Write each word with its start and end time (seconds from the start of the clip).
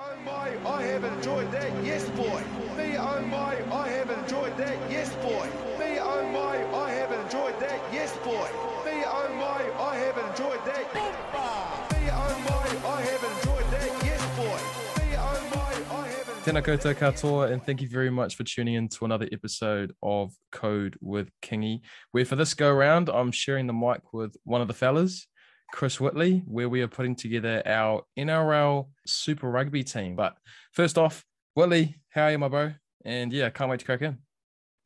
oh 0.00 0.16
my, 0.24 0.70
I 0.70 0.82
have 0.82 1.04
enjoyed 1.04 1.50
that, 1.52 1.84
yes 1.84 2.08
boy. 2.10 2.42
Me 2.76 2.96
oh 2.96 3.20
my, 3.22 3.56
I 3.72 3.88
have 3.88 4.10
enjoyed 4.10 4.56
that, 4.56 4.90
yes 4.90 5.14
boy. 5.16 5.46
Me 5.78 5.98
oh 5.98 6.22
my, 6.32 6.56
I 6.76 6.90
have 6.90 7.12
enjoyed 7.12 7.58
that, 7.60 7.80
yes 7.92 8.16
boy. 8.18 8.48
Me 8.84 9.02
oh 9.06 9.28
my, 9.36 9.62
I 9.82 9.96
have 9.96 10.18
enjoyed 10.18 10.64
that. 10.66 10.94
Me 10.94 12.10
oh 12.10 12.34
my, 12.48 12.66
I 12.88 13.00
have 13.02 13.24
enjoyed 13.24 13.70
that, 13.72 14.04
yes 14.04 14.22
boy. 14.36 14.58
Me 15.00 15.16
oh 15.16 15.50
my, 15.54 15.96
I 15.96 16.08
have 16.08 16.28
enjoyed 16.28 16.44
Tēnā 16.44 16.62
koutou 16.62 16.94
katoa, 16.94 17.52
and 17.52 17.64
thank 17.64 17.82
you 17.82 17.88
very 17.88 18.10
much 18.10 18.36
for 18.36 18.44
tuning 18.44 18.74
in 18.74 18.88
to 18.88 19.04
another 19.04 19.28
episode 19.32 19.92
of 20.02 20.32
Code 20.52 20.96
with 21.00 21.30
Kingy, 21.42 21.80
where 22.12 22.24
for 22.24 22.36
this 22.36 22.54
go 22.54 22.70
around, 22.70 23.08
I'm 23.08 23.32
sharing 23.32 23.66
the 23.66 23.72
mic 23.72 24.12
with 24.12 24.36
one 24.44 24.60
of 24.60 24.68
the 24.68 24.74
fellas, 24.74 25.26
Chris 25.72 26.00
Whitley, 26.00 26.42
where 26.46 26.68
we 26.68 26.82
are 26.82 26.88
putting 26.88 27.14
together 27.14 27.62
our 27.66 28.04
NRL 28.18 28.88
Super 29.06 29.50
Rugby 29.50 29.84
team. 29.84 30.16
But 30.16 30.36
first 30.72 30.98
off, 30.98 31.24
Whitley, 31.54 32.00
how 32.10 32.24
are 32.24 32.30
you, 32.32 32.38
my 32.38 32.48
bro? 32.48 32.72
And 33.04 33.32
yeah, 33.32 33.50
can't 33.50 33.70
wait 33.70 33.80
to 33.80 33.86
crack 33.86 34.02
in. 34.02 34.18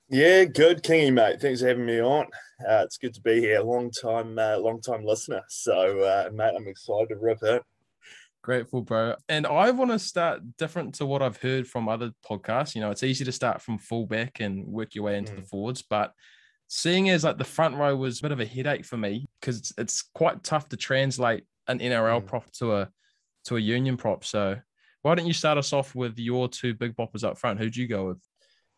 Yeah, 0.09 0.45
good, 0.45 0.83
Kingy, 0.83 1.13
mate. 1.13 1.41
Thanks 1.41 1.61
for 1.61 1.69
having 1.69 1.87
me 1.87 2.01
on. 2.01 2.27
Uh, 2.69 2.83
it's 2.85 2.99
good 2.99 3.15
to 3.15 3.21
be 3.23 3.41
here. 3.41 3.61
Long 3.61 3.91
time, 3.91 4.39
uh, 4.39 4.59
long 4.59 4.81
time 4.81 5.05
listener. 5.05 5.43
So, 5.49 6.01
uh, 6.01 6.29
mate, 6.33 6.53
I'm 6.57 6.69
excited 6.69 7.09
to 7.09 7.17
rip 7.17 7.43
it. 7.43 7.62
Grateful, 8.43 8.83
bro. 8.83 9.15
And 9.29 9.47
I 9.47 9.71
want 9.71 9.91
to 9.93 9.99
start 9.99 10.41
different 10.59 10.97
to 10.97 11.07
what 11.07 11.23
I've 11.23 11.37
heard 11.37 11.67
from 11.67 11.89
other 11.89 12.11
podcasts. 12.29 12.75
You 12.75 12.81
know, 12.81 12.91
it's 12.91 13.05
easy 13.05 13.25
to 13.25 13.33
start 13.33 13.62
from 13.62 13.79
fullback 13.79 14.41
and 14.41 14.67
work 14.67 14.95
your 14.95 15.05
way 15.05 15.17
into 15.17 15.35
the 15.35 15.43
forwards, 15.43 15.83
but 15.83 16.12
seeing 16.75 17.11
as 17.11 17.23
like 17.23 17.37
the 17.37 17.45
front 17.45 17.77
row 17.77 17.95
was 17.95 18.19
a 18.19 18.23
bit 18.23 18.33
of 18.33 18.41
a 18.41 18.47
headache 18.47 18.83
for 18.87 18.97
me 18.97 19.27
because 19.39 19.59
it's, 19.59 19.73
it's 19.77 20.03
quite 20.15 20.43
tough 20.43 20.71
to 20.71 20.77
translate 20.79 21.45
an 21.69 21.81
NRL 21.81 22.23
Mm. 22.23 22.27
prop 22.27 22.51
to 22.53 22.75
a 22.77 22.89
to 23.45 23.57
a 23.59 23.61
union 23.61 23.98
prop. 23.98 24.25
So 24.25 24.57
why 25.03 25.15
don't 25.15 25.27
you 25.27 25.35
start 25.35 25.59
us 25.59 25.75
off 25.75 25.95
with 25.95 26.19
your 26.19 26.48
two 26.48 26.73
big 26.73 26.97
boppers 26.97 27.25
up 27.25 27.37
front? 27.37 27.59
Who'd 27.59 27.77
you 27.77 27.87
go 27.89 28.07
with? 28.09 28.23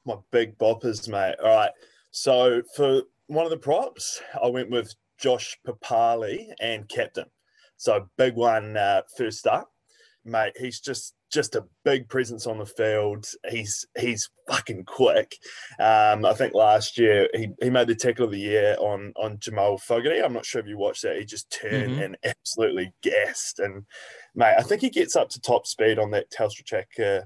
My 0.04 0.16
big 0.32 0.58
boppers, 0.58 1.08
mate. 1.08 1.36
All 1.40 1.54
right. 1.54 1.70
So, 2.10 2.62
for 2.74 3.02
one 3.28 3.44
of 3.44 3.50
the 3.50 3.58
props, 3.58 4.20
I 4.42 4.48
went 4.48 4.70
with 4.70 4.92
Josh 5.20 5.56
Papalii 5.66 6.52
and 6.60 6.88
captain. 6.88 7.26
So, 7.76 8.08
big 8.18 8.34
one 8.34 8.76
uh, 8.76 9.02
first 9.16 9.46
up, 9.46 9.70
mate. 10.24 10.54
He's 10.58 10.80
just 10.80 11.14
just 11.34 11.56
a 11.56 11.64
big 11.84 12.08
presence 12.08 12.46
on 12.46 12.58
the 12.58 12.64
field. 12.64 13.26
He's 13.50 13.84
he's 13.98 14.30
fucking 14.48 14.84
quick. 14.84 15.36
Um, 15.80 16.24
I 16.24 16.32
think 16.32 16.54
last 16.54 16.96
year 16.96 17.28
he, 17.34 17.48
he 17.60 17.68
made 17.70 17.88
the 17.88 17.94
tackle 17.96 18.24
of 18.26 18.30
the 18.30 18.38
year 18.38 18.76
on 18.78 19.12
on 19.16 19.38
Jamal 19.40 19.76
Fogarty. 19.76 20.20
I'm 20.22 20.32
not 20.32 20.46
sure 20.46 20.60
if 20.60 20.68
you 20.68 20.78
watched 20.78 21.02
that. 21.02 21.18
He 21.18 21.24
just 21.24 21.50
turned 21.50 21.96
Mhm. 21.98 22.04
and 22.04 22.16
absolutely 22.24 22.92
gassed. 23.02 23.58
And 23.58 23.84
mate, 24.34 24.54
I 24.56 24.62
think 24.62 24.80
he 24.80 24.90
gets 24.90 25.16
up 25.16 25.28
to 25.30 25.40
top 25.40 25.66
speed 25.66 25.98
on 25.98 26.12
that 26.12 26.30
Telstra 26.30 26.64
track, 26.64 26.88
uh, 26.98 27.22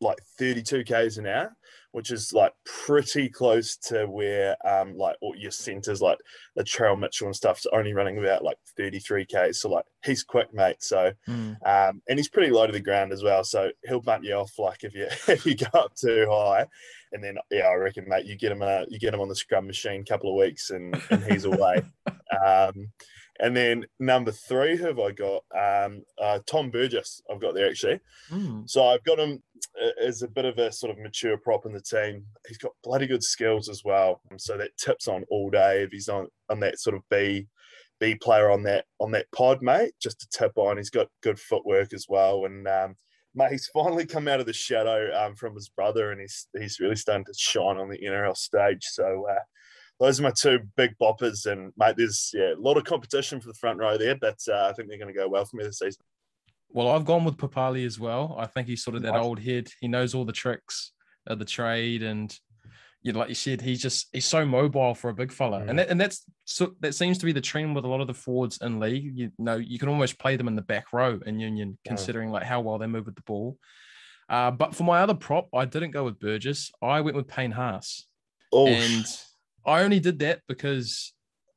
like 0.00 0.18
32 0.38 0.84
k's 0.84 1.18
an 1.18 1.26
hour, 1.26 1.56
which 1.92 2.10
is 2.10 2.32
like 2.32 2.52
pretty 2.64 3.28
close 3.28 3.76
to 3.76 4.06
where 4.06 4.56
um 4.66 4.96
like 4.96 5.16
all 5.20 5.34
your 5.36 5.50
centers 5.50 6.00
like 6.00 6.18
the 6.54 6.62
Latrell 6.64 6.98
Mitchell 6.98 7.26
and 7.26 7.34
stuff. 7.36 7.58
stuff's 7.58 7.74
only 7.76 7.94
running 7.94 8.18
about 8.18 8.44
like 8.44 8.58
33k. 8.78 9.54
So 9.54 9.70
like 9.70 9.84
he's 10.04 10.22
quick, 10.22 10.52
mate. 10.52 10.82
So 10.82 11.12
Hmm. 11.26 11.52
um, 11.64 12.02
and 12.08 12.18
he's 12.18 12.28
pretty 12.28 12.50
low 12.50 12.66
to 12.66 12.72
the 12.72 12.80
ground 12.80 13.12
as 13.12 13.22
well, 13.22 13.42
so 13.44 13.70
he'll 13.86 14.00
bunt 14.00 14.24
you 14.24 14.34
off 14.34 14.52
like 14.58 14.84
if 14.84 14.94
you 14.94 15.06
if 15.28 15.46
you 15.46 15.56
go 15.56 15.66
up 15.78 15.94
too 15.94 16.26
high, 16.30 16.66
and 17.12 17.22
then 17.24 17.38
yeah, 17.50 17.66
I 17.66 17.74
reckon, 17.74 18.06
mate, 18.08 18.26
you 18.26 18.36
get 18.36 18.52
him 18.52 18.62
a 18.62 18.84
you 18.88 18.98
get 18.98 19.14
him 19.14 19.20
on 19.20 19.28
the 19.28 19.34
scrum 19.34 19.66
machine 19.66 20.04
couple 20.04 20.30
of 20.30 20.36
weeks, 20.36 20.70
and 20.70 20.94
and 21.10 21.24
he's 21.24 21.44
away. 21.44 21.82
um, 22.46 22.90
and 23.40 23.56
then 23.56 23.86
number 24.00 24.32
three, 24.32 24.76
who 24.76 24.86
have 24.86 24.98
I 24.98 25.12
got? 25.12 25.44
Um, 25.56 26.02
uh, 26.20 26.40
Tom 26.46 26.70
Burgess, 26.70 27.22
I've 27.30 27.40
got 27.40 27.54
there 27.54 27.68
actually. 27.68 28.00
Hmm. 28.28 28.62
So 28.66 28.86
I've 28.86 29.04
got 29.04 29.18
him 29.18 29.42
uh, 29.80 30.04
as 30.04 30.22
a 30.22 30.28
bit 30.28 30.44
of 30.44 30.58
a 30.58 30.72
sort 30.72 30.90
of 30.90 30.98
mature 30.98 31.36
prop 31.38 31.64
in 31.64 31.72
the 31.72 31.80
team. 31.80 32.24
He's 32.48 32.58
got 32.58 32.72
bloody 32.82 33.06
good 33.06 33.22
skills 33.22 33.68
as 33.68 33.82
well. 33.84 34.20
So 34.38 34.56
that 34.56 34.76
tips 34.76 35.06
on 35.06 35.24
all 35.30 35.50
day 35.50 35.82
if 35.82 35.90
he's 35.90 36.08
on 36.08 36.28
on 36.50 36.60
that 36.60 36.80
sort 36.80 36.96
of 36.96 37.02
B 37.10 37.46
B 38.00 38.16
player 38.16 38.50
on 38.50 38.64
that 38.64 38.86
on 38.98 39.12
that 39.12 39.30
pod, 39.32 39.62
mate. 39.62 39.92
Just 40.00 40.20
to 40.20 40.28
tip 40.28 40.52
on. 40.56 40.76
He's 40.76 40.90
got 40.90 41.08
good 41.22 41.38
footwork 41.38 41.92
as 41.92 42.06
well. 42.08 42.44
And 42.44 42.66
um, 42.66 42.96
mate, 43.36 43.52
he's 43.52 43.70
finally 43.72 44.06
come 44.06 44.26
out 44.26 44.40
of 44.40 44.46
the 44.46 44.52
shadow 44.52 45.10
um, 45.14 45.36
from 45.36 45.54
his 45.54 45.68
brother, 45.68 46.10
and 46.10 46.20
he's 46.20 46.48
he's 46.58 46.80
really 46.80 46.96
starting 46.96 47.24
to 47.26 47.34
shine 47.36 47.78
on 47.78 47.88
the 47.88 47.98
NRL 47.98 48.36
stage. 48.36 48.84
So. 48.84 49.26
Uh, 49.30 49.42
those 50.00 50.20
are 50.20 50.22
my 50.22 50.30
two 50.30 50.60
big 50.76 50.94
boppers, 51.00 51.46
and 51.46 51.72
mate, 51.76 51.96
there's 51.96 52.30
yeah 52.34 52.54
a 52.54 52.60
lot 52.60 52.76
of 52.76 52.84
competition 52.84 53.40
for 53.40 53.48
the 53.48 53.54
front 53.54 53.78
row 53.78 53.96
there, 53.98 54.16
but 54.16 54.38
uh, 54.48 54.66
I 54.68 54.72
think 54.72 54.88
they're 54.88 54.98
going 54.98 55.12
to 55.12 55.18
go 55.18 55.28
well 55.28 55.44
for 55.44 55.56
me 55.56 55.64
this 55.64 55.78
season. 55.78 56.02
Well, 56.70 56.88
I've 56.88 57.04
gone 57.06 57.24
with 57.24 57.36
Papalii 57.38 57.86
as 57.86 57.98
well. 57.98 58.36
I 58.38 58.46
think 58.46 58.68
he's 58.68 58.82
sort 58.84 58.94
of 58.96 59.02
that 59.02 59.12
Nice. 59.14 59.24
old 59.24 59.40
head. 59.40 59.68
He 59.80 59.88
knows 59.88 60.14
all 60.14 60.24
the 60.26 60.32
tricks 60.32 60.92
of 61.26 61.38
the 61.38 61.44
trade, 61.44 62.02
and 62.02 62.36
you 63.02 63.12
know, 63.12 63.20
like 63.20 63.28
you 63.28 63.34
said, 63.34 63.60
he's 63.60 63.80
just 63.80 64.08
he's 64.12 64.26
so 64.26 64.44
mobile 64.44 64.94
for 64.94 65.08
a 65.10 65.14
big 65.14 65.32
fella, 65.32 65.60
Mm. 65.60 65.68
and 65.70 65.78
that, 65.78 65.88
and 65.88 66.00
that's 66.00 66.24
so 66.44 66.74
that 66.80 66.94
seems 66.94 67.18
to 67.18 67.24
be 67.26 67.32
the 67.32 67.40
trend 67.40 67.74
with 67.74 67.84
a 67.84 67.88
lot 67.88 68.00
of 68.00 68.06
the 68.06 68.14
forwards 68.14 68.58
in 68.60 68.80
league. 68.80 69.16
You 69.16 69.32
know, 69.38 69.56
you 69.56 69.78
can 69.78 69.88
almost 69.88 70.18
play 70.18 70.36
them 70.36 70.48
in 70.48 70.56
the 70.56 70.62
back 70.62 70.92
row 70.92 71.18
in 71.26 71.38
Union, 71.40 71.72
Mm. 71.84 71.88
considering 71.88 72.30
like 72.30 72.42
how 72.44 72.60
well 72.60 72.78
they 72.78 72.86
move 72.86 73.06
with 73.06 73.14
the 73.16 73.22
ball. 73.22 73.56
Uh, 74.28 74.50
but 74.50 74.74
for 74.74 74.84
my 74.84 75.00
other 75.00 75.14
prop, 75.14 75.48
I 75.54 75.64
didn't 75.64 75.92
go 75.92 76.04
with 76.04 76.18
Burgess. 76.18 76.70
I 76.82 77.00
went 77.00 77.16
with 77.16 77.28
Payne 77.28 77.52
Haas 77.52 78.06
Oh, 78.52 78.66
and 78.66 79.06
I 79.66 79.82
only 79.82 80.00
did 80.00 80.18
that 80.20 80.40
because 80.48 81.12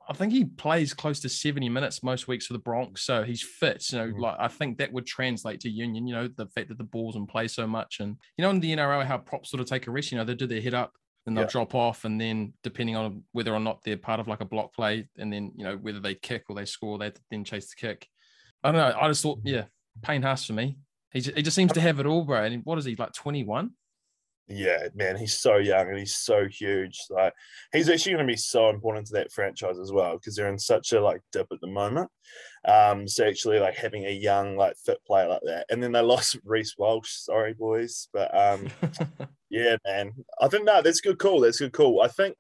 I 0.10 0.14
think 0.14 0.34
he 0.34 0.44
plays 0.46 0.94
close 0.94 1.20
to 1.22 1.30
70 1.30 1.70
minutes 1.70 2.04
most 2.04 2.28
weeks 2.28 2.48
for 2.48 2.54
the 2.54 2.60
Broncos, 2.60 3.02
so 3.04 3.24
he's 3.24 3.42
fit. 3.44 3.86
You 3.92 4.00
know, 4.00 4.08
Mhm. 4.08 4.20
like 4.20 4.36
I 4.40 4.48
think 4.48 4.78
that 4.80 4.92
would 4.92 5.06
translate 5.06 5.62
to 5.62 5.70
Union. 5.70 6.08
You 6.08 6.16
know, 6.16 6.28
the 6.28 6.48
fact 6.48 6.68
that 6.70 6.78
the 6.78 6.84
ball's 6.84 7.16
in 7.16 7.28
play 7.28 7.48
so 7.48 7.66
much, 7.68 8.00
and 8.00 8.18
you 8.38 8.42
know, 8.42 8.50
in 8.50 8.60
the 8.60 8.72
NRL, 8.74 9.06
how 9.06 9.18
props 9.20 9.50
sort 9.52 9.62
of 9.62 9.68
take 9.68 9.88
a 9.88 9.92
rest. 9.92 10.12
You 10.12 10.18
know, 10.18 10.24
they 10.26 10.36
do 10.36 10.48
their 10.48 10.62
head 10.62 10.74
up 10.74 10.92
and 11.26 11.38
they'll 11.38 11.46
Yeah. 11.46 11.52
drop 11.52 11.76
off, 11.76 12.04
and 12.04 12.20
then 12.20 12.54
depending 12.64 12.96
on 12.96 13.24
whether 13.32 13.54
or 13.54 13.60
not 13.60 13.84
they're 13.84 13.96
part 13.96 14.20
of 14.20 14.28
like 14.28 14.42
a 14.42 14.46
block 14.46 14.74
play, 14.74 15.08
and 15.18 15.32
then 15.32 15.52
you 15.56 15.64
know 15.64 15.78
whether 15.78 16.00
they 16.00 16.16
kick 16.16 16.46
or 16.50 16.56
they 16.56 16.66
score, 16.66 16.98
they 16.98 17.12
then 17.30 17.44
chase 17.46 17.70
the 17.70 17.76
kick. 17.76 18.08
I 18.64 18.72
don't 18.72 18.82
know. 18.82 19.00
I 19.00 19.08
just 19.08 19.22
thought, 19.24 19.40
yeah, 19.44 19.66
Payne 20.02 20.24
Haas 20.24 20.46
for 20.46 20.54
me. 20.54 20.78
He 21.14 21.22
just, 21.22 21.36
he 21.38 21.44
just 21.44 21.56
seems 21.56 21.74
to 21.74 21.82
have 21.82 22.00
it 22.00 22.06
all, 22.06 22.24
bro. 22.26 22.44
And 22.44 22.64
what 22.66 22.78
is 22.78 22.86
he 22.86 22.96
like, 22.96 23.14
21? 23.14 23.72
Yeah, 24.47 24.88
man, 24.94 25.16
he's 25.16 25.40
so 25.40 25.57
young 25.57 25.88
and 25.88 25.97
he's 25.97 26.18
so 26.18 26.46
huge. 26.47 27.00
Like 27.09 27.34
he's 27.72 27.90
actually 27.90 28.13
going 28.13 28.28
to 28.28 28.34
be 28.34 28.38
so 28.38 28.69
important 28.69 29.07
to 29.07 29.13
that 29.13 29.31
franchise 29.31 29.79
as 29.79 29.91
well 29.94 30.18
because 30.18 30.35
they're 30.35 30.50
in 30.50 30.59
such 30.59 30.91
a 30.91 31.02
like 31.02 31.22
dip 31.31 31.47
at 31.52 31.62
the 31.62 31.68
moment. 31.68 32.09
Um, 32.68 33.07
so 33.07 33.25
actually, 33.25 33.59
like 33.59 33.75
having 33.75 34.06
a 34.06 34.12
young 34.12 34.57
like 34.57 34.75
fit 34.78 34.97
player 35.06 35.28
like 35.29 35.41
that, 35.46 35.68
and 35.69 35.81
then 35.81 35.94
they 35.94 36.02
lost 36.02 36.38
Reece 36.44 36.75
Walsh. 36.78 37.12
Sorry, 37.12 37.53
boys, 37.53 38.09
but 38.13 38.35
um, 38.38 38.68
yeah, 39.50 39.78
man, 39.85 40.12
I 40.41 40.47
think 40.50 40.66
no, 40.66 40.81
that's 40.81 41.02
good 41.02 41.18
call. 41.18 41.40
That's 41.40 41.59
good 41.59 41.73
call. 41.73 42.02
I 42.02 42.09
think 42.09 42.35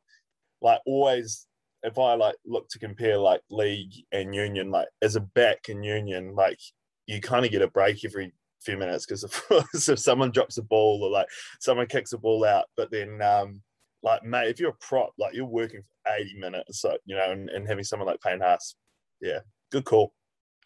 like 0.61 0.81
always, 0.85 1.47
if 1.83 1.97
I 1.97 2.15
like 2.15 2.35
look 2.45 2.67
to 2.69 2.79
compare 2.79 3.17
like 3.17 3.41
league 3.49 3.93
and 4.11 4.35
union, 4.35 4.69
like 4.69 4.87
as 5.01 5.15
a 5.15 5.21
back 5.21 5.69
in 5.69 5.81
union, 5.81 6.35
like 6.35 6.59
you 7.07 7.21
kind 7.21 7.45
of 7.45 7.51
get 7.51 7.61
a 7.61 7.67
break 7.67 8.03
every 8.05 8.33
few 8.61 8.77
minutes 8.77 9.05
because 9.05 9.23
if, 9.23 9.43
if 9.89 9.99
someone 9.99 10.31
drops 10.31 10.57
a 10.57 10.63
ball 10.63 11.03
or 11.03 11.09
like 11.09 11.27
someone 11.59 11.87
kicks 11.87 12.13
a 12.13 12.17
ball 12.17 12.45
out, 12.45 12.65
but 12.77 12.91
then 12.91 13.21
um 13.21 13.61
like 14.03 14.23
mate, 14.23 14.49
if 14.49 14.59
you're 14.59 14.71
a 14.71 14.85
prop, 14.85 15.11
like 15.17 15.33
you're 15.33 15.45
working 15.45 15.81
for 15.81 16.13
80 16.13 16.39
minutes, 16.39 16.81
so 16.81 16.97
you 17.05 17.15
know, 17.15 17.31
and, 17.31 17.49
and 17.49 17.67
having 17.67 17.83
someone 17.83 18.07
like 18.07 18.21
Payne 18.21 18.39
Haas, 18.39 18.75
yeah, 19.19 19.39
good 19.71 19.85
call. 19.85 20.13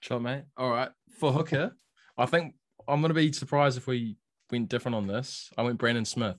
Sure, 0.02 0.20
mate. 0.20 0.44
All 0.58 0.70
right. 0.70 0.90
For 1.20 1.32
hooker, 1.32 1.76
I 2.18 2.26
think 2.26 2.56
I'm 2.88 3.02
to 3.02 3.14
be 3.14 3.32
surprised 3.32 3.78
if 3.78 3.88
we 3.88 4.18
went 4.52 4.70
different 4.70 4.96
on 4.96 5.08
this. 5.08 5.52
I 5.58 5.64
went 5.64 5.80
Brandon 5.80 6.06
Smith. 6.06 6.38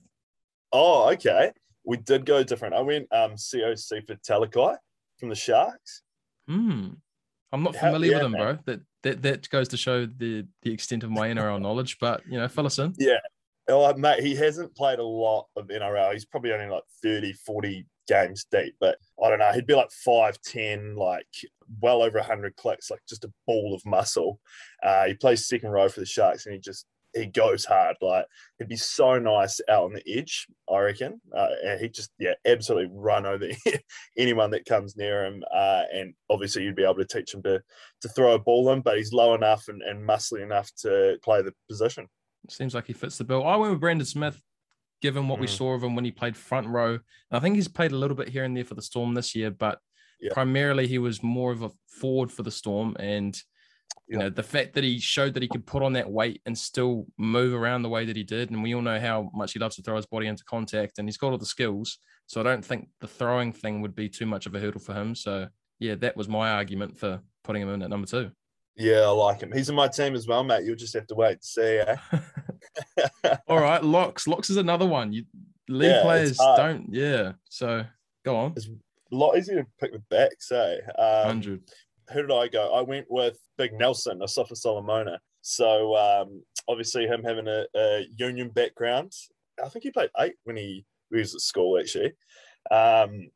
Oh, 0.71 1.11
okay. 1.13 1.51
We 1.85 1.97
did 1.97 2.25
go 2.25 2.43
different. 2.43 2.73
I 2.73 2.81
went 2.81 3.07
um 3.11 3.33
Siosifa 3.33 4.17
Talakai 4.27 4.77
from 5.19 5.29
the 5.29 5.35
Sharks. 5.35 6.01
Hmm. 6.47 6.89
I'm 7.51 7.63
not 7.63 7.75
familiar 7.75 8.11
yeah, 8.11 8.17
with 8.17 8.25
him, 8.25 8.31
man. 8.33 8.41
bro. 8.41 8.57
That, 8.65 8.81
that 9.07 9.21
that 9.23 9.49
goes 9.49 9.67
to 9.69 9.77
show 9.77 10.05
the 10.05 10.45
the 10.61 10.73
extent 10.73 11.03
of 11.03 11.09
my 11.09 11.29
NRL 11.29 11.61
knowledge. 11.61 11.97
But 11.99 12.25
you 12.27 12.37
know, 12.37 12.47
fill 12.47 12.65
us 12.65 12.79
in. 12.79 12.93
Yeah. 12.97 13.19
Oh, 13.69 13.93
mate, 13.95 14.23
he 14.23 14.33
hasn't 14.33 14.75
played 14.75 14.99
a 14.99 15.03
lot 15.03 15.47
of 15.57 15.67
NRL. 15.67 16.13
He's 16.13 16.25
probably 16.25 16.53
only 16.53 16.67
like 16.67 16.83
30, 17.03 17.33
40 17.33 17.85
games 18.07 18.45
deep, 18.49 18.75
but 18.79 18.97
I 19.21 19.29
don't 19.29 19.39
know. 19.39 19.51
He'd 19.51 19.67
be 19.67 19.75
like 19.75 19.89
5'10, 20.07 20.95
like 20.95 21.27
well 21.81 22.01
over 22.01 22.17
100 22.17 22.55
clicks, 22.55 22.89
like 22.89 23.01
just 23.09 23.25
a 23.25 23.33
ball 23.45 23.73
of 23.73 23.85
muscle. 23.85 24.39
Uh, 24.81 25.07
he 25.07 25.15
plays 25.15 25.47
second 25.47 25.71
row 25.71 25.89
for 25.89 25.99
the 25.99 26.05
Sharks 26.05 26.45
and 26.45 26.55
he 26.55 26.61
just, 26.61 26.85
he 27.17 27.25
goes 27.25 27.65
hard. 27.65 27.95
Like 28.01 28.25
he'd 28.59 28.67
be 28.67 28.75
so 28.77 29.17
nice 29.19 29.59
out 29.69 29.85
on 29.85 29.93
the 29.93 30.03
edge, 30.07 30.47
I 30.71 30.79
reckon. 30.79 31.19
Uh, 31.35 31.47
and 31.65 31.79
he 31.81 31.89
just, 31.89 32.11
yeah, 32.19 32.33
absolutely 32.45 32.89
run 32.93 33.25
over 33.25 33.47
anyone 34.17 34.51
that 34.51 34.65
comes 34.65 34.95
near 34.95 35.25
him. 35.25 35.43
Uh, 35.53 35.83
and 35.93 36.13
obviously, 36.29 36.63
you'd 36.63 36.75
be 36.75 36.83
able 36.83 36.95
to 36.95 37.05
teach 37.05 37.33
him 37.33 37.43
to 37.43 37.61
to 38.01 38.09
throw 38.09 38.33
a 38.33 38.39
ball 38.39 38.71
in, 38.71 38.81
but 38.81 38.97
he's 38.97 39.13
low 39.13 39.33
enough 39.33 39.67
and, 39.67 39.81
and 39.81 40.07
muscly 40.07 40.41
enough 40.43 40.71
to 40.81 41.17
play 41.23 41.41
the 41.41 41.53
position. 41.69 42.07
Seems 42.49 42.73
like 42.75 42.87
he 42.87 42.93
fits 42.93 43.17
the 43.17 43.23
bill. 43.23 43.45
I 43.45 43.55
went 43.55 43.71
with 43.71 43.81
Brandon 43.81 44.05
Smith, 44.05 44.41
given 45.01 45.27
what 45.27 45.39
we 45.39 45.47
Mm. 45.47 45.57
saw 45.57 45.73
of 45.73 45.83
him 45.83 45.95
when 45.95 46.05
he 46.05 46.11
played 46.11 46.37
front 46.37 46.67
row. 46.67 46.99
I 47.31 47.39
think 47.39 47.55
he's 47.55 47.67
played 47.67 47.91
a 47.91 47.97
little 47.97 48.15
bit 48.15 48.29
here 48.29 48.43
and 48.43 48.55
there 48.55 48.63
for 48.63 48.75
the 48.75 48.81
Storm 48.81 49.13
this 49.15 49.35
year, 49.35 49.51
but 49.51 49.79
Yeah. 50.21 50.33
primarily 50.33 50.87
he 50.87 50.97
was 50.97 51.21
more 51.21 51.51
of 51.51 51.61
a 51.61 51.71
forward 51.87 52.31
for 52.31 52.43
the 52.43 52.51
Storm. 52.51 52.95
And 52.99 53.37
You 54.07 54.17
know, 54.17 54.29
the 54.29 54.43
fact 54.43 54.73
that 54.73 54.83
he 54.83 54.99
showed 54.99 55.33
that 55.33 55.43
he 55.43 55.49
could 55.49 55.65
put 55.65 55.83
on 55.83 55.93
that 55.93 56.09
weight 56.09 56.41
and 56.45 56.57
still 56.57 57.05
move 57.17 57.53
around 57.53 57.81
the 57.81 57.89
way 57.89 58.05
that 58.05 58.15
he 58.15 58.23
did. 58.23 58.51
And 58.51 58.63
we 58.63 58.73
all 58.73 58.81
know 58.81 58.99
how 58.99 59.29
much 59.33 59.53
he 59.53 59.59
loves 59.59 59.75
to 59.75 59.81
throw 59.81 59.95
his 59.95 60.05
body 60.05 60.27
into 60.27 60.43
contact 60.45 60.97
and 60.97 61.07
he's 61.07 61.17
got 61.17 61.31
all 61.31 61.37
the 61.37 61.45
skills. 61.45 61.99
So 62.25 62.39
I 62.39 62.43
don't 62.43 62.63
think 62.63 62.89
the 63.01 63.07
throwing 63.07 63.51
thing 63.51 63.81
would 63.81 63.95
be 63.95 64.09
too 64.09 64.25
much 64.25 64.45
of 64.45 64.55
a 64.55 64.59
hurdle 64.59 64.81
for 64.81 64.93
him. 64.93 65.15
So 65.15 65.47
yeah, 65.79 65.95
that 65.95 66.15
was 66.15 66.27
my 66.27 66.51
argument 66.51 66.97
for 66.97 67.21
putting 67.43 67.61
him 67.61 67.69
in 67.69 67.81
at 67.81 67.89
number 67.89 68.07
two. 68.07 68.31
Yeah, 68.75 69.01
I 69.01 69.09
like 69.09 69.41
him. 69.41 69.51
He's 69.51 69.69
in 69.69 69.75
my 69.75 69.87
team 69.87 70.13
as 70.13 70.27
well, 70.27 70.43
mate. 70.43 70.63
You'll 70.63 70.75
just 70.75 70.93
have 70.93 71.07
to 71.07 71.15
wait 71.15 71.41
to 71.41 71.47
see. 71.47 71.79
Eh? 71.79 71.97
all 73.47 73.59
right, 73.59 73.83
locks. 73.83 74.27
Locks 74.27 74.51
is 74.51 74.57
another 74.57 74.85
one. 74.85 75.11
You 75.11 75.25
league 75.67 75.89
Yeah, 75.89 76.01
players 76.03 76.37
don't. 76.37 76.87
Yeah. 76.91 77.33
So 77.49 77.85
go 78.23 78.35
on. 78.35 78.53
It's 78.55 78.67
a 78.67 79.15
lot 79.15 79.37
easier 79.37 79.63
to 79.63 79.67
pick 79.79 79.93
the 79.93 79.99
backs, 80.09 80.51
eh? 80.51 80.77
Um, 80.97 81.27
Hundred. 81.27 81.63
Who 82.11 82.21
did 82.21 82.31
I 82.31 82.47
go? 82.47 82.73
I 82.73 82.81
went 82.81 83.07
with 83.09 83.37
Big 83.57 83.73
Nelson, 83.73 84.19
Asofa-Solomona. 84.19 85.19
So 85.41 85.95
um, 85.95 86.43
obviously 86.67 87.05
him 87.05 87.23
having 87.23 87.47
a, 87.47 87.65
a 87.75 88.05
union 88.15 88.49
background. 88.49 89.13
I 89.63 89.69
think 89.69 89.83
he 89.83 89.91
played 89.91 90.09
eight 90.19 90.35
when 90.43 90.57
he, 90.57 90.85
when 91.09 91.19
he 91.19 91.21
was 91.21 91.35
at 91.35 91.41
school 91.41 91.79
actually. 91.79 92.13
Um, 92.71 93.29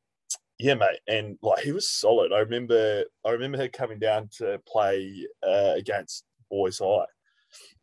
yeah, 0.59 0.75
mate, 0.75 0.99
and 1.07 1.37
like 1.41 1.63
he 1.63 1.71
was 1.71 1.89
solid. 1.89 2.31
I 2.31 2.39
remember, 2.39 3.03
I 3.25 3.31
remember 3.31 3.57
him 3.57 3.71
coming 3.71 3.97
down 3.97 4.29
to 4.37 4.61
play 4.67 5.25
uh, 5.41 5.73
against 5.75 6.23
Boys 6.51 6.79
High. 6.79 7.05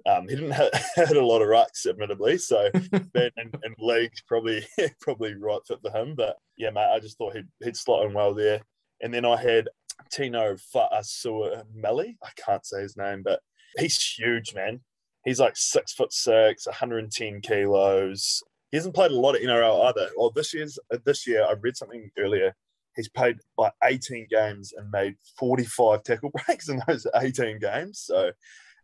Um, 0.06 0.28
he 0.28 0.36
didn't 0.36 0.52
had 0.96 1.16
a 1.16 1.24
lot 1.24 1.42
of 1.42 1.48
rucks, 1.48 1.86
admittedly. 1.88 2.38
So 2.38 2.70
being 3.12 3.30
in, 3.36 3.52
in 3.64 3.74
leagues 3.78 4.22
probably 4.26 4.64
probably 5.00 5.34
right 5.34 5.60
fit 5.66 5.80
for 5.82 5.90
him. 5.90 6.14
But 6.14 6.36
yeah, 6.56 6.70
mate, 6.70 6.90
I 6.92 7.00
just 7.00 7.18
thought 7.18 7.36
he'd 7.36 7.48
he'd 7.62 7.76
slot 7.76 8.06
in 8.06 8.14
well 8.14 8.34
there. 8.34 8.60
And 9.00 9.12
then 9.12 9.24
I 9.24 9.36
had 9.36 9.68
Tino 10.10 10.56
Fa'asua. 10.56 11.64
I 11.84 12.30
can't 12.36 12.66
say 12.66 12.82
his 12.82 12.96
name, 12.96 13.22
but 13.22 13.40
he's 13.76 14.00
huge, 14.18 14.54
man. 14.54 14.80
He's 15.24 15.40
like 15.40 15.56
six 15.56 15.92
foot 15.92 16.12
six, 16.12 16.66
110 16.66 17.40
kilos. 17.40 18.42
He 18.70 18.76
hasn't 18.76 18.94
played 18.94 19.10
a 19.10 19.18
lot 19.18 19.34
of 19.34 19.42
NRL 19.42 19.86
either. 19.86 20.10
Well, 20.16 20.30
this 20.34 20.54
year's 20.54 20.78
this 21.04 21.26
year 21.26 21.44
I 21.44 21.54
read 21.60 21.76
something 21.76 22.10
earlier. 22.18 22.54
He's 22.96 23.08
played 23.08 23.38
like 23.56 23.72
18 23.84 24.26
games 24.30 24.72
and 24.76 24.90
made 24.90 25.16
45 25.38 26.02
tackle 26.02 26.32
breaks 26.46 26.68
in 26.68 26.82
those 26.86 27.06
18 27.14 27.58
games. 27.58 28.00
So 28.00 28.32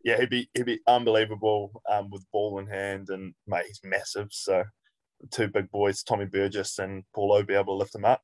yeah, 0.05 0.19
he'd 0.19 0.31
be 0.31 0.49
he'd 0.55 0.66
be 0.66 0.81
unbelievable 0.87 1.82
um, 1.90 2.11
with 2.11 2.26
ball 2.31 2.58
in 2.58 2.66
hand, 2.66 3.08
and 3.08 3.34
mate, 3.46 3.64
he's 3.66 3.81
massive. 3.82 4.28
So 4.31 4.64
two 5.31 5.49
big 5.49 5.70
boys, 5.70 6.02
Tommy 6.02 6.26
Burgess 6.26 6.78
and 6.78 7.05
Paulo, 7.14 7.43
be 7.43 7.55
able 7.55 7.75
to 7.75 7.78
lift 7.78 7.94
him 7.94 8.05
up. 8.05 8.22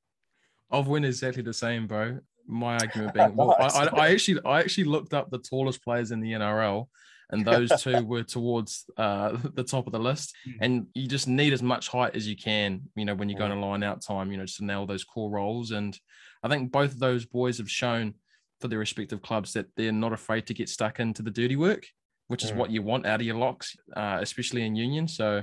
I've 0.70 0.86
went 0.86 1.06
exactly 1.06 1.42
the 1.42 1.54
same, 1.54 1.86
bro. 1.86 2.20
My 2.50 2.74
argument 2.74 3.14
being, 3.14 3.36
well, 3.36 3.56
I, 3.58 3.66
I, 3.66 3.84
I 3.86 4.10
actually, 4.10 4.40
I 4.44 4.60
actually 4.60 4.84
looked 4.84 5.14
up 5.14 5.30
the 5.30 5.38
tallest 5.38 5.82
players 5.82 6.10
in 6.10 6.20
the 6.20 6.32
NRL, 6.32 6.86
and 7.30 7.44
those 7.46 7.70
two 7.80 8.04
were 8.04 8.22
towards 8.22 8.84
uh, 8.96 9.36
the 9.54 9.64
top 9.64 9.86
of 9.86 9.92
the 9.92 9.98
list. 9.98 10.34
Mm. 10.46 10.56
And 10.60 10.86
you 10.94 11.06
just 11.06 11.28
need 11.28 11.52
as 11.52 11.62
much 11.62 11.88
height 11.88 12.16
as 12.16 12.26
you 12.26 12.36
can, 12.36 12.82
you 12.96 13.04
know, 13.04 13.14
when 13.14 13.28
you're 13.28 13.38
going 13.38 13.52
to 13.52 13.58
line 13.58 13.82
out 13.82 14.02
time, 14.02 14.30
you 14.30 14.38
know, 14.38 14.44
just 14.44 14.58
to 14.58 14.64
nail 14.64 14.86
those 14.86 15.04
core 15.04 15.30
roles. 15.30 15.70
And 15.70 15.98
I 16.42 16.48
think 16.48 16.72
both 16.72 16.92
of 16.92 16.98
those 16.98 17.24
boys 17.24 17.58
have 17.58 17.70
shown 17.70 18.14
for 18.60 18.68
their 18.68 18.78
respective 18.78 19.22
clubs 19.22 19.52
that 19.54 19.66
they're 19.76 19.92
not 19.92 20.12
afraid 20.12 20.46
to 20.46 20.54
get 20.54 20.68
stuck 20.68 21.00
into 21.00 21.22
the 21.22 21.30
dirty 21.30 21.56
work, 21.56 21.86
which 22.28 22.44
is 22.44 22.52
Mm. 22.52 22.56
what 22.56 22.70
you 22.70 22.82
want 22.82 23.06
out 23.06 23.20
of 23.20 23.26
your 23.26 23.36
locks, 23.36 23.76
uh, 23.96 24.18
especially 24.20 24.64
in 24.66 24.76
union. 24.76 25.08
So, 25.08 25.42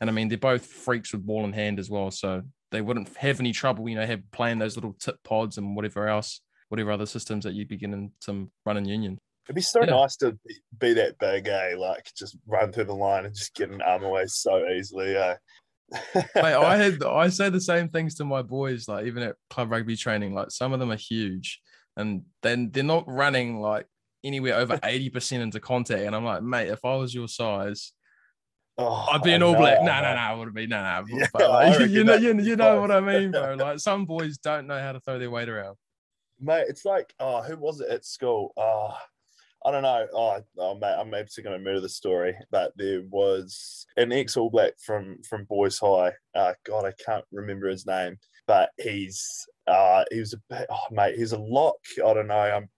and 0.00 0.10
I 0.10 0.12
mean, 0.12 0.28
they're 0.28 0.38
both 0.38 0.66
freaks 0.66 1.12
with 1.12 1.24
ball 1.24 1.44
in 1.44 1.52
hand 1.52 1.78
as 1.78 1.88
well. 1.90 2.10
So 2.10 2.42
they 2.72 2.80
wouldn't 2.80 3.14
have 3.16 3.40
any 3.40 3.52
trouble, 3.52 3.88
you 3.88 3.94
know, 3.94 4.04
have 4.04 4.22
playing 4.32 4.58
those 4.58 4.76
little 4.76 4.94
tip 4.94 5.22
pods 5.22 5.58
and 5.58 5.76
whatever 5.76 6.08
else, 6.08 6.40
whatever 6.68 6.90
other 6.92 7.06
systems 7.06 7.44
that 7.44 7.54
you'd 7.54 7.68
be 7.68 7.76
getting 7.76 8.10
to 8.22 8.50
run 8.64 8.76
in 8.76 8.84
union. 8.84 9.18
It'd 9.46 9.54
be 9.54 9.62
so 9.62 9.80
Yeah. 9.80 9.90
nice 9.90 10.16
to 10.16 10.32
be, 10.32 10.54
be 10.78 10.94
that 10.94 11.18
big, 11.18 11.46
eh? 11.46 11.74
Like 11.76 12.10
just 12.16 12.36
run 12.46 12.72
through 12.72 12.84
the 12.84 12.94
line 12.94 13.26
and 13.26 13.34
just 13.34 13.54
get 13.54 13.70
an 13.70 13.80
arm 13.82 14.02
away 14.02 14.26
so 14.26 14.66
easily, 14.68 15.16
eh? 15.16 15.36
Mate, 16.14 16.26
I 16.36 16.76
had 16.76 17.02
I 17.04 17.28
say 17.28 17.48
the 17.48 17.60
same 17.60 17.88
things 17.88 18.16
to 18.16 18.24
my 18.24 18.42
boys, 18.42 18.88
like 18.88 19.06
even 19.06 19.22
at 19.22 19.36
club 19.50 19.70
rugby 19.70 19.96
training. 19.96 20.34
Like 20.34 20.50
some 20.50 20.72
of 20.72 20.80
them 20.80 20.90
are 20.90 20.96
huge, 20.96 21.60
and 21.96 22.22
then 22.42 22.70
they're 22.72 22.82
not 22.82 23.04
running 23.06 23.60
like 23.60 23.86
anywhere 24.24 24.56
over 24.56 24.80
eighty 24.84 25.10
percent 25.10 25.44
into 25.44 25.60
contact. 25.60 26.02
And 26.02 26.16
I'm 26.16 26.24
like, 26.24 26.42
mate, 26.42 26.68
if 26.68 26.84
I 26.84 26.96
was 26.96 27.14
your 27.14 27.28
size, 27.28 27.92
Oh, 28.78 29.06
I'd 29.10 29.22
be 29.22 29.32
an 29.32 29.42
all 29.42 29.52
know, 29.52 29.58
black. 29.58 29.80
No, 29.80 29.86
no, 29.86 30.14
no, 30.14 30.20
I 30.20 30.34
wouldn't 30.34 30.54
be. 30.56 30.66
No, 30.66 30.82
no. 30.82 31.04
Yeah, 31.38 31.46
like, 31.46 31.88
you 31.88 32.04
know, 32.04 32.14
you, 32.16 32.38
you 32.40 32.56
know 32.56 32.80
what 32.80 32.90
I 32.90 33.00
mean, 33.00 33.30
bro. 33.30 33.54
Like 33.54 33.78
some 33.78 34.04
boys 34.04 34.36
don't 34.38 34.66
know 34.66 34.78
how 34.78 34.92
to 34.92 35.00
throw 35.00 35.18
their 35.18 35.30
weight 35.30 35.48
around. 35.48 35.76
Mate, 36.40 36.66
it's 36.68 36.84
like, 36.84 37.14
oh, 37.18 37.42
who 37.42 37.56
was 37.56 37.80
it 37.80 37.88
at 37.88 38.04
school? 38.04 38.52
Oh, 38.56 38.94
I 39.64 39.70
don't 39.70 39.82
know. 39.82 40.06
Oh, 40.12 40.40
oh 40.58 40.74
mate, 40.76 40.94
I'm 40.98 41.10
maybe 41.10 41.28
going 41.42 41.58
to 41.58 41.64
murder 41.64 41.80
the 41.80 41.88
story, 41.88 42.36
but 42.50 42.72
there 42.76 43.02
was 43.10 43.86
an 43.96 44.12
ex 44.12 44.36
All 44.36 44.50
Black 44.50 44.74
from 44.78 45.18
from 45.28 45.44
Boys 45.44 45.78
High. 45.78 46.12
Uh, 46.34 46.52
God, 46.64 46.84
I 46.84 46.92
can't 47.04 47.24
remember 47.32 47.68
his 47.68 47.86
name, 47.86 48.16
but 48.46 48.70
he's 48.78 49.46
uh, 49.66 50.04
he 50.12 50.20
was 50.20 50.34
a 50.34 50.66
oh, 50.70 50.94
mate, 50.94 51.16
he's 51.16 51.32
a 51.32 51.38
lock. 51.38 51.78
I 51.98 52.14
don't 52.14 52.28
know. 52.28 52.36
I'm 52.36 52.68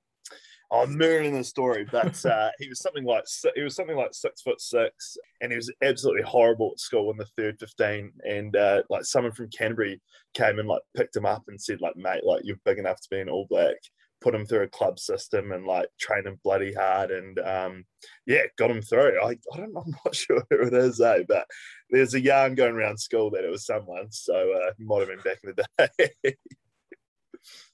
I'm 0.71 0.99
murdering 0.99 1.35
the 1.35 1.45
story, 1.45 1.87
but 1.91 2.25
uh, 2.27 2.51
he 2.59 2.69
was 2.69 2.81
something 2.81 3.05
like 3.05 3.25
he 3.55 3.63
was 3.63 3.75
something 3.75 3.97
like 3.97 4.13
six 4.13 4.43
foot 4.43 4.61
six, 4.61 5.17
and 5.41 5.51
he 5.51 5.57
was 5.57 5.73
absolutely 5.83 6.23
horrible 6.23 6.73
at 6.73 6.81
school 6.81 7.11
in 7.11 7.17
the 7.17 7.27
third 7.37 7.59
fifteen. 7.59 8.13
And 8.29 8.55
uh, 8.55 8.83
like 8.91 9.05
someone 9.05 9.33
from 9.33 9.49
Canterbury 9.49 10.01
came 10.35 10.59
and 10.59 10.69
like 10.69 10.83
picked 10.95 11.17
him 11.17 11.25
up 11.25 11.45
and 11.49 11.61
said 11.61 11.81
like, 11.81 11.97
mate, 11.97 12.25
like 12.25 12.43
you're 12.45 12.61
big 12.65 12.79
enough 12.79 13.01
to 13.01 13.09
be 13.11 13.21
an 13.21 13.31
All 13.31 13.47
Black. 13.49 13.77
Put 14.21 14.35
him 14.35 14.45
through 14.45 14.65
a 14.65 14.69
club 14.69 14.99
system 14.99 15.53
and 15.53 15.65
like 15.65 15.87
train 15.99 16.27
him 16.27 16.39
bloody 16.45 16.75
hard, 16.75 17.13
and 17.13 17.39
um, 17.39 17.85
yeah, 18.27 18.43
got 18.59 18.71
him 18.71 18.83
through. 18.83 19.19
I, 19.23 19.31
I 19.31 19.57
don't, 19.57 19.77
I'm 19.77 19.95
not 20.05 20.15
sure 20.15 20.43
who 20.51 20.67
it 20.67 20.75
is, 20.75 21.01
eh? 21.01 21.23
But 21.27 21.47
there's 21.89 22.15
a 22.15 22.21
yarn 22.21 22.57
going 22.57 22.75
around 22.75 22.99
school 22.99 23.31
that 23.31 23.45
it 23.45 23.51
was 23.51 23.65
someone, 23.65 24.11
so 24.11 24.35
uh, 24.35 24.73
might 24.79 24.99
have 24.99 25.09
been 25.09 25.21
back 25.21 25.39
in 25.45 25.55
the 25.55 25.91
day. 26.25 26.37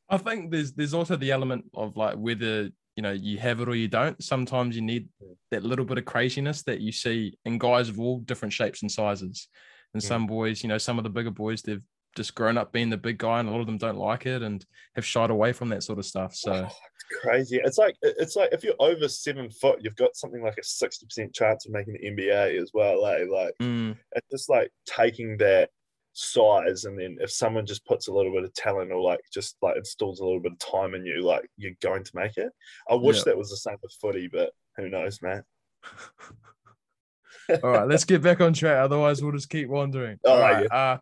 I 0.08 0.18
think 0.18 0.50
there's 0.50 0.72
there's 0.72 0.94
also 0.94 1.16
the 1.16 1.32
element 1.32 1.64
of 1.74 1.96
like 1.96 2.16
whether 2.16 2.70
you 2.96 3.02
know 3.02 3.12
you 3.12 3.38
have 3.38 3.60
it 3.60 3.68
or 3.68 3.74
you 3.74 3.88
don't. 3.88 4.22
Sometimes 4.22 4.76
you 4.76 4.82
need 4.82 5.08
that 5.50 5.64
little 5.64 5.84
bit 5.84 5.98
of 5.98 6.04
craziness 6.04 6.62
that 6.64 6.80
you 6.80 6.92
see 6.92 7.36
in 7.44 7.58
guys 7.58 7.88
of 7.88 7.98
all 7.98 8.20
different 8.20 8.52
shapes 8.52 8.82
and 8.82 8.90
sizes. 8.90 9.48
And 9.92 10.02
Mm. 10.02 10.06
some 10.06 10.26
boys, 10.26 10.62
you 10.62 10.68
know, 10.68 10.78
some 10.78 10.98
of 10.98 11.04
the 11.04 11.10
bigger 11.10 11.30
boys, 11.30 11.62
they've 11.62 11.82
just 12.16 12.34
grown 12.34 12.56
up 12.58 12.72
being 12.72 12.90
the 12.90 12.96
big 12.96 13.18
guy, 13.18 13.40
and 13.40 13.48
a 13.48 13.52
lot 13.52 13.60
of 13.60 13.66
them 13.66 13.78
don't 13.78 13.98
like 13.98 14.26
it 14.26 14.42
and 14.42 14.64
have 14.94 15.04
shied 15.04 15.30
away 15.30 15.52
from 15.52 15.68
that 15.70 15.82
sort 15.82 15.98
of 15.98 16.04
stuff. 16.04 16.34
So 16.34 16.52
It's 16.64 17.20
crazy. 17.20 17.60
It's 17.62 17.78
like 17.78 17.96
it's 18.02 18.36
like 18.36 18.52
if 18.52 18.64
you're 18.64 18.74
over 18.78 19.08
seven 19.08 19.50
foot, 19.50 19.80
you've 19.82 19.96
got 19.96 20.16
something 20.16 20.42
like 20.42 20.58
a 20.58 20.64
sixty 20.64 21.06
percent 21.06 21.34
chance 21.34 21.66
of 21.66 21.72
making 21.72 21.94
the 21.94 22.10
NBA 22.10 22.60
as 22.60 22.70
well. 22.72 23.04
Eh? 23.06 23.24
Like 23.30 23.54
mm, 23.60 23.96
it's 24.12 24.28
just 24.30 24.48
like 24.48 24.70
taking 24.86 25.36
that 25.38 25.70
size 26.14 26.84
and 26.84 26.98
then 26.98 27.18
if 27.20 27.30
someone 27.30 27.66
just 27.66 27.84
puts 27.84 28.06
a 28.08 28.12
little 28.12 28.32
bit 28.32 28.44
of 28.44 28.54
talent 28.54 28.90
or 28.92 29.00
like 29.00 29.20
just 29.32 29.56
like 29.60 29.76
installs 29.76 30.20
a 30.20 30.24
little 30.24 30.40
bit 30.40 30.52
of 30.52 30.58
time 30.58 30.94
in 30.94 31.04
you, 31.04 31.22
like 31.22 31.44
you're 31.56 31.72
going 31.82 32.04
to 32.04 32.10
make 32.14 32.36
it. 32.36 32.52
I 32.88 32.94
wish 32.94 33.18
Yeah. 33.18 33.22
that 33.26 33.36
was 33.38 33.50
the 33.50 33.56
same 33.56 33.76
with 33.82 33.92
footy, 34.00 34.28
but 34.32 34.52
who 34.76 34.88
knows, 34.88 35.20
man. 35.20 35.42
all 37.62 37.70
right, 37.70 37.88
let's 37.88 38.04
get 38.04 38.22
back 38.22 38.40
on 38.40 38.52
track. 38.52 38.78
Otherwise, 38.78 39.22
we'll 39.22 39.32
just 39.32 39.50
keep 39.50 39.68
wandering. 39.68 40.18
Oh, 40.24 40.32
all 40.32 40.40
right, 40.40 40.70
uh, 40.72 40.98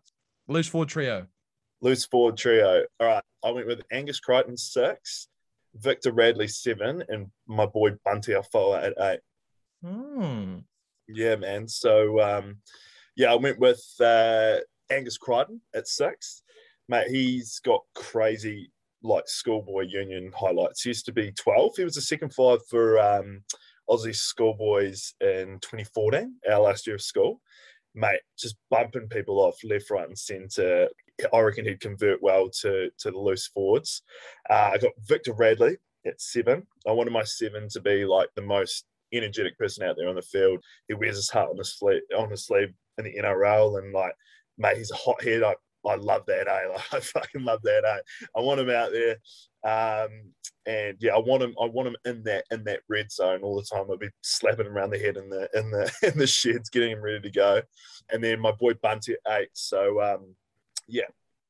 loose 0.47 0.67
forward 0.67 0.89
trio. 0.89 1.27
Loose 1.81 2.05
forward 2.05 2.37
trio. 2.37 2.83
All 2.99 3.07
right. 3.07 3.23
I 3.43 3.51
went 3.51 3.67
with 3.67 3.81
Angus 3.91 4.19
Crichton 4.19 4.57
six, 4.57 5.27
Victor 5.75 6.11
Radley 6.11 6.47
seven, 6.47 7.03
and 7.09 7.27
my 7.47 7.65
boy 7.65 7.91
Bunty 8.05 8.33
Afoa 8.33 8.81
at 8.83 8.93
eight. 8.99 9.19
Hmm. 9.85 10.59
Yeah, 11.09 11.35
man. 11.35 11.67
So 11.67 12.21
um, 12.21 12.57
yeah, 13.15 13.31
I 13.31 13.35
went 13.35 13.59
with 13.59 13.83
uh, 13.99 14.57
Angus 14.89 15.17
Crichton 15.17 15.61
at 15.75 15.87
six. 15.87 16.43
Mate, 16.89 17.07
he's 17.07 17.59
got 17.59 17.81
crazy 17.95 18.71
like 19.03 19.27
schoolboy 19.27 19.85
union 19.87 20.31
highlights. 20.35 20.81
He 20.83 20.89
used 20.89 21.05
to 21.05 21.13
be 21.13 21.31
12. 21.31 21.77
He 21.77 21.83
was 21.83 21.95
the 21.95 22.01
second 22.01 22.33
five 22.33 22.59
for 22.69 22.99
um, 22.99 23.43
Aussie 23.89 24.15
schoolboys 24.15 25.13
in 25.21 25.59
2014, 25.61 26.35
our 26.49 26.59
last 26.59 26.87
year 26.87 26.95
of 26.95 27.01
school. 27.01 27.41
Mate, 27.95 28.21
just 28.37 28.55
bumping 28.69 29.07
people 29.07 29.39
off 29.39 29.57
left, 29.63 29.91
right, 29.91 30.07
and 30.07 30.17
centre. 30.17 30.87
I 31.31 31.39
reckon 31.39 31.65
he'd 31.65 31.79
convert 31.79 32.23
well 32.23 32.49
to 32.61 32.89
to 32.97 33.11
the 33.11 33.19
loose 33.19 33.47
forwards. 33.47 34.01
Uh, 34.49 34.71
I 34.73 34.77
got 34.79 34.93
Victor 35.07 35.33
Radley 35.33 35.77
at 36.05 36.19
seven. 36.19 36.65
I 36.87 36.91
wanted 36.91 37.13
my 37.13 37.23
seven 37.23 37.67
to 37.69 37.81
be 37.81 38.05
like 38.05 38.29
the 38.35 38.41
most 38.41 38.85
energetic 39.13 39.57
person 39.59 39.83
out 39.83 39.95
there 39.97 40.09
on 40.09 40.15
the 40.15 40.23
field. 40.23 40.63
He 40.87 40.95
wears 40.95 41.17
his 41.17 41.29
heart 41.29 41.49
on 41.51 41.57
his 41.57 41.77
sleeve, 41.77 42.01
on 42.17 42.31
his 42.31 42.45
sleeve 42.45 42.73
in 42.97 43.05
the 43.05 43.15
NRL, 43.21 43.77
and 43.77 43.93
like, 43.93 44.13
mate, 44.57 44.77
he's 44.77 44.91
a 44.91 44.95
hot 44.95 45.23
head. 45.23 45.43
I, 45.43 45.55
I 45.85 45.95
love 45.95 46.25
that, 46.27 46.47
eh? 46.47 46.67
Like, 46.73 46.93
I 46.93 46.99
fucking 46.99 47.43
love 47.43 47.61
that, 47.63 47.83
eh? 47.85 48.27
I 48.37 48.41
want 48.41 48.61
him 48.61 48.69
out 48.69 48.91
there, 48.91 49.17
um, 49.65 50.31
and 50.65 50.97
yeah, 50.99 51.15
I 51.15 51.19
want 51.19 51.43
him. 51.43 51.55
I 51.61 51.65
want 51.65 51.89
him 51.89 51.95
in 52.05 52.23
that 52.23 52.45
in 52.51 52.63
that 52.65 52.81
red 52.87 53.11
zone 53.11 53.41
all 53.41 53.55
the 53.55 53.63
time. 53.63 53.85
I'd 53.91 53.99
be 53.99 54.09
slapping 54.21 54.65
him 54.65 54.77
around 54.77 54.91
the 54.91 54.99
head 54.99 55.17
in 55.17 55.29
the 55.29 55.49
in 55.53 55.71
the 55.71 55.91
in 56.13 56.17
the 56.17 56.27
sheds, 56.27 56.69
getting 56.69 56.91
him 56.91 57.01
ready 57.01 57.19
to 57.21 57.31
go. 57.31 57.61
And 58.11 58.23
then 58.23 58.39
my 58.39 58.51
boy 58.51 58.73
Bunty 58.75 59.13
at 59.13 59.41
eight. 59.41 59.49
So 59.53 60.01
um, 60.01 60.35
yeah, 60.87 61.07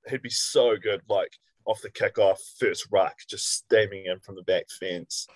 he'd 0.07 0.22
be 0.22 0.29
so 0.29 0.77
good. 0.77 1.01
Like 1.07 1.31
off 1.65 1.81
the 1.81 1.89
kickoff, 1.89 2.39
first 2.60 2.88
ruck, 2.91 3.15
just 3.29 3.51
steaming 3.53 4.05
in 4.05 4.19
from 4.19 4.36
the 4.36 4.43
back 4.43 4.65
fence. 4.79 5.27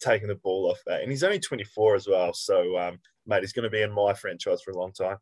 taking 0.00 0.28
the 0.28 0.34
ball 0.36 0.70
off 0.70 0.80
that. 0.86 1.02
And 1.02 1.10
he's 1.10 1.24
only 1.24 1.38
24 1.38 1.94
as 1.94 2.08
well. 2.08 2.32
So, 2.32 2.76
um, 2.78 2.98
mate, 3.26 3.42
he's 3.42 3.52
going 3.52 3.64
to 3.64 3.70
be 3.70 3.82
in 3.82 3.92
my 3.92 4.12
franchise 4.14 4.62
for 4.62 4.72
a 4.72 4.78
long 4.78 4.92
time. 4.92 5.16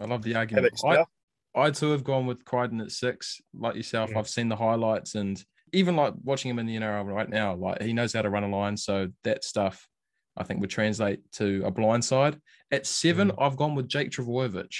I 0.00 0.04
love 0.04 0.22
the 0.22 0.34
argument. 0.34 0.66
about 0.66 0.84
I, 0.84 0.90
yourself? 0.90 1.08
I 1.56 1.70
too 1.70 1.90
have 1.90 2.04
gone 2.04 2.26
with 2.26 2.44
Crichton 2.44 2.80
at 2.80 2.90
six, 2.92 3.40
like 3.58 3.74
yourself. 3.76 4.10
Mm. 4.10 4.16
I've 4.18 4.28
seen 4.28 4.48
the 4.48 4.56
highlights 4.56 5.14
and 5.14 5.42
even 5.72 5.96
like 5.96 6.14
watching 6.22 6.50
him 6.50 6.58
in 6.58 6.66
the 6.66 6.76
NRL 6.76 7.06
right 7.06 7.28
now, 7.28 7.54
like 7.56 7.82
he 7.82 7.92
knows 7.92 8.12
how 8.12 8.22
to 8.22 8.30
run 8.30 8.44
a 8.44 8.48
line. 8.48 8.76
So 8.76 9.08
that 9.24 9.42
stuff 9.44 9.88
I 10.36 10.44
think 10.44 10.60
would 10.60 10.70
translate 10.70 11.20
to 11.32 11.62
a 11.64 11.70
blind 11.70 12.04
side. 12.04 12.38
At 12.70 12.86
seven, 12.86 13.30
Mm. 13.30 13.34
I've 13.42 13.56
gone 13.56 13.74
with 13.74 13.88
Jake 13.88 14.10
Trbojevic. 14.10 14.72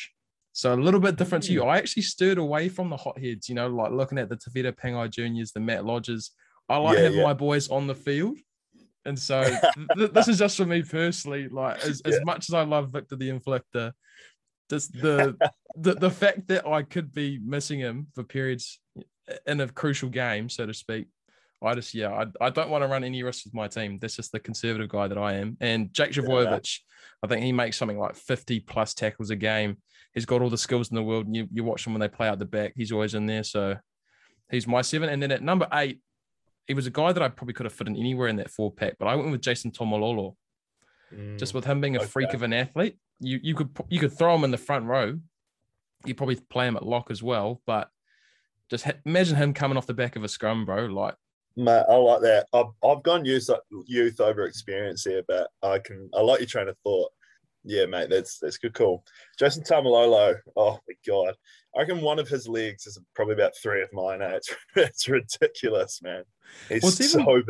So 0.53 0.73
a 0.73 0.77
little 0.77 1.01
bit 1.01 1.17
different 1.17 1.45
to 1.45 1.53
you. 1.53 1.65
I 1.65 1.77
actually 1.79 2.03
stirred 2.03 2.39
away 2.39 2.69
from 2.69 2.89
the 2.89 2.97
hotheads, 2.97 3.49
you 3.49 3.55
know, 3.55 3.69
like 3.69 3.93
looking 3.93 4.17
at 4.19 4.29
the 4.31 4.37
Tevita 4.37 4.73
Pangai 4.73 5.11
Juniors, 5.11 5.53
the 5.53 5.61
Matt 5.61 5.85
Lodges. 5.85 6.31
I 6.69 6.79
like 6.79 6.97
Yeah, 6.97 7.05
having 7.05 7.19
yeah. 7.19 7.25
my 7.25 7.35
boys 7.35 7.69
on 7.69 7.87
the 7.87 7.95
field. 7.95 8.39
And 9.05 9.19
so 9.19 9.43
th- 9.97 10.13
this 10.13 10.29
is 10.29 10.39
just 10.39 10.57
for 10.57 10.65
me 10.67 10.83
personally. 10.83 11.49
Like 11.49 11.85
as, 11.85 12.01
as 12.07 12.19
much 12.25 12.49
as 12.49 12.55
I 12.55 12.63
love 12.63 12.91
Victor 12.91 13.17
the 13.17 13.29
Inflictor, 13.29 13.93
just 14.71 14.93
the 15.01 15.37
the 15.77 15.95
the 15.95 16.11
fact 16.11 16.49
that 16.49 16.67
I 16.67 16.83
could 16.83 17.13
be 17.13 17.39
missing 17.45 17.79
him 17.79 18.09
for 18.15 18.23
periods 18.23 18.81
in 19.47 19.61
a 19.61 19.69
crucial 19.69 20.09
game, 20.09 20.49
so 20.49 20.67
to 20.67 20.75
speak. 20.75 21.07
I 21.63 21.75
just 21.75 21.95
yeah, 21.95 22.11
I, 22.11 22.47
I 22.47 22.51
don't 22.51 22.71
want 22.71 22.85
to 22.85 22.89
run 22.89 23.03
any 23.03 23.23
risks 23.23 23.45
with 23.45 23.55
my 23.55 23.67
team. 23.67 23.99
That's 23.99 24.17
just 24.17 24.31
the 24.31 24.41
conservative 24.41 24.89
guy 24.89 25.09
that 25.09 25.19
I 25.19 25.35
am. 25.35 25.57
And 25.61 25.93
Jake 25.93 26.13
Trbojevic, 26.13 26.81
I 27.23 27.27
think 27.27 27.43
he 27.43 27.53
makes 27.53 27.79
something 27.79 27.99
like 27.99 28.15
50 28.15 28.61
plus 28.61 28.93
tackles 28.93 29.31
a 29.31 29.37
game. 29.37 29.79
He's 30.13 30.27
got 30.27 30.43
all 30.43 30.51
the 30.51 30.59
skills 30.59 30.91
in 30.91 30.97
the 30.97 31.03
world. 31.03 31.27
And 31.27 31.35
you, 31.35 31.49
you 31.51 31.65
watch 31.65 31.87
him 31.87 31.95
when 31.95 32.01
they 32.01 32.09
play 32.09 32.29
out 32.29 32.39
the 32.39 32.45
back, 32.45 32.75
he's 32.77 32.93
always 32.93 33.15
in 33.15 33.27
there. 33.27 33.43
So 33.43 33.77
he's 34.51 34.67
my 34.67 34.83
seven. 34.83 35.09
And 35.09 35.23
then 35.23 35.33
at 35.33 35.43
number 35.43 35.67
eight, 35.73 36.01
he 36.67 36.75
was 36.75 36.87
a 36.87 36.91
guy 36.91 37.13
that 37.13 37.23
I 37.23 37.29
probably 37.29 37.55
could 37.55 37.67
have 37.67 37.73
fit 37.73 37.87
in 37.87 37.97
anywhere 37.97 38.29
in 38.29 38.37
that 38.37 38.51
four 38.51 38.73
pack, 38.73 38.97
but 38.99 39.07
I 39.07 39.15
went 39.15 39.31
with 39.31 39.41
Jason 39.41 39.71
Taumalolo. 39.71 40.35
Mm, 41.17 41.39
Just 41.39 41.55
with 41.55 41.65
him 41.65 41.81
being 41.81 41.97
a 41.97 42.07
freak 42.07 42.35
of 42.35 42.43
an 42.43 42.53
athlete, 42.53 42.97
you 43.21 43.39
you 43.43 43.55
could 43.55 43.71
you 43.89 43.99
could 43.99 44.13
throw 44.13 44.35
him 44.35 44.45
in 44.45 44.51
the 44.51 44.59
front 44.59 44.87
row. 44.87 45.19
You 46.05 46.15
probably 46.15 46.37
play 46.37 46.67
him 46.69 46.77
at 46.77 46.85
lock 46.87 47.11
as 47.11 47.23
well, 47.23 47.63
but 47.67 47.89
just 48.71 48.85
ha- 48.85 48.93
imagine 49.05 49.37
him 49.37 49.55
coming 49.55 49.77
off 49.79 49.87
the 49.87 49.95
back 49.95 50.17
of 50.17 50.25
a 50.25 50.29
scrum, 50.29 50.65
bro. 50.65 50.87
Like 50.87 51.15
Mate, 51.57 51.85
I 51.89 51.95
like 51.97 52.21
that. 52.21 52.47
I've, 52.53 52.67
I've 52.85 53.03
gone 53.03 53.25
youth, 53.25 53.49
youth 53.87 54.21
over 54.21 54.45
experience 54.45 55.05
here, 55.05 55.23
but 55.27 55.49
I 55.63 55.79
can 55.79 56.11
I 56.15 56.21
like 56.21 56.41
your 56.41 56.47
train 56.49 56.69
of 56.69 56.77
thought. 56.85 57.11
Yeah, 57.65 57.87
mate, 57.87 58.11
that's 58.11 58.39
that's 58.39 58.59
good 58.59 58.75
call. 58.75 59.03
Jason 59.39 59.65
Taumalolo, 59.65 60.37
oh 60.57 60.79
my 60.87 60.95
god. 61.07 61.35
I 61.75 61.81
reckon 61.81 62.01
one 62.01 62.19
of 62.19 62.29
his 62.29 62.47
legs 62.47 62.87
is 62.87 62.99
probably 63.15 63.35
about 63.35 63.57
three 63.61 63.83
of 63.83 63.89
mine. 63.93 64.23
Eh? 64.23 64.35
It's, 64.37 64.55
it's 64.77 65.09
ridiculous, 65.09 66.01
man. 66.03 66.23
He's 66.69 66.83
Well, 66.83 66.91
it's 66.93 67.11
so 67.11 67.21
even- 67.21 67.45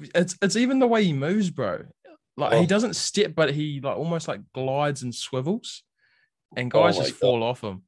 big. 0.00 0.10
it's 0.14 0.36
it's 0.40 0.56
even 0.56 0.78
the 0.78 0.86
way 0.86 1.04
he 1.04 1.12
moves, 1.12 1.50
bro. 1.50 1.84
Like 2.38 2.52
Oh. 2.54 2.60
he 2.60 2.66
doesn't 2.66 2.94
step, 2.94 3.34
but 3.34 3.52
he 3.52 3.80
like 3.82 3.96
almost 3.96 4.28
like 4.28 4.40
glides 4.54 5.02
and 5.02 5.14
swivels, 5.14 5.82
and 6.56 6.72
Oh 6.74 6.82
guys 6.82 6.96
just 6.96 7.12
God. 7.12 7.18
fall 7.20 7.42
off 7.42 7.62
him. 7.62 7.82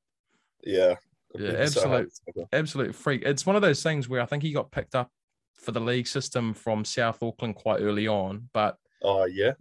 Yeah. 0.65 0.97
Yeah, 1.39 1.51
It's 1.51 1.75
so 1.75 1.83
absolute- 1.95 2.49
Absolute 2.53 2.95
freak. 2.95 3.23
It's 3.25 3.47
one 3.47 3.55
of 3.57 3.63
those 3.63 3.83
things 3.83 4.09
where 4.09 4.21
I 4.21 4.27
think 4.27 4.43
he 4.43 4.53
got 4.53 4.73
picked 4.73 4.97
up 4.97 5.11
for 5.55 5.71
the 5.71 5.81
league 5.81 6.09
system 6.09 6.53
from 6.55 6.85
South 6.85 7.23
Auckland 7.23 7.55
quite 7.55 7.81
early 7.81 8.09
on, 8.09 8.49
but 8.53 8.77
Oh 9.03 9.25
yeah. 9.27 9.53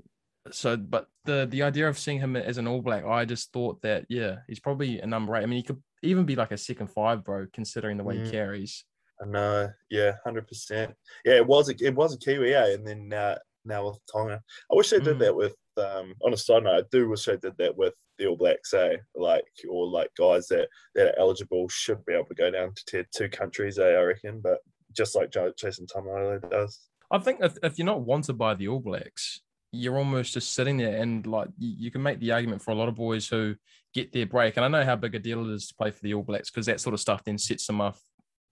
so 0.52 0.76
but 0.76 1.08
the 1.26 1.46
the 1.50 1.62
idea 1.62 1.88
of 1.88 2.00
seeing 2.00 2.20
him 2.20 2.36
as 2.36 2.58
an 2.58 2.66
all 2.68 2.82
black 2.82 3.04
i 3.06 3.24
just 3.24 3.52
thought 3.54 3.80
that 3.84 4.06
yeah 4.10 4.38
he's 4.48 4.60
probably 4.60 5.00
a 5.00 5.06
number 5.06 5.36
eight 5.36 5.44
i 5.44 5.46
mean 5.46 5.58
he 5.58 5.64
could 5.64 5.80
even 6.02 6.26
be 6.26 6.36
like 6.36 6.52
a 6.52 6.58
second 6.58 6.88
five 6.88 7.24
bro 7.24 7.46
considering 7.54 7.98
the 7.98 8.04
way 8.04 8.16
Mm. 8.18 8.26
he 8.26 8.32
carries 8.32 8.84
I 9.22 9.26
know. 9.28 9.70
Yeah, 9.90 10.14
hundred 10.24 10.48
percent. 10.48 10.96
Yeah, 11.26 11.36
it 11.36 11.46
was 11.46 11.70
a 11.70 11.76
it 11.86 11.94
was 11.94 12.16
a 12.16 12.18
Kiwi, 12.18 12.52
yeah, 12.52 12.68
and 12.74 12.88
then 12.88 13.12
uh, 13.14 13.38
now 13.66 13.88
with 13.88 14.00
Tonga. 14.12 14.42
I 14.72 14.76
wish 14.76 14.90
they 14.90 15.00
did 15.00 15.18
Mm. 15.18 15.20
that 15.20 15.36
with. 15.36 15.56
Um, 15.78 16.14
on 16.26 16.34
a 16.34 16.38
side 16.38 16.64
note, 16.64 16.84
I 16.84 16.88
do 16.92 17.08
wish 17.10 17.24
they 17.26 17.38
did 17.38 17.56
that 17.58 17.78
with 17.78 17.94
the 18.18 18.28
All 18.28 18.36
Blacks, 18.36 18.74
eh? 18.74 18.98
Like 19.16 19.46
or 19.70 19.88
like 19.88 20.10
guys 20.18 20.48
that 20.48 20.68
that 20.96 21.08
are 21.16 21.20
eligible 21.20 21.70
should 21.70 22.04
be 22.06 22.14
able 22.14 22.26
to 22.26 22.36
go 22.36 22.52
down 22.52 22.74
to 22.76 22.86
tier 22.86 23.08
two 23.16 23.30
countries, 23.30 23.80
eh? 23.80 23.84
I 23.86 24.02
reckon, 24.04 24.42
but 24.42 24.60
just 24.92 25.16
like 25.16 25.32
Jason 25.32 25.86
Taumalolo 25.86 26.50
does. 26.50 26.80
i 27.12 27.18
think 27.20 27.40
if, 27.42 27.58
if 27.64 27.78
you're 27.78 27.86
not 27.86 28.02
wanted 28.02 28.34
by 28.38 28.54
the 28.56 28.68
all 28.68 28.80
blacks 28.80 29.42
you're 29.72 29.98
almost 29.98 30.34
just 30.34 30.54
sitting 30.56 30.78
there 30.78 31.00
and 31.02 31.28
like 31.28 31.48
you, 31.60 31.74
you 31.78 31.92
can 31.92 32.02
make 32.02 32.20
the 32.20 32.32
argument 32.32 32.60
for 32.62 32.72
a 32.72 32.76
lot 32.76 32.88
of 32.90 32.96
boys 32.96 33.28
who 33.28 33.56
get 33.94 34.12
their 34.12 34.26
break 34.26 34.58
and 34.58 34.66
i 34.66 34.68
know 34.68 34.84
how 34.84 34.96
big 34.96 35.14
a 35.14 35.20
deal 35.20 35.48
it 35.48 35.54
is 35.54 35.68
to 35.68 35.76
play 35.76 35.92
for 35.92 36.02
the 36.02 36.14
all 36.16 36.24
blacks 36.24 36.50
because 36.50 36.66
that 36.66 36.80
sort 36.82 36.94
of 36.96 37.00
stuff 37.00 37.24
then 37.24 37.38
sets 37.38 37.68
them 37.68 37.80
up 37.82 37.96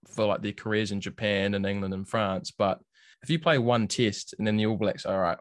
for 0.08 0.26
like 0.26 0.42
their 0.44 0.52
careers 0.52 0.92
in 0.92 1.02
japan 1.02 1.56
and 1.56 1.66
england 1.66 1.94
and 1.94 2.08
france 2.08 2.52
but 2.52 2.80
if 3.24 3.30
you 3.30 3.40
play 3.40 3.58
one 3.58 3.88
test 3.88 4.36
and 4.38 4.46
then 4.46 4.58
the 4.58 4.66
all 4.66 4.78
blacks 4.78 5.06
all 5.06 5.20
right 5.20 5.38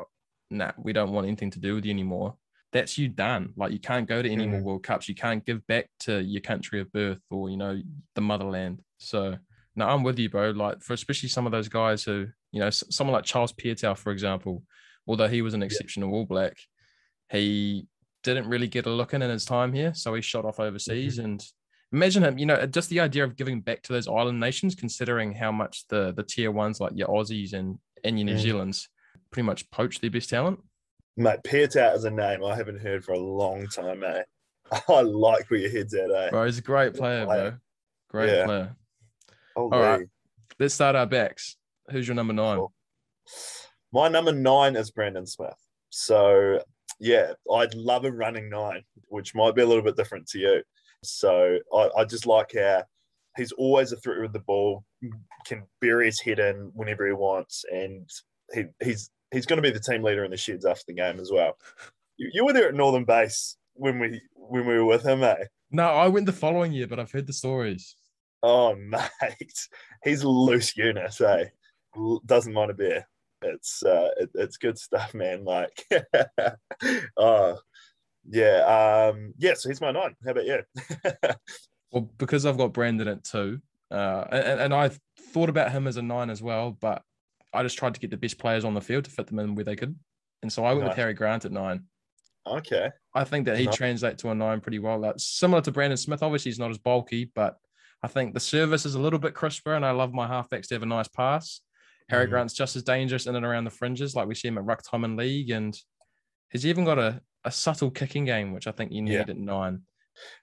nah 0.51 0.73
we 0.79 0.93
don't 0.93 1.13
want 1.13 1.27
anything 1.27 1.51
to 1.51 1.59
do 1.61 1.75
with 1.75 1.85
you 1.85 1.91
anymore 1.91 2.35
that's 2.73 2.99
you 2.99 3.09
done. 3.09 3.55
Like 3.57 3.73
you 3.73 3.79
can't 3.79 4.07
go 4.09 4.21
to 4.21 4.29
any 4.29 4.45
more 4.47 4.61
Mm. 4.61 4.65
world 4.65 4.83
cups. 4.83 5.09
You 5.09 5.15
can't 5.15 5.43
give 5.47 5.67
back 5.67 5.89
to 6.01 6.21
your 6.21 6.43
country 6.43 6.81
of 6.81 6.93
birth 6.93 7.21
or 7.31 7.49
you 7.49 7.57
know 7.57 7.81
the 8.17 8.21
motherland. 8.21 8.83
So 8.99 9.37
no 9.77 9.87
i'm 9.89 10.03
with 10.03 10.19
you 10.19 10.29
bro. 10.29 10.51
Like 10.51 10.83
for 10.83 10.93
especially 10.93 11.31
some 11.31 11.47
of 11.47 11.53
those 11.53 11.69
guys 11.69 12.03
who 12.05 12.27
you 12.53 12.61
know 12.61 12.69
someone 12.69 13.15
like 13.15 13.25
charles 13.25 13.53
Piutau, 13.53 13.97
for 13.97 14.11
example 14.13 14.63
although 15.07 15.29
he 15.29 15.41
was 15.43 15.55
an 15.55 15.63
exceptional 15.63 16.13
all 16.13 16.27
black 16.27 16.57
he 17.31 17.87
didn't 18.25 18.49
really 18.49 18.69
get 18.69 18.87
a 18.87 18.91
look 18.91 19.15
in 19.15 19.23
in 19.23 19.31
his 19.31 19.45
time 19.45 19.73
here. 19.73 19.95
So 19.95 20.13
he 20.15 20.21
shot 20.21 20.45
off 20.45 20.61
overseas 20.61 21.19
and 21.19 21.43
imagine 21.93 22.23
him 22.25 22.37
you 22.39 22.47
know 22.47 22.67
just 22.67 22.91
the 22.91 23.01
idea 23.01 23.23
of 23.25 23.37
giving 23.37 23.61
back 23.61 23.83
to 23.83 23.93
those 23.93 24.09
island 24.09 24.41
nations 24.41 24.75
considering 24.75 25.33
how 25.33 25.53
much 25.53 25.87
the 25.89 26.13
the 26.13 26.23
tier 26.23 26.51
ones 26.51 26.81
like 26.81 26.93
your 26.95 27.09
aussies 27.09 27.53
and 27.53 27.79
and 28.05 28.19
your 28.19 28.27
new 28.27 28.35
Mm. 28.35 28.45
zealands 28.45 28.89
pretty 29.31 29.47
much 29.47 29.71
poach 29.71 30.01
their 30.01 30.11
best 30.11 30.31
talent 30.31 30.59
Mate, 31.19 31.39
Piutau 31.45 31.95
is 31.95 32.05
a 32.05 32.11
name 32.11 32.45
I 32.45 32.55
haven't 32.57 32.81
heard 32.81 33.03
for 33.03 33.13
a 33.13 33.19
long 33.19 33.67
time, 33.69 34.01
mate. 34.01 34.25
I 34.89 35.01
like 35.01 35.51
where 35.51 35.61
your 35.61 35.71
head's 35.71 35.95
at, 35.95 36.11
eh? 36.11 36.31
bro 36.31 36.45
he's 36.45 36.59
a 36.59 36.63
great 36.63 36.95
player 36.95 37.25
bro 37.25 37.53
great 38.11 38.31
Yeah. 38.37 38.45
player 38.47 38.77
Holy. 39.57 39.79
right. 39.79 40.07
let's 40.59 40.75
start 40.75 40.97
our 40.97 41.07
backs 41.07 41.57
who's 41.91 42.07
your 42.09 42.15
number 42.17 42.33
nine 42.35 42.59
Cool. 42.59 42.73
My 43.93 44.09
number 44.09 44.33
nine 44.33 44.77
is 44.77 44.91
Brandon 44.91 45.27
Smith. 45.27 45.55
So 45.91 46.61
yeah, 47.01 47.33
I'd 47.53 47.75
love 47.75 48.05
a 48.05 48.13
running 48.13 48.49
nine, 48.51 48.83
which 49.09 49.35
might 49.35 49.55
be 49.55 49.63
a 49.63 49.67
little 49.67 49.83
bit 49.83 49.97
different 49.97 50.27
to 50.29 50.39
you. 50.39 50.63
So 51.03 51.59
I, 51.75 51.91
I 51.99 52.05
just 52.05 52.27
like 52.27 52.53
how 52.57 52.85
he's 53.37 53.53
always 53.53 53.93
a 53.93 53.97
threat 53.97 54.21
with 54.21 54.33
the 54.33 54.41
ball, 54.41 54.85
can 55.47 55.63
bury 55.81 56.07
his 56.07 56.21
head 56.21 56.39
in 56.39 56.71
whenever 56.75 57.07
he 57.07 57.13
wants, 57.13 57.65
and 57.71 58.09
he, 58.53 58.65
he's 58.83 59.11
he's 59.33 59.47
going 59.47 59.63
to 59.63 59.69
be 59.69 59.71
the 59.71 59.81
team 59.81 60.03
leader 60.03 60.25
in 60.25 60.31
the 60.31 60.37
sheds 60.37 60.65
after 60.65 60.85
the 60.89 60.95
game 60.95 61.21
as 61.21 61.31
well. 61.33 61.57
You, 62.17 62.31
you 62.33 62.45
were 62.45 62.53
there 62.53 62.69
at 62.69 62.75
Northern 62.75 63.05
Base 63.05 63.57
when 63.75 63.99
we 63.99 64.21
when 64.35 64.67
we 64.67 64.75
were 64.75 64.85
with 64.85 65.05
him, 65.05 65.23
eh? 65.23 65.45
no 65.73 65.85
i 65.89 66.07
went 66.07 66.25
the 66.27 66.33
following 66.33 66.73
year 66.73 66.87
but 66.87 67.01
i've 67.01 67.11
heard 67.11 67.27
the 67.27 67.33
stories 67.33 67.97
Oh 68.43 68.75
mate, 68.77 69.69
he's 70.05 70.23
a 70.23 70.29
loose 70.29 70.77
unit, 70.77 71.21
eh? 71.21 71.47
Doesn't 72.27 72.53
mind 72.53 72.71
a 72.71 72.75
beer. 72.75 73.09
It's 73.43 73.83
uh, 73.83 74.11
it, 74.19 74.31
it's 74.35 74.57
good 74.57 74.79
stuff, 74.79 75.15
man. 75.15 75.45
Like, 75.45 75.85
oh 77.17 77.59
yeah, 78.31 79.11
um, 79.13 79.33
yeah. 79.39 79.55
So 79.55 79.69
he's 79.69 79.81
my 79.81 79.91
nine. 79.93 80.15
How 80.25 80.31
about 80.33 80.47
you? 80.47 80.63
Well, 81.93 82.11
because 82.19 82.45
I've 82.45 82.59
got 82.59 82.73
Brandon 82.73 83.07
at 83.09 83.23
two, 83.23 83.61
uh, 83.93 84.25
and, 84.31 84.61
and 84.61 84.75
I 84.75 84.91
thought 85.33 85.49
about 85.49 85.71
him 85.71 85.87
as 85.87 85.97
a 85.97 86.03
nine 86.03 86.31
as 86.31 86.43
well, 86.43 86.73
but 86.73 87.01
I 87.55 87.63
just 87.63 87.79
tried 87.79 87.95
to 87.95 88.01
get 88.01 88.11
the 88.11 88.17
best 88.17 88.39
players 88.39 88.65
on 88.65 88.75
the 88.75 88.81
field 88.81 89.05
to 89.05 89.11
fit 89.11 89.29
them 89.29 89.39
in 89.39 89.55
where 89.55 89.65
they 89.65 89.77
could. 89.77 89.97
And 90.43 90.53
so 90.53 90.65
I 90.65 90.73
went 90.75 90.89
with 90.89 90.97
Harry 90.97 91.15
Grant 91.15 91.45
at 91.45 91.53
nine. 91.53 91.85
okay, 92.47 92.91
I 93.15 93.23
think 93.25 93.47
that 93.47 93.57
he 93.57 93.67
Nice. 93.67 93.77
translates 93.77 94.21
to 94.23 94.31
a 94.31 94.35
nine 94.35 94.61
pretty 94.61 94.81
well. 94.81 95.01
That's 95.01 95.25
similar 95.25 95.63
to 95.63 95.71
Brandon 95.71 95.97
Smith. 95.97 96.23
Obviously, 96.25 96.51
he's 96.51 96.59
not 96.59 96.71
as 96.73 96.79
bulky, 96.79 97.31
but 97.35 97.57
I 98.03 98.09
think 98.09 98.35
the 98.35 98.41
service 98.41 98.85
is 98.85 98.97
a 98.97 99.01
little 99.01 99.21
bit 99.21 99.35
crisper, 99.35 99.75
and 99.75 99.87
I 99.87 99.93
love 99.93 100.13
my 100.13 100.27
halfbacks 100.27 100.67
to 100.69 100.75
have 100.75 100.83
a 100.83 100.87
nice 100.87 101.09
pass. 101.09 101.61
Harry 102.11 102.27
Mhm. 102.27 102.31
Grant's 102.31 102.53
just 102.55 102.75
as 102.77 102.83
dangerous 102.83 103.27
in 103.27 103.37
and 103.37 103.47
around 103.47 103.65
the 103.65 103.71
fringes, 103.71 104.15
like 104.17 104.27
we 104.27 104.35
see 104.35 104.49
him 104.49 104.59
at 104.59 104.65
Ruck 104.65 104.83
Time 104.83 105.17
League, 105.17 105.51
and 105.51 105.81
he's 106.51 106.67
even 106.67 106.85
got 106.85 106.99
a, 106.99 107.23
a 107.47 107.51
subtle 107.51 107.91
kicking 107.91 108.25
game, 108.27 108.53
which 108.53 108.67
I 108.67 108.73
think 108.73 108.93
you 108.93 109.01
need 109.03 109.15
Yeah. 109.15 109.21
at 109.29 109.37
nine. 109.39 109.83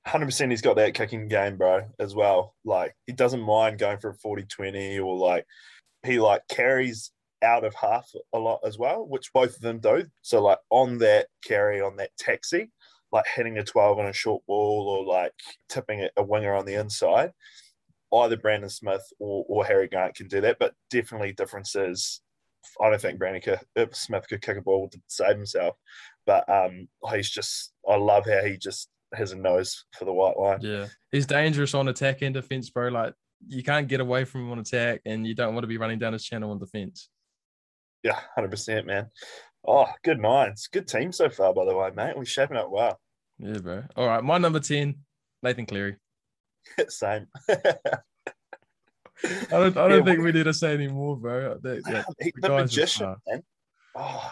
hundred 0.06 0.26
percent. 0.28 0.52
He's 0.52 0.62
got 0.62 0.76
that 0.78 0.94
kicking 0.94 1.28
game, 1.28 1.58
bro, 1.58 1.82
as 2.00 2.16
well. 2.16 2.56
Like 2.64 2.96
he 3.06 3.14
doesn't 3.14 3.42
mind 3.42 3.78
going 3.80 4.00
for 4.00 4.10
a 4.12 4.18
40-20 4.18 5.04
or 5.04 5.16
like 5.18 5.46
he 6.06 6.20
like 6.20 6.42
carries 6.50 7.12
out 7.44 7.64
of 7.66 7.74
half 7.76 8.10
a 8.34 8.40
lot 8.40 8.60
as 8.66 8.78
well, 8.78 9.06
which 9.08 9.34
both 9.34 9.56
of 9.56 9.62
them 9.62 9.80
do. 9.80 10.06
So 10.22 10.42
like 10.42 10.60
on 10.70 10.98
that 11.00 11.28
carry 11.46 11.82
on 11.82 11.96
that 11.98 12.12
taxi, 12.18 12.72
like 13.12 13.26
hitting 13.36 13.58
a 13.58 13.64
12 13.64 14.00
on 14.00 14.06
a 14.06 14.14
short 14.14 14.44
ball 14.48 14.88
or 14.88 15.06
like 15.12 15.34
tipping 15.70 16.02
a- 16.04 16.10
a 16.18 16.24
winger 16.24 16.54
on 16.56 16.66
the 16.66 16.76
inside. 16.76 17.32
Either 18.14 18.38
Brandon 18.38 18.70
Smith 18.70 19.04
or, 19.20 19.44
or 19.50 19.66
Harry 19.66 19.88
Grant 19.88 20.14
can 20.16 20.28
do 20.28 20.40
that, 20.42 20.58
but 20.60 20.74
definitely 20.92 21.34
differences. 21.34 22.22
I 22.80 22.90
don't 22.92 23.02
think 23.02 23.18
Brandon 23.18 23.42
could, 23.42 23.60
if 23.76 23.96
Smith 23.96 24.28
could 24.30 24.42
kick 24.44 24.56
a 24.58 24.62
ball 24.62 24.88
to 24.90 25.02
save 25.08 25.36
himself, 25.36 25.76
but 26.25 26.48
um, 26.50 26.88
he's 27.13 27.30
just. 27.30 27.72
I 27.89 27.96
love 27.96 28.25
how 28.25 28.44
he 28.44 28.58
just 28.58 28.89
has 29.13 29.32
a 29.32 29.36
nose 29.38 29.86
for 29.98 30.06
the 30.06 30.13
white 30.13 30.38
line. 30.38 30.60
Yeah, 30.62 30.88
he's 31.12 31.25
dangerous 31.25 31.74
on 31.74 31.88
attack 31.88 32.22
and 32.22 32.34
defense, 32.34 32.70
bro. 32.70 32.89
Like 32.89 33.13
you 33.48 33.63
can't 33.63 33.88
get 33.88 34.00
away 34.00 34.24
from 34.25 34.42
him 34.42 34.51
on 34.51 34.60
attack, 34.60 35.01
and 35.06 35.25
you 35.27 35.36
don't 35.36 35.53
want 35.53 35.63
to 35.63 35.68
be 35.68 35.77
running 35.77 36.00
down 36.00 36.13
his 36.13 36.24
channel 36.24 36.51
on 36.51 36.60
defense. 36.60 37.10
Yeah, 38.03 38.20
hundred 38.36 38.51
percent, 38.51 38.86
man. 38.88 39.10
Oh, 39.65 39.88
good 40.03 40.20
minds, 40.20 40.68
good 40.68 40.88
team 40.88 41.12
so 41.12 41.30
far, 41.30 41.53
by 41.53 41.63
the 41.65 41.75
way, 41.75 41.89
mate. 41.96 42.18
We're 42.18 42.25
shaping 42.25 42.58
up 42.58 42.70
well. 42.70 43.00
Yeah, 43.39 43.60
bro. 43.60 43.84
All 43.96 44.08
right, 44.08 44.24
my 44.24 44.38
number 44.38 44.60
ten, 44.60 44.96
Nathan 45.42 45.65
Cleary. 45.65 45.96
Same. 46.89 47.27
I 47.50 47.62
don't, 49.51 49.77
I 49.77 49.88
don't 49.88 50.00
Yeah, 50.00 50.03
think 50.03 50.22
we 50.24 50.32
need 50.34 50.44
to 50.44 50.53
say 50.53 50.74
any 50.74 50.88
more, 50.88 51.15
bro. 51.15 51.58
The, 51.62 51.75
the- 51.82 52.06
He- 52.20 52.34
the 52.42 52.50
magician, 52.50 53.15
man. 53.27 53.44
Oh, 53.96 54.30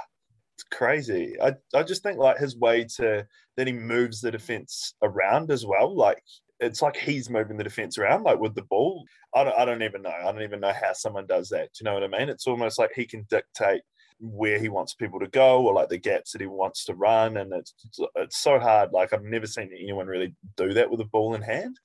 crazy. 0.72 1.36
I, 1.42 1.56
I 1.74 1.84
just 1.84 2.04
think 2.04 2.18
like 2.18 2.38
his 2.38 2.58
way 2.58 2.86
to 2.98 3.28
that 3.58 3.68
he 3.68 3.74
moves 3.74 4.22
the 4.22 4.32
defense 4.32 4.96
around 5.02 5.52
as 5.52 5.66
well. 5.66 5.96
Like 5.96 6.22
it's 6.60 6.82
like 6.82 6.96
he's 6.96 7.30
moving 7.30 7.58
the 7.58 7.64
defense 7.64 7.98
around, 7.98 8.24
like 8.24 8.40
with 8.40 8.56
the 8.56 8.62
ball. 8.64 9.06
I 9.36 9.44
don't, 9.44 9.58
I 9.58 9.66
don't 9.66 9.84
even 9.84 10.04
know. 10.04 10.10
I 10.12 10.32
don't 10.32 10.44
even 10.44 10.60
know 10.60 10.74
how 10.74 10.94
someone 10.94 11.26
does 11.28 11.50
that. 11.50 11.74
Do 11.74 11.82
you 11.82 11.86
know 11.86 11.94
what 11.96 12.04
I 12.04 12.08
mean? 12.08 12.30
It's 12.30 12.48
almost 12.48 12.80
like 12.80 12.92
he 12.96 13.06
can 13.06 13.26
dictate 13.30 13.82
where 14.20 14.60
he 14.60 14.70
wants 14.70 14.94
people 14.94 15.20
to 15.20 15.28
go 15.28 15.66
or 15.66 15.74
like 15.74 15.90
the 15.90 15.98
gaps 15.98 16.32
that 16.32 16.42
he 16.42 16.48
wants 16.48 16.86
to 16.86 16.94
run. 16.94 17.38
And 17.38 17.52
it's 17.54 17.74
it's 18.16 18.38
so 18.38 18.60
hard. 18.60 18.92
Like 18.92 19.14
I've 19.14 19.24
never 19.24 19.48
seen 19.48 19.72
anyone 19.74 20.08
really 20.08 20.36
do 20.56 20.74
that 20.74 20.92
with 20.92 21.02
a 21.02 21.06
ball 21.06 21.34
in 21.34 21.42
hand. 21.42 21.80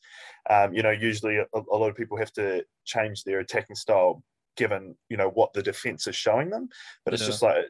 Um, 0.50 0.74
you 0.74 0.82
know, 0.82 0.90
usually 0.90 1.36
a, 1.38 1.46
a 1.54 1.76
lot 1.76 1.88
of 1.88 1.96
people 1.96 2.18
have 2.18 2.32
to 2.34 2.64
change 2.84 3.24
their 3.24 3.40
attacking 3.40 3.76
style 3.76 4.22
given 4.56 4.96
you 5.10 5.16
know 5.18 5.28
what 5.30 5.52
the 5.52 5.62
defense 5.62 6.06
is 6.06 6.16
showing 6.16 6.50
them. 6.50 6.68
But 7.04 7.14
it's 7.14 7.22
Yeah. 7.22 7.28
just 7.28 7.42
like 7.42 7.66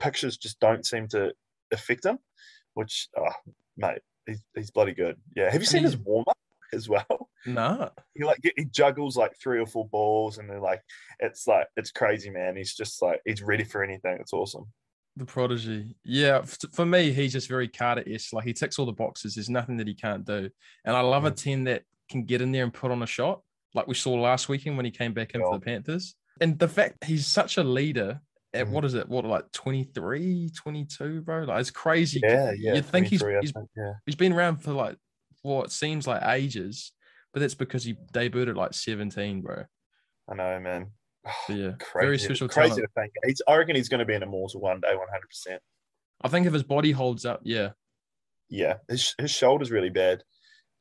pictures 0.00 0.36
just 0.36 0.58
don't 0.58 0.84
seem 0.84 1.06
to 1.08 1.32
affect 1.72 2.04
him. 2.04 2.18
Which, 2.74 3.08
oh, 3.16 3.52
mate, 3.76 4.00
he's, 4.26 4.42
he's 4.54 4.70
bloody 4.70 4.92
good. 4.92 5.16
Yeah. 5.36 5.50
Have 5.50 5.60
you 5.60 5.66
seen 5.66 5.84
his 5.84 5.96
warm 5.96 6.24
up 6.28 6.38
as 6.72 6.88
well? 6.88 7.28
No. 7.46 7.88
he 8.14 8.22
like 8.22 8.36
he 8.54 8.66
juggles 8.66 9.16
like 9.16 9.32
three 9.42 9.58
or 9.60 9.64
four 9.66 9.88
balls 9.88 10.36
and 10.36 10.50
they're 10.50 10.60
like 10.60 10.82
it's 11.20 11.46
like 11.46 11.66
it's 11.74 11.90
crazy 11.90 12.28
man 12.28 12.54
he's 12.54 12.74
just 12.74 13.00
like 13.00 13.22
he's 13.24 13.40
ready 13.40 13.64
for 13.64 13.82
anything 13.82 14.18
it's 14.20 14.34
awesome 14.34 14.66
The 15.16 15.24
prodigy. 15.24 15.96
Yeah, 16.04 16.42
for 16.74 16.84
me, 16.84 17.12
he's 17.12 17.32
just 17.32 17.48
very 17.48 17.66
Carter 17.66 18.04
esque. 18.06 18.34
Like 18.34 18.44
he 18.44 18.52
ticks 18.52 18.78
all 18.78 18.84
the 18.84 18.92
boxes. 18.92 19.36
There's 19.36 19.48
nothing 19.48 19.78
that 19.78 19.86
he 19.86 19.94
can't 19.94 20.22
do. 20.26 20.50
And 20.84 20.94
I 20.94 21.00
love 21.00 21.24
a 21.24 21.28
Yeah. 21.28 21.34
10 21.34 21.64
that 21.64 21.84
can 22.10 22.24
get 22.24 22.42
in 22.42 22.52
there 22.52 22.62
and 22.64 22.74
put 22.74 22.90
on 22.90 23.02
a 23.02 23.06
shot, 23.06 23.40
like 23.72 23.86
we 23.86 23.94
saw 23.94 24.12
last 24.12 24.50
weekend 24.50 24.76
when 24.76 24.84
he 24.84 24.90
came 24.90 25.14
back 25.14 25.34
in 25.34 25.40
for 25.40 25.54
the 25.58 25.64
Panthers. 25.64 26.14
And 26.42 26.58
the 26.58 26.68
fact 26.68 27.04
he's 27.04 27.26
such 27.26 27.56
a 27.56 27.62
leader 27.64 28.20
at 28.52 28.66
Mhm. 28.66 28.70
what 28.70 28.84
is 28.84 28.94
it? 28.94 29.08
What, 29.08 29.24
like 29.24 29.50
23, 29.52 30.50
22, 30.56 31.22
bro? 31.22 31.44
Like 31.44 31.60
it's 31.60 31.70
crazy. 31.70 32.20
yeah 32.22 32.52
yeah 32.56 32.74
You'd 32.74 32.84
think 32.86 33.06
he's, 33.08 33.20
he's, 33.40 33.52
think, 33.52 33.68
yeah 33.76 33.92
he's 34.06 34.16
been 34.16 34.32
around 34.32 34.56
for 34.58 34.72
like 34.72 34.96
what 35.42 35.70
seems 35.72 36.06
like 36.06 36.22
ages, 36.24 36.92
but 37.32 37.40
that's 37.40 37.54
because 37.54 37.84
he 37.84 37.94
debuted 38.12 38.48
at 38.50 38.56
like 38.56 38.74
17, 38.74 39.40
bro. 39.42 39.64
i 40.28 40.34
know 40.34 40.60
man 40.60 40.90
So 41.46 41.52
yeah, 41.54 41.72
crazy 41.78 42.06
very 42.06 42.18
special 42.18 42.48
crazy 42.48 42.68
talent. 42.76 42.86
to 42.94 43.00
think 43.00 43.12
he's, 43.24 43.42
i 43.46 43.56
reckon 43.56 43.76
he's 43.76 43.88
going 43.88 44.00
to 44.00 44.04
be 44.06 44.14
an 44.14 44.22
immortal 44.22 44.60
one 44.60 44.80
day 44.80 44.94
100% 44.94 45.58
I 46.22 46.28
think 46.28 46.46
if 46.46 46.52
his 46.52 46.62
body 46.62 46.90
holds 46.92 47.24
up, 47.24 47.40
yeah. 47.44 47.70
yeah 48.50 48.74
his, 48.88 49.14
his 49.18 49.30
shoulder's 49.30 49.70
really 49.70 49.88
bad 49.90 50.22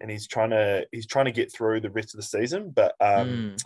and 0.02 0.10
he's 0.12 0.28
trying 0.28 0.50
to 0.50 0.86
he's 0.92 1.06
trying 1.08 1.26
to 1.26 1.32
get 1.32 1.52
through 1.54 1.80
the 1.82 1.90
rest 1.90 2.14
of 2.14 2.18
the 2.18 2.24
season 2.26 2.72
but 2.72 2.96
um 3.00 3.28
Mm. 3.30 3.64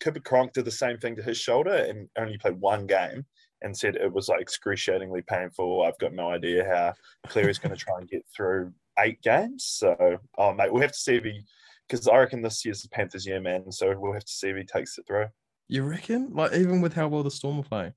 Cooper 0.00 0.20
Cronk 0.20 0.52
did 0.52 0.64
the 0.64 0.70
same 0.70 0.98
thing 0.98 1.16
to 1.16 1.22
his 1.22 1.38
shoulder 1.38 1.74
and 1.74 2.08
only 2.18 2.38
played 2.38 2.60
one 2.60 2.86
game 2.86 3.24
and 3.62 3.76
said 3.76 3.96
it 3.96 4.12
was 4.12 4.28
like 4.28 4.40
excruciatingly 4.40 5.22
painful. 5.22 5.82
I've 5.82 5.98
got 5.98 6.12
no 6.12 6.30
idea 6.30 6.64
how 6.64 6.94
Cleary's 7.28 7.58
going 7.58 7.74
to 7.74 7.84
try 7.84 7.98
and 7.98 8.08
get 8.08 8.24
through 8.34 8.72
eight 8.98 9.20
games. 9.22 9.64
So, 9.64 10.18
oh, 10.38 10.52
mate, 10.52 10.72
we'll 10.72 10.82
have 10.82 10.92
to 10.92 10.98
see 10.98 11.16
if 11.16 11.24
he, 11.24 11.42
because 11.88 12.06
I 12.06 12.18
reckon 12.18 12.42
this 12.42 12.64
year's 12.64 12.82
the 12.82 12.88
Panthers' 12.90 13.26
year, 13.26 13.40
man. 13.40 13.70
So 13.72 13.94
we'll 13.98 14.12
have 14.12 14.24
to 14.24 14.32
see 14.32 14.48
if 14.48 14.56
he 14.56 14.64
takes 14.64 14.96
it 14.98 15.06
through. 15.06 15.26
You 15.68 15.82
reckon? 15.82 16.30
Like 16.32 16.54
even 16.54 16.80
with 16.80 16.94
how 16.94 17.08
well 17.08 17.22
the 17.22 17.30
Storm 17.30 17.60
are 17.60 17.64
playing. 17.64 17.92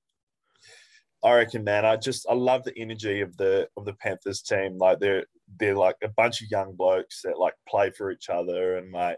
I 1.24 1.36
reckon, 1.36 1.64
man. 1.64 1.86
I 1.86 1.98
just 1.98 2.26
I 2.30 2.34
love 2.34 2.64
the 2.64 2.78
energy 2.78 3.22
of 3.22 3.38
the 3.38 3.68
of 3.78 3.86
the 3.86 3.94
Panthers 3.94 4.42
team. 4.42 4.78
Like 4.78 5.00
they're 5.00 5.26
they're 5.60 5.78
like 5.78 5.96
a 6.04 6.10
bunch 6.10 6.42
of 6.42 6.50
young 6.50 6.74
blokes 6.76 7.22
that 7.24 7.38
like 7.38 7.54
play 7.70 7.92
for 7.92 8.12
each 8.12 8.30
other, 8.30 8.78
and 8.78 8.92
like 8.92 9.18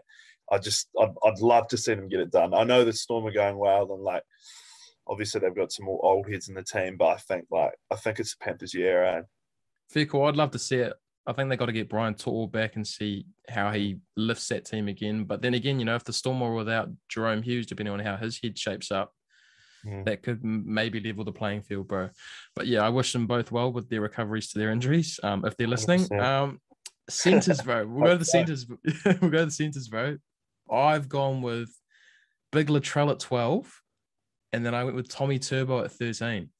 I 0.50 0.58
just 0.58 0.88
I'd, 1.00 1.14
I'd 1.24 1.38
love 1.40 1.68
to 1.68 1.76
see 1.76 1.94
them 1.94 2.08
get 2.08 2.20
it 2.20 2.30
done. 2.30 2.54
I 2.54 2.64
know 2.64 2.84
the 2.84 2.92
Storm 2.92 3.26
are 3.26 3.32
going 3.32 3.56
well, 3.56 3.92
and 3.92 4.02
like 4.02 4.22
obviously 5.06 5.40
they've 5.40 5.54
got 5.54 5.72
some 5.72 5.86
more 5.86 6.00
old 6.04 6.30
heads 6.30 6.48
in 6.48 6.54
the 6.54 6.62
team, 6.62 6.96
but 6.96 7.06
I 7.08 7.16
think 7.16 7.46
like 7.50 7.72
I 7.90 7.96
think 7.96 8.18
it's 8.20 8.34
the 8.36 8.44
Panthers' 8.44 8.74
year. 8.74 9.04
Eh? 9.04 9.22
Fair 9.90 10.06
call. 10.06 10.26
I'd 10.26 10.36
love 10.36 10.50
to 10.52 10.58
see 10.58 10.76
it. 10.76 10.92
I 11.26 11.32
think 11.32 11.48
they 11.48 11.56
got 11.56 11.66
to 11.66 11.72
get 11.72 11.88
Brian 11.88 12.14
To'o 12.14 12.46
back 12.46 12.76
and 12.76 12.86
see 12.86 13.24
how 13.48 13.70
he 13.72 13.96
lifts 14.14 14.48
that 14.48 14.66
team 14.66 14.88
again. 14.88 15.24
But 15.24 15.40
then 15.40 15.54
again, 15.54 15.78
you 15.78 15.86
know, 15.86 15.94
if 15.94 16.04
the 16.04 16.12
Storm 16.12 16.42
are 16.42 16.52
without 16.52 16.90
Jahrome 17.10 17.42
Hughes, 17.42 17.64
depending 17.66 17.94
on 17.94 18.00
how 18.00 18.16
his 18.16 18.38
head 18.42 18.58
shapes 18.58 18.90
up, 18.92 19.12
Mm. 19.86 20.06
that 20.06 20.22
could 20.22 20.42
maybe 20.42 20.98
level 20.98 21.24
the 21.24 21.32
playing 21.32 21.60
field, 21.60 21.88
bro. 21.88 22.08
But 22.56 22.66
yeah, 22.66 22.80
I 22.80 22.88
wish 22.88 23.12
them 23.12 23.26
both 23.26 23.52
well 23.52 23.70
with 23.70 23.90
their 23.90 24.00
recoveries 24.00 24.48
to 24.52 24.58
their 24.58 24.70
injuries. 24.70 25.20
Um, 25.22 25.44
if 25.44 25.58
they're 25.58 25.66
listening, 25.66 26.04
100%. 26.04 26.22
um, 26.22 26.60
centers, 27.10 27.60
bro. 27.60 27.86
We'll 27.86 28.04
go 28.06 28.12
to 28.12 28.18
the 28.18 28.24
centers. 28.24 28.66
we'll 29.04 29.30
go 29.30 29.40
to 29.40 29.44
the 29.44 29.50
centers, 29.50 29.88
bro. 29.88 30.16
I've 30.70 31.08
gone 31.08 31.42
with 31.42 31.70
Big 32.52 32.68
Latrell 32.68 33.10
at 33.10 33.20
twelve, 33.20 33.80
and 34.52 34.64
then 34.64 34.74
I 34.74 34.84
went 34.84 34.96
with 34.96 35.08
Tommy 35.08 35.38
Turbo 35.38 35.84
at 35.84 35.92
thirteen. 35.92 36.50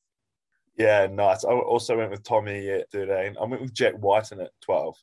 Yeah, 0.77 1.07
nice. 1.07 1.45
I 1.45 1.53
also 1.53 1.97
went 1.97 2.11
with 2.11 2.25
Tommy 2.25 2.69
at 2.69 2.91
13. 2.91 3.37
I 3.41 3.45
went 3.45 3.63
with 3.63 3.73
Jack 3.73 3.95
Wighton 3.97 4.41
at 4.41 4.51
12. 4.63 4.97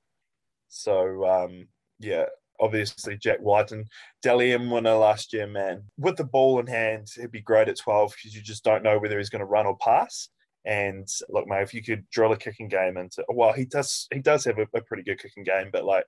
So, 0.67 1.25
um, 1.25 1.67
yeah, 1.99 2.25
obviously 2.59 3.17
Jack 3.17 3.39
Wighton, 3.41 3.85
Dally 4.21 4.53
M 4.53 4.69
winner 4.69 4.93
last 4.93 5.31
year, 5.31 5.47
man. 5.47 5.83
With 5.97 6.17
the 6.17 6.25
ball 6.25 6.59
in 6.59 6.67
hand, 6.67 7.07
he'd 7.15 7.31
be 7.31 7.41
great 7.41 7.69
at 7.69 7.77
12 7.77 8.13
because 8.15 8.35
you 8.35 8.41
just 8.41 8.63
don't 8.63 8.83
know 8.83 8.99
whether 8.99 9.17
he's 9.17 9.29
going 9.29 9.39
to 9.39 9.45
run 9.45 9.65
or 9.65 9.77
pass. 9.77 10.29
And 10.65 11.07
look, 11.29 11.47
mate, 11.47 11.63
if 11.63 11.73
you 11.73 11.81
could 11.83 12.07
drill 12.09 12.31
a 12.33 12.37
kicking 12.37 12.67
game 12.67 12.97
into, 12.97 13.23
well, 13.29 13.51
he 13.53 13.65
does, 13.65 14.07
he 14.13 14.19
does 14.19 14.45
have 14.45 14.59
a, 14.59 14.67
a 14.75 14.81
pretty 14.81 15.03
good 15.03 15.19
kicking 15.19 15.43
game, 15.43 15.69
but 15.71 15.85
like, 15.85 16.05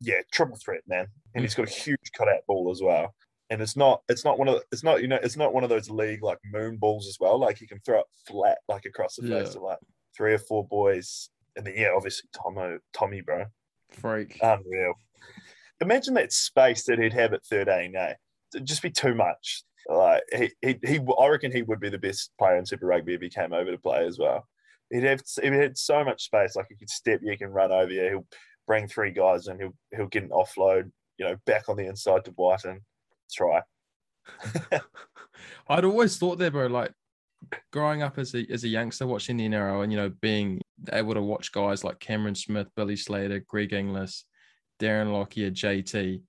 yeah, 0.00 0.20
triple 0.32 0.56
threat, 0.56 0.80
man. 0.88 1.06
And 1.34 1.44
he's 1.44 1.54
got 1.54 1.68
a 1.68 1.72
huge 1.72 2.10
cutout 2.16 2.40
ball 2.48 2.70
as 2.72 2.82
well. 2.82 3.14
And 3.50 3.60
it's 3.62 3.76
not, 3.76 4.02
it's 4.08 4.24
not 4.24 4.38
one 4.38 4.48
of, 4.48 4.62
it's 4.72 4.82
not, 4.82 5.02
you 5.02 5.08
know, 5.08 5.18
it's 5.22 5.36
not 5.36 5.54
one 5.54 5.62
of 5.62 5.70
those 5.70 5.88
league 5.90 6.22
like 6.22 6.38
moon 6.52 6.78
balls 6.78 7.06
as 7.06 7.18
well. 7.20 7.38
Like 7.38 7.58
he 7.58 7.66
can 7.66 7.78
throw 7.84 8.00
it 8.00 8.06
flat, 8.26 8.58
like 8.68 8.86
across 8.86 9.16
the 9.16 9.22
face 9.22 9.50
Yeah. 9.52 9.56
of 9.58 9.62
like 9.62 9.78
three 10.16 10.32
or 10.34 10.38
four 10.38 10.66
boys. 10.66 11.28
And 11.54 11.66
then, 11.66 11.74
yeah, 11.76 11.90
obviously 11.94 12.28
Tomo, 12.34 12.78
Tommy, 12.92 13.20
bro. 13.20 13.44
Freak. 13.90 14.38
Unreal. 14.42 14.94
Imagine 15.80 16.14
that 16.14 16.32
space 16.32 16.84
that 16.84 16.98
he'd 16.98 17.12
have 17.12 17.32
at 17.34 17.44
13, 17.44 17.94
eh? 17.94 18.14
It'd 18.54 18.66
just 18.66 18.82
be 18.82 18.90
too 18.90 19.14
much. 19.14 19.64
Like 19.88 20.22
he, 20.32 20.50
he, 20.60 20.78
he, 20.84 21.00
I 21.20 21.28
reckon 21.28 21.52
he 21.52 21.62
would 21.62 21.80
be 21.80 21.90
the 21.90 21.98
best 21.98 22.30
player 22.38 22.56
in 22.56 22.66
Super 22.66 22.86
Rugby 22.86 23.14
if 23.14 23.20
he 23.20 23.28
came 23.28 23.52
over 23.52 23.70
to 23.70 23.78
play 23.78 24.06
as 24.06 24.18
well. 24.18 24.46
He'd 24.90 25.04
have, 25.04 25.22
he 25.40 25.48
had 25.48 25.78
so 25.78 26.04
much 26.04 26.24
space. 26.24 26.54
Like 26.56 26.66
he 26.68 26.76
could 26.76 26.90
step 26.90 27.20
you, 27.22 27.30
he 27.30 27.36
can 27.36 27.50
run 27.50 27.72
over 27.72 27.90
you. 27.90 28.02
He'll 28.02 28.26
bring 28.66 28.86
three 28.86 29.10
guys 29.10 29.46
and 29.46 29.60
he'll, 29.60 29.74
he'll 29.94 30.06
get 30.06 30.24
an 30.24 30.30
offload. 30.30 30.90
You 31.18 31.26
know, 31.26 31.36
back 31.46 31.68
on 31.68 31.76
the 31.76 31.86
inside 31.86 32.24
to 32.24 32.30
White 32.32 32.64
and 32.64 32.80
Try. 33.32 33.62
I'd 35.68 35.84
always 35.84 36.16
thought 36.16 36.38
that, 36.38 36.52
bro. 36.52 36.66
Like 36.66 36.92
growing 37.72 38.02
up 38.02 38.18
as 38.18 38.34
a 38.34 38.46
as 38.50 38.64
a 38.64 38.68
youngster, 38.68 39.06
watching 39.06 39.36
the 39.36 39.48
NRL, 39.48 39.82
and 39.82 39.92
you 39.92 39.98
know, 39.98 40.10
being 40.20 40.60
able 40.92 41.14
to 41.14 41.22
watch 41.22 41.52
guys 41.52 41.84
like 41.84 42.00
Cameron 42.00 42.34
Smith, 42.34 42.68
Billy 42.76 42.96
Slater, 42.96 43.44
Greg 43.46 43.72
Inglis, 43.72 44.24
Darren 44.80 45.12
Lockyer, 45.12 45.50
JT. 45.50 46.22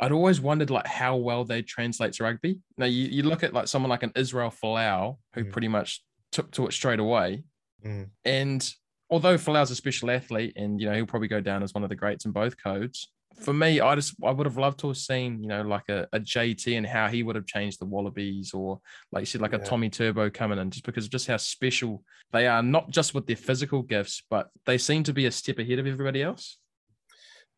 I'd 0.00 0.12
always 0.12 0.40
wondered 0.40 0.70
like 0.70 0.86
how 0.86 1.16
well 1.16 1.44
they 1.44 1.62
translate 1.62 2.14
to 2.14 2.24
rugby. 2.24 2.58
Now 2.76 2.86
you, 2.86 3.06
you 3.06 3.22
look 3.22 3.42
at 3.44 3.52
like 3.54 3.68
someone 3.68 3.90
like 3.90 4.02
an 4.02 4.12
Israel 4.16 4.50
Folau, 4.50 5.18
who 5.34 5.44
Mm. 5.44 5.52
pretty 5.52 5.68
much 5.68 6.02
took 6.32 6.50
to 6.52 6.66
it 6.66 6.72
straight 6.72 6.98
away. 7.00 7.44
Mm. 7.84 8.08
And 8.24 8.70
although 9.10 9.36
Folau's 9.36 9.70
a 9.70 9.76
special 9.76 10.10
athlete, 10.10 10.54
and 10.56 10.80
you 10.80 10.86
know 10.88 10.94
he'll 10.94 11.06
probably 11.06 11.28
go 11.28 11.40
down 11.40 11.62
as 11.62 11.74
one 11.74 11.84
of 11.84 11.90
the 11.90 11.96
greats 11.96 12.24
in 12.24 12.32
both 12.32 12.56
codes. 12.62 13.08
For 13.40 13.52
me, 13.52 13.80
I 13.80 13.96
just 13.96 14.14
I 14.24 14.30
would 14.30 14.46
have 14.46 14.58
loved 14.58 14.78
to 14.80 14.88
have 14.88 14.96
seen 14.96 15.42
you 15.42 15.48
know 15.48 15.62
like 15.62 15.88
a, 15.88 16.06
a 16.12 16.20
JT 16.20 16.76
and 16.76 16.86
how 16.86 17.08
he 17.08 17.22
would 17.24 17.34
have 17.36 17.46
changed 17.46 17.80
the 17.80 17.84
Wallabies, 17.84 18.52
or 18.54 18.80
like 19.12 19.22
you 19.22 19.26
said, 19.26 19.40
like 19.40 19.52
a 19.52 19.58
Tommy 19.58 19.90
Turbo 19.90 20.30
coming 20.30 20.58
in, 20.58 20.70
just 20.70 20.84
because 20.84 21.06
of 21.06 21.10
just 21.10 21.26
how 21.26 21.36
special 21.36 22.02
they 22.32 22.46
are, 22.46 22.62
not 22.62 22.90
just 22.90 23.12
with 23.14 23.26
their 23.26 23.36
physical 23.36 23.82
gifts, 23.82 24.22
but 24.30 24.50
they 24.66 24.78
seem 24.78 25.02
to 25.04 25.12
be 25.12 25.26
a 25.26 25.30
step 25.32 25.58
ahead 25.58 25.78
of 25.80 25.86
everybody 25.86 26.22
else. 26.22 26.58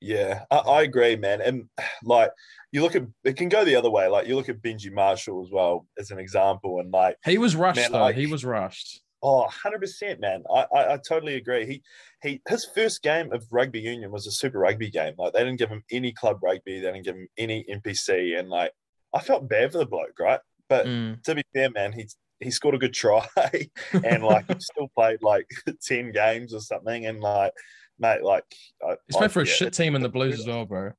Yeah, 0.00 0.44
I, 0.50 0.56
I 0.59 0.82
agree, 0.82 1.16
man. 1.16 1.40
And 1.40 1.64
like 2.04 2.30
you 2.72 2.82
look 2.82 2.94
at 2.96 3.02
it 3.24 3.37
can 3.37 3.48
go 3.48 3.64
the 3.64 3.76
other 3.76 3.90
way. 3.90 4.06
Like 4.09 4.26
you 4.26 4.37
look 4.37 4.48
at 4.48 4.61
Benji 4.62 4.92
Marshall 4.92 5.42
as 5.44 5.50
well 5.50 5.87
as 5.98 6.11
an 6.11 6.18
example, 6.18 6.80
and 6.80 6.90
like 6.92 7.16
He 7.24 7.38
was 7.38 7.56
rushed 7.56 7.80
Man, 7.80 7.92
though. 7.92 8.04
I- 8.04 8.12
he 8.12 8.26
was 8.26 8.44
rushed. 8.44 9.00
oh, 9.22 9.38
100 9.42 9.80
percent, 9.80 10.20
man. 10.20 10.42
I, 10.54 10.66
I 10.74 10.94
I 10.94 10.98
totally 11.09 11.35
agree. 11.37 11.66
He 11.66 11.82
he 12.22 12.40
his 12.48 12.66
first 12.74 13.02
game 13.02 13.32
of 13.32 13.44
rugby 13.50 13.80
union 13.80 14.11
was 14.11 14.26
a 14.26 14.30
Super 14.32 14.59
Rugby 14.59 14.90
game. 14.90 15.14
Like 15.18 15.32
they 15.32 15.40
didn't 15.40 15.59
give 15.59 15.70
him 15.70 15.82
any 15.90 16.12
club 16.12 16.38
rugby, 16.42 16.80
they 16.80 16.87
didn't 16.92 17.04
give 17.04 17.16
him 17.16 17.28
any 17.38 17.64
NPC, 17.70 18.38
and 18.38 18.48
like 18.50 18.72
I 19.14 19.20
felt 19.20 19.48
bad 19.48 19.72
for 19.72 19.78
the 19.78 19.87
bloke, 19.87 20.18
right? 20.20 20.40
But 20.68 20.87
Mm. 20.87 21.22
to 21.22 21.35
be 21.37 21.42
fair, 21.54 21.70
man, 21.70 21.92
he's 21.92 22.16
he 22.40 22.50
scored 22.50 22.74
a 22.74 22.78
good 22.78 22.92
try, 22.92 23.26
and 24.04 24.22
like 24.22 24.44
he 24.48 24.54
still 24.59 24.88
played 24.94 25.22
like 25.22 25.46
10 25.87 26.12
games 26.12 26.52
or 26.52 26.61
something, 26.61 27.06
and 27.06 27.20
like. 27.20 27.52
Mate, 27.98 28.22
like 28.22 28.44
I- 28.87 28.96
He's 29.06 29.16
I- 29.16 29.28
for 29.28 29.42
a 29.42 29.46
yeah, 29.46 29.52
shit 29.52 29.72
team 29.72 29.94
in 29.94 30.02
the 30.02 30.09
Blues 30.09 30.40
as 30.40 30.46
well, 30.46 30.64
bro. 30.66 30.92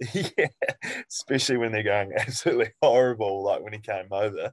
yeah, 0.14 0.46
especially 1.10 1.58
when 1.58 1.72
they're 1.72 1.82
going 1.82 2.12
absolutely 2.16 2.70
horrible, 2.82 3.44
like 3.44 3.62
when 3.62 3.72
he 3.72 3.78
came 3.80 4.06
over. 4.10 4.50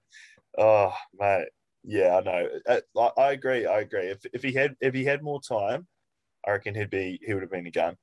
Oh, 0.57 0.93
mate, 1.17 1.47
Yeah, 1.83 2.17
I 2.17 2.21
know. 2.21 2.49
Uh, 2.67 2.81
I, 3.17 3.21
I 3.21 3.31
agree. 3.31 3.65
I 3.65 3.79
agree. 3.79 4.07
If 4.07 4.19
if 4.33 4.43
he 4.43 4.51
had 4.53 4.75
if 4.81 4.93
he 4.93 5.05
had 5.05 5.23
more 5.23 5.39
time, 5.41 5.87
I 6.45 6.51
reckon 6.51 6.75
he'd 6.75 6.89
be 6.89 7.19
he 7.25 7.33
would 7.33 7.43
have 7.43 7.51
been 7.51 7.67
a 7.67 7.71
gun. 7.71 7.95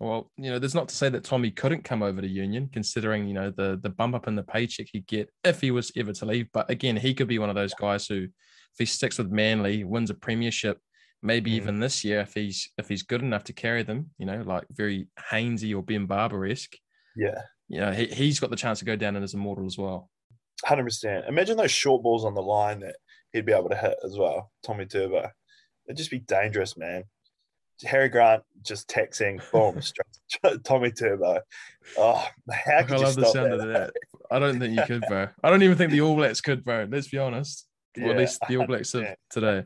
Well, 0.00 0.30
you 0.38 0.50
know, 0.50 0.58
there's 0.58 0.74
not 0.74 0.88
to 0.88 0.94
say 0.94 1.10
that 1.10 1.24
Tommy 1.24 1.50
couldn't 1.50 1.84
come 1.84 2.02
over 2.02 2.22
to 2.22 2.26
Union, 2.28 2.70
considering 2.72 3.28
you 3.28 3.34
know 3.34 3.50
the 3.50 3.78
the 3.82 3.90
bump 3.90 4.14
up 4.14 4.26
in 4.28 4.34
the 4.36 4.42
paycheck 4.42 4.86
he'd 4.92 5.06
get 5.06 5.28
if 5.44 5.60
he 5.60 5.70
was 5.70 5.92
ever 5.96 6.12
to 6.14 6.24
leave. 6.24 6.46
But 6.52 6.70
again, 6.70 6.96
he 6.96 7.12
could 7.12 7.28
be 7.28 7.38
one 7.38 7.50
of 7.50 7.56
those 7.56 7.74
guys 7.74 8.06
who, 8.06 8.22
if 8.22 8.78
he 8.78 8.86
sticks 8.86 9.18
with 9.18 9.30
Manly, 9.30 9.84
wins 9.84 10.08
a 10.08 10.14
premiership, 10.14 10.78
maybe 11.22 11.50
Mm. 11.52 11.54
even 11.54 11.80
this 11.80 12.04
year 12.04 12.20
if 12.20 12.34
he's 12.34 12.68
if 12.78 12.88
he's 12.88 13.02
good 13.02 13.22
enough 13.22 13.44
to 13.44 13.52
carry 13.52 13.82
them. 13.82 14.10
You 14.18 14.26
know, 14.26 14.42
like 14.42 14.64
very 14.70 15.08
Hainsey 15.30 15.74
or 15.76 15.82
Ben 15.82 16.06
Barber 16.06 16.46
esque. 16.46 16.76
Yeah, 17.16 17.42
You 17.68 17.80
know, 17.80 17.92
he 17.92 18.06
he's 18.06 18.40
got 18.40 18.50
the 18.50 18.56
chance 18.56 18.78
to 18.80 18.84
go 18.84 18.96
down 18.96 19.16
and 19.16 19.24
as 19.24 19.34
immortal 19.34 19.66
as 19.66 19.76
well. 19.78 20.10
hundred 20.64 20.84
percent. 20.84 21.26
Imagine 21.28 21.56
those 21.56 21.70
short 21.72 22.02
balls 22.02 22.24
on 22.24 22.34
the 22.34 22.42
line 22.42 22.80
that 22.80 22.96
he'd 23.32 23.46
be 23.46 23.52
able 23.52 23.68
to 23.70 23.76
hit 23.76 23.96
as 24.04 24.16
well. 24.18 24.50
Tommy 24.62 24.86
Turbo, 24.86 25.30
it'd 25.86 25.96
just 25.96 26.10
be 26.10 26.18
dangerous, 26.20 26.76
man. 26.76 27.04
Harry 27.84 28.10
Grant 28.10 28.42
just 28.62 28.88
texting, 28.88 29.40
boom, 29.52 29.80
straight, 30.30 30.62
Tommy 30.64 30.90
Turbo. 30.92 31.40
Oh, 31.96 32.26
how 32.52 32.78
I 32.78 32.82
could 32.82 32.98
you 32.98 33.04
love 33.04 33.16
the 33.16 33.24
sound 33.26 33.52
that? 33.52 33.60
of 33.60 33.68
that. 33.68 33.92
I 34.30 34.38
don't 34.38 34.58
think 34.60 34.76
you 34.76 34.84
could, 34.84 35.02
bro. 35.08 35.28
I 35.42 35.48
don't 35.50 35.62
even 35.62 35.78
think 35.78 35.90
the 35.90 36.02
All 36.02 36.14
Blacks 36.14 36.40
could, 36.42 36.62
bro. 36.64 36.86
Let's 36.90 37.08
be 37.08 37.16
honest. 37.18 37.66
Or 37.96 38.02
Yeah, 38.02 38.10
at 38.10 38.16
least 38.18 38.40
the 38.48 38.56
All 38.58 38.66
Blacks 38.66 38.92
of 38.94 39.06
today. 39.30 39.64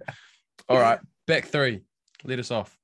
All 0.69 0.79
right, 0.79 1.01
back 1.27 1.47
three. 1.47 1.83
Let 2.25 2.39
us 2.39 2.51
off. 2.51 2.77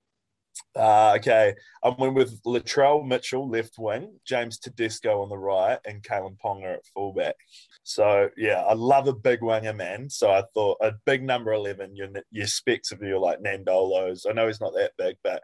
Uh, 0.76 1.14
okay, 1.16 1.54
I 1.82 1.94
went 1.98 2.14
with 2.14 2.42
Latrell 2.42 3.06
Mitchell 3.06 3.48
left 3.48 3.74
wing, 3.78 4.18
James 4.24 4.58
Tedesco 4.58 5.22
on 5.22 5.28
the 5.28 5.38
right, 5.38 5.78
and 5.84 6.02
Kalyn 6.02 6.36
Ponga 6.44 6.74
at 6.74 6.86
fullback. 6.94 7.34
So 7.82 8.28
yeah, 8.36 8.62
I 8.62 8.74
love 8.74 9.08
a 9.08 9.12
big 9.12 9.42
winger, 9.42 9.72
man. 9.72 10.10
So 10.10 10.30
I 10.30 10.42
thought 10.54 10.78
a 10.80 10.92
big 11.06 11.22
number 11.22 11.52
eleven. 11.52 11.96
Your 11.96 12.08
your 12.30 12.46
specs 12.46 12.92
of 12.92 13.02
you 13.02 13.18
like 13.20 13.40
Nandolos. 13.40 14.26
I 14.28 14.32
know 14.32 14.46
he's 14.46 14.60
not 14.60 14.74
that 14.74 14.92
big, 14.98 15.16
but 15.24 15.42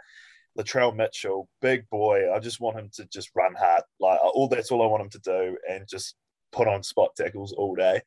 Latrell 0.58 0.94
Mitchell, 0.94 1.48
big 1.60 1.88
boy. 1.90 2.32
I 2.32 2.38
just 2.38 2.60
want 2.60 2.78
him 2.78 2.90
to 2.94 3.06
just 3.06 3.30
run 3.34 3.54
hard. 3.54 3.82
Like 4.00 4.18
all 4.22 4.48
that's 4.48 4.70
all 4.70 4.82
I 4.82 4.86
want 4.86 5.02
him 5.02 5.10
to 5.10 5.18
do, 5.20 5.56
and 5.68 5.88
just 5.88 6.14
put 6.52 6.68
on 6.68 6.82
spot 6.82 7.10
tackles 7.16 7.52
all 7.52 7.74
day. 7.74 8.00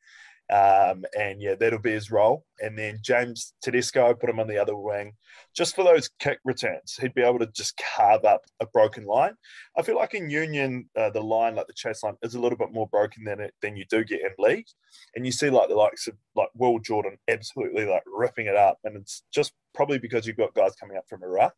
Um, 0.50 1.04
and 1.16 1.40
yeah, 1.40 1.54
that'll 1.54 1.78
be 1.78 1.92
his 1.92 2.10
role. 2.10 2.44
And 2.58 2.76
then 2.76 2.98
James 3.02 3.54
Tedesco, 3.62 4.14
put 4.14 4.28
him 4.28 4.40
on 4.40 4.48
the 4.48 4.58
other 4.58 4.76
wing, 4.76 5.12
just 5.54 5.76
for 5.76 5.84
those 5.84 6.10
kick 6.18 6.40
returns. 6.44 6.98
He'd 7.00 7.14
be 7.14 7.22
able 7.22 7.38
to 7.38 7.46
just 7.46 7.80
carve 7.96 8.24
up 8.24 8.42
a 8.58 8.66
broken 8.66 9.04
line. 9.04 9.34
I 9.78 9.82
feel 9.82 9.96
like 9.96 10.14
in 10.14 10.28
Union, 10.28 10.90
uh, 10.96 11.10
the 11.10 11.22
line, 11.22 11.54
like 11.54 11.68
the 11.68 11.72
chase 11.72 12.02
line, 12.02 12.16
is 12.22 12.34
a 12.34 12.40
little 12.40 12.58
bit 12.58 12.72
more 12.72 12.88
broken 12.88 13.22
than 13.24 13.40
it 13.40 13.54
than 13.62 13.76
you 13.76 13.84
do 13.88 14.02
get 14.02 14.22
in 14.22 14.30
league. 14.38 14.66
And 15.14 15.24
you 15.24 15.30
see 15.30 15.50
like 15.50 15.68
the 15.68 15.76
likes 15.76 16.08
of 16.08 16.14
like 16.34 16.48
Will 16.56 16.80
Jordan 16.80 17.16
absolutely 17.28 17.84
like 17.84 18.02
ripping 18.06 18.46
it 18.46 18.56
up, 18.56 18.78
and 18.82 18.96
it's 18.96 19.22
just 19.32 19.52
probably 19.72 19.98
because 19.98 20.26
you've 20.26 20.36
got 20.36 20.54
guys 20.54 20.74
coming 20.74 20.96
up 20.96 21.04
from 21.08 21.22
Iraq. 21.22 21.54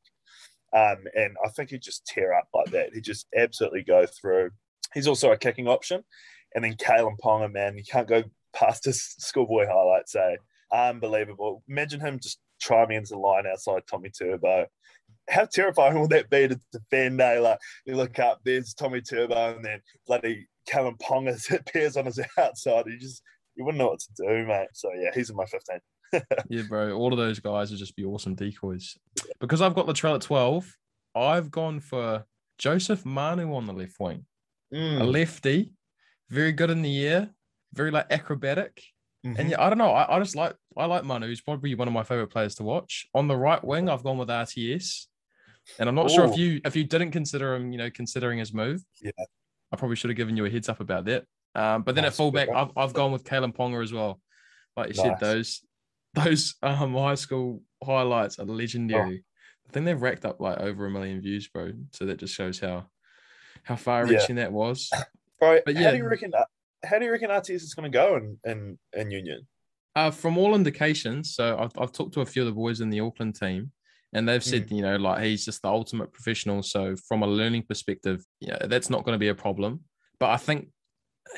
Um, 0.74 1.05
and 1.14 1.37
I 1.44 1.48
think 1.50 1.70
he'd 1.70 1.83
just 1.83 2.07
tear 2.07 2.35
up 2.35 2.48
like 2.55 2.70
that. 2.72 2.94
He'd 2.94 3.05
just 3.05 3.26
absolutely 3.37 3.83
go 3.83 4.07
through. 4.07 4.50
He's 4.94 5.07
also 5.07 5.33
a 5.33 5.37
kicking 5.37 5.68
option. 5.68 6.02
And 6.55 6.64
then 6.64 6.74
Kalyn 6.74 7.16
Ponga, 7.22 7.50
man, 7.50 7.76
you 7.76 7.85
can't 7.85 8.09
go 8.09 8.24
past 8.54 8.84
his 8.84 9.02
schoolboy 9.18 9.66
highlights, 9.66 10.14
eh? 10.14 10.36
Unbelievable. 10.72 11.62
Imagine 11.68 12.00
him 12.00 12.18
just 12.20 12.38
chiming 12.60 12.96
into 12.98 13.14
the 13.14 13.18
line 13.18 13.46
outside 13.46 13.82
Tommy 13.88 14.10
Turbo. 14.10 14.66
How 15.30 15.44
terrifying 15.44 16.00
would 16.00 16.10
that 16.10 16.30
be 16.30 16.48
to 16.48 16.58
defend, 16.72 17.20
eh? 17.20 17.38
Like, 17.40 17.58
you 17.86 17.94
look 17.96 18.18
up, 18.18 18.40
there's 18.44 18.74
Tommy 18.74 19.00
Turbo, 19.00 19.54
and 19.56 19.64
then 19.64 19.80
bloody 20.06 20.46
Kalyn 20.68 20.98
Ponga 20.98 21.36
appears 21.60 21.96
on 21.96 22.06
his 22.06 22.20
outside. 22.38 22.84
You 22.86 22.98
just, 22.98 23.22
you 23.54 23.64
wouldn't 23.64 23.78
know 23.78 23.88
what 23.88 24.00
to 24.00 24.08
do, 24.16 24.46
mate. 24.46 24.68
So, 24.72 24.90
yeah, 24.98 25.10
he's 25.14 25.30
in 25.30 25.36
my 25.36 25.44
15. 25.46 25.78
Yeah, 26.50 26.62
bro. 26.68 26.92
All 26.92 27.12
of 27.12 27.18
those 27.18 27.38
guys 27.40 27.70
would 27.70 27.78
just 27.78 27.96
be 27.96 28.04
awesome 28.04 28.34
decoys. 28.34 28.96
Because 29.40 29.62
I've 29.62 29.74
got 29.74 29.86
Latrell 29.86 30.14
at 30.16 30.20
12, 30.20 30.76
I've 31.14 31.50
gone 31.50 31.80
for 31.80 32.26
Joseph 32.58 33.06
Manu 33.06 33.54
on 33.54 33.66
the 33.66 33.72
left 33.72 33.98
wing. 33.98 34.26
A 34.72 34.76
Mm. 34.76 35.10
lefty, 35.12 35.72
very 36.28 36.52
good 36.52 36.70
in 36.70 36.82
the 36.82 37.06
air, 37.06 37.30
very 37.72 37.90
like 37.90 38.06
acrobatic. 38.11 38.82
Mhm. 39.24 39.38
And 39.38 39.50
yeah, 39.50 39.61
I 39.62 39.68
don't 39.68 39.78
know. 39.78 39.92
I, 39.92 40.16
I 40.16 40.18
just 40.18 40.35
like 40.37 40.54
I 40.76 40.85
like 40.87 41.04
Manu. 41.04 41.28
He's 41.28 41.40
probably 41.40 41.74
one 41.74 41.87
of 41.88 41.94
my 41.94 42.02
favorite 42.02 42.28
players 42.28 42.54
to 42.56 42.64
watch. 42.64 43.06
On 43.14 43.28
the 43.28 43.37
right 43.37 43.62
wing, 43.62 43.88
I've 43.88 44.02
gone 44.02 44.18
with 44.18 44.28
RTS. 44.28 45.06
And 45.78 45.88
I'm 45.88 45.94
not 45.94 46.11
sure 46.11 46.24
if 46.24 46.37
you 46.37 46.61
if 46.64 46.74
you 46.74 46.82
didn't 46.85 47.12
consider 47.12 47.54
him, 47.54 47.70
you 47.70 47.78
know, 47.78 47.88
considering 47.90 48.38
his 48.40 48.52
move. 48.52 48.82
Yeah. 49.00 49.12
I 49.70 49.76
probably 49.76 49.94
should 49.96 50.11
have 50.11 50.16
given 50.16 50.37
you 50.37 50.44
a 50.44 50.50
heads 50.50 50.68
up 50.68 50.80
about 50.80 51.04
that. 51.06 51.24
Um, 51.54 51.82
but 51.82 51.94
then 51.94 52.02
Nice, 52.02 52.12
at 52.14 52.16
fullback. 52.16 52.48
I've, 52.48 52.70
I've 52.76 52.92
gone 52.94 53.12
with 53.12 53.24
Kalyn 53.24 53.54
Ponga 53.54 53.82
as 53.82 53.92
well. 53.92 54.20
Like 54.76 54.88
you 54.88 54.94
said, 54.94 55.18
those 55.20 55.62
those 56.14 56.56
um 56.62 56.94
high 56.94 57.14
school 57.14 57.62
highlights 57.85 58.38
are 58.40 58.44
legendary. 58.44 59.24
I 59.68 59.72
think 59.72 59.87
they've 59.87 60.02
racked 60.02 60.24
up 60.24 60.40
like 60.40 60.58
over 60.58 60.87
a 60.87 60.90
million 60.90 61.20
views, 61.22 61.46
bro. 61.48 61.72
So 61.92 62.06
that 62.06 62.18
just 62.18 62.35
shows 62.35 62.58
how 62.58 62.87
how 63.62 63.76
far 63.76 64.04
Yeah. 64.06 64.18
reaching 64.18 64.37
that 64.37 64.52
was. 64.52 64.90
Bro, 65.38 65.61
But 65.64 65.76
how 65.76 65.80
yeah. 65.80 65.90
do 65.92 65.96
you 65.98 66.04
reckon? 66.08 66.32
How 66.85 66.99
do 66.99 67.05
you 67.05 67.12
reckon 67.12 67.31
RTS 67.31 67.62
is 67.62 67.75
going 67.75 67.90
to 67.90 67.97
go 67.97 68.16
in, 68.16 68.38
in 68.45 68.79
in 68.92 69.11
Union? 69.11 69.47
Uh, 69.95 70.11
from 70.11 70.38
all 70.38 70.55
indications, 70.55 71.35
so 71.35 71.57
I've, 71.59 71.73
I've 71.79 71.92
talked 71.92 72.14
to 72.14 72.23
a 72.23 72.27
few 72.27 72.42
of 72.42 72.47
the 72.47 72.53
boys 72.53 72.81
in 72.81 72.88
the 72.88 73.01
Auckland 73.01 73.38
team, 73.38 73.73
and 74.14 74.27
they've 74.27 74.42
said, 74.42 74.71
you 74.71 74.81
know, 74.81 74.97
like 74.97 75.23
he's 75.23 75.45
just 75.45 75.62
the 75.62 75.68
ultimate 75.68 76.12
professional. 76.12 76.62
So 76.62 76.97
from 77.09 77.23
a 77.23 77.27
learning 77.27 77.64
perspective, 77.68 78.25
yeah, 78.40 78.66
that's 78.66 78.88
not 78.88 79.05
going 79.05 79.14
to 79.14 79.18
be 79.18 79.29
a 79.29 79.35
problem. 79.35 79.81
But 80.18 80.31
I 80.31 80.38
think 80.38 80.68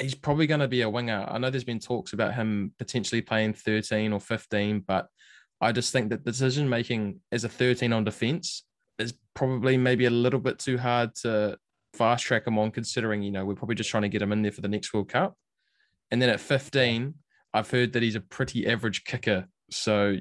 he's 0.01 0.15
probably 0.15 0.47
going 0.47 0.61
to 0.61 0.69
be 0.69 0.83
a 0.83 0.91
winger. 0.91 1.27
I 1.29 1.39
know 1.39 1.51
there's 1.51 1.65
been 1.65 1.81
talks 1.81 2.13
about 2.13 2.35
him 2.35 2.73
potentially 2.79 3.23
playing 3.23 3.55
13 3.55 4.13
or 4.13 4.21
15, 4.21 4.81
but 4.81 5.09
I 5.61 5.73
just 5.73 5.93
think 5.93 6.11
that 6.11 6.25
decision 6.25 6.69
making 6.69 7.21
as 7.33 7.45
a 7.45 7.49
13 7.49 7.93
on 7.93 8.05
defense 8.05 8.65
is 8.99 9.15
probably 9.35 9.77
maybe 9.77 10.07
a 10.07 10.11
little 10.11 10.41
bit 10.41 10.59
too 10.59 10.79
hard 10.79 11.15
to 11.23 11.57
fast 11.95 12.25
track 12.25 12.47
him 12.47 12.59
on, 12.59 12.71
considering, 12.71 13.23
you 13.23 13.31
know, 13.31 13.45
we're 13.45 13.55
probably 13.55 13.75
just 13.77 13.91
trying 13.91 14.03
to 14.03 14.09
get 14.09 14.23
him 14.23 14.33
in 14.33 14.43
there 14.43 14.53
for 14.53 14.61
the 14.61 14.69
next 14.69 14.93
World 14.93 15.09
Cup. 15.09 15.37
And 16.11 16.21
then 16.21 16.29
at 16.29 16.41
15, 16.41 17.15
I've 17.53 17.71
heard 17.71 17.93
that 17.93 18.03
he's 18.03 18.15
a 18.17 18.21
pretty 18.21 18.67
average 18.67 19.05
kicker. 19.05 19.47
So 19.71 20.17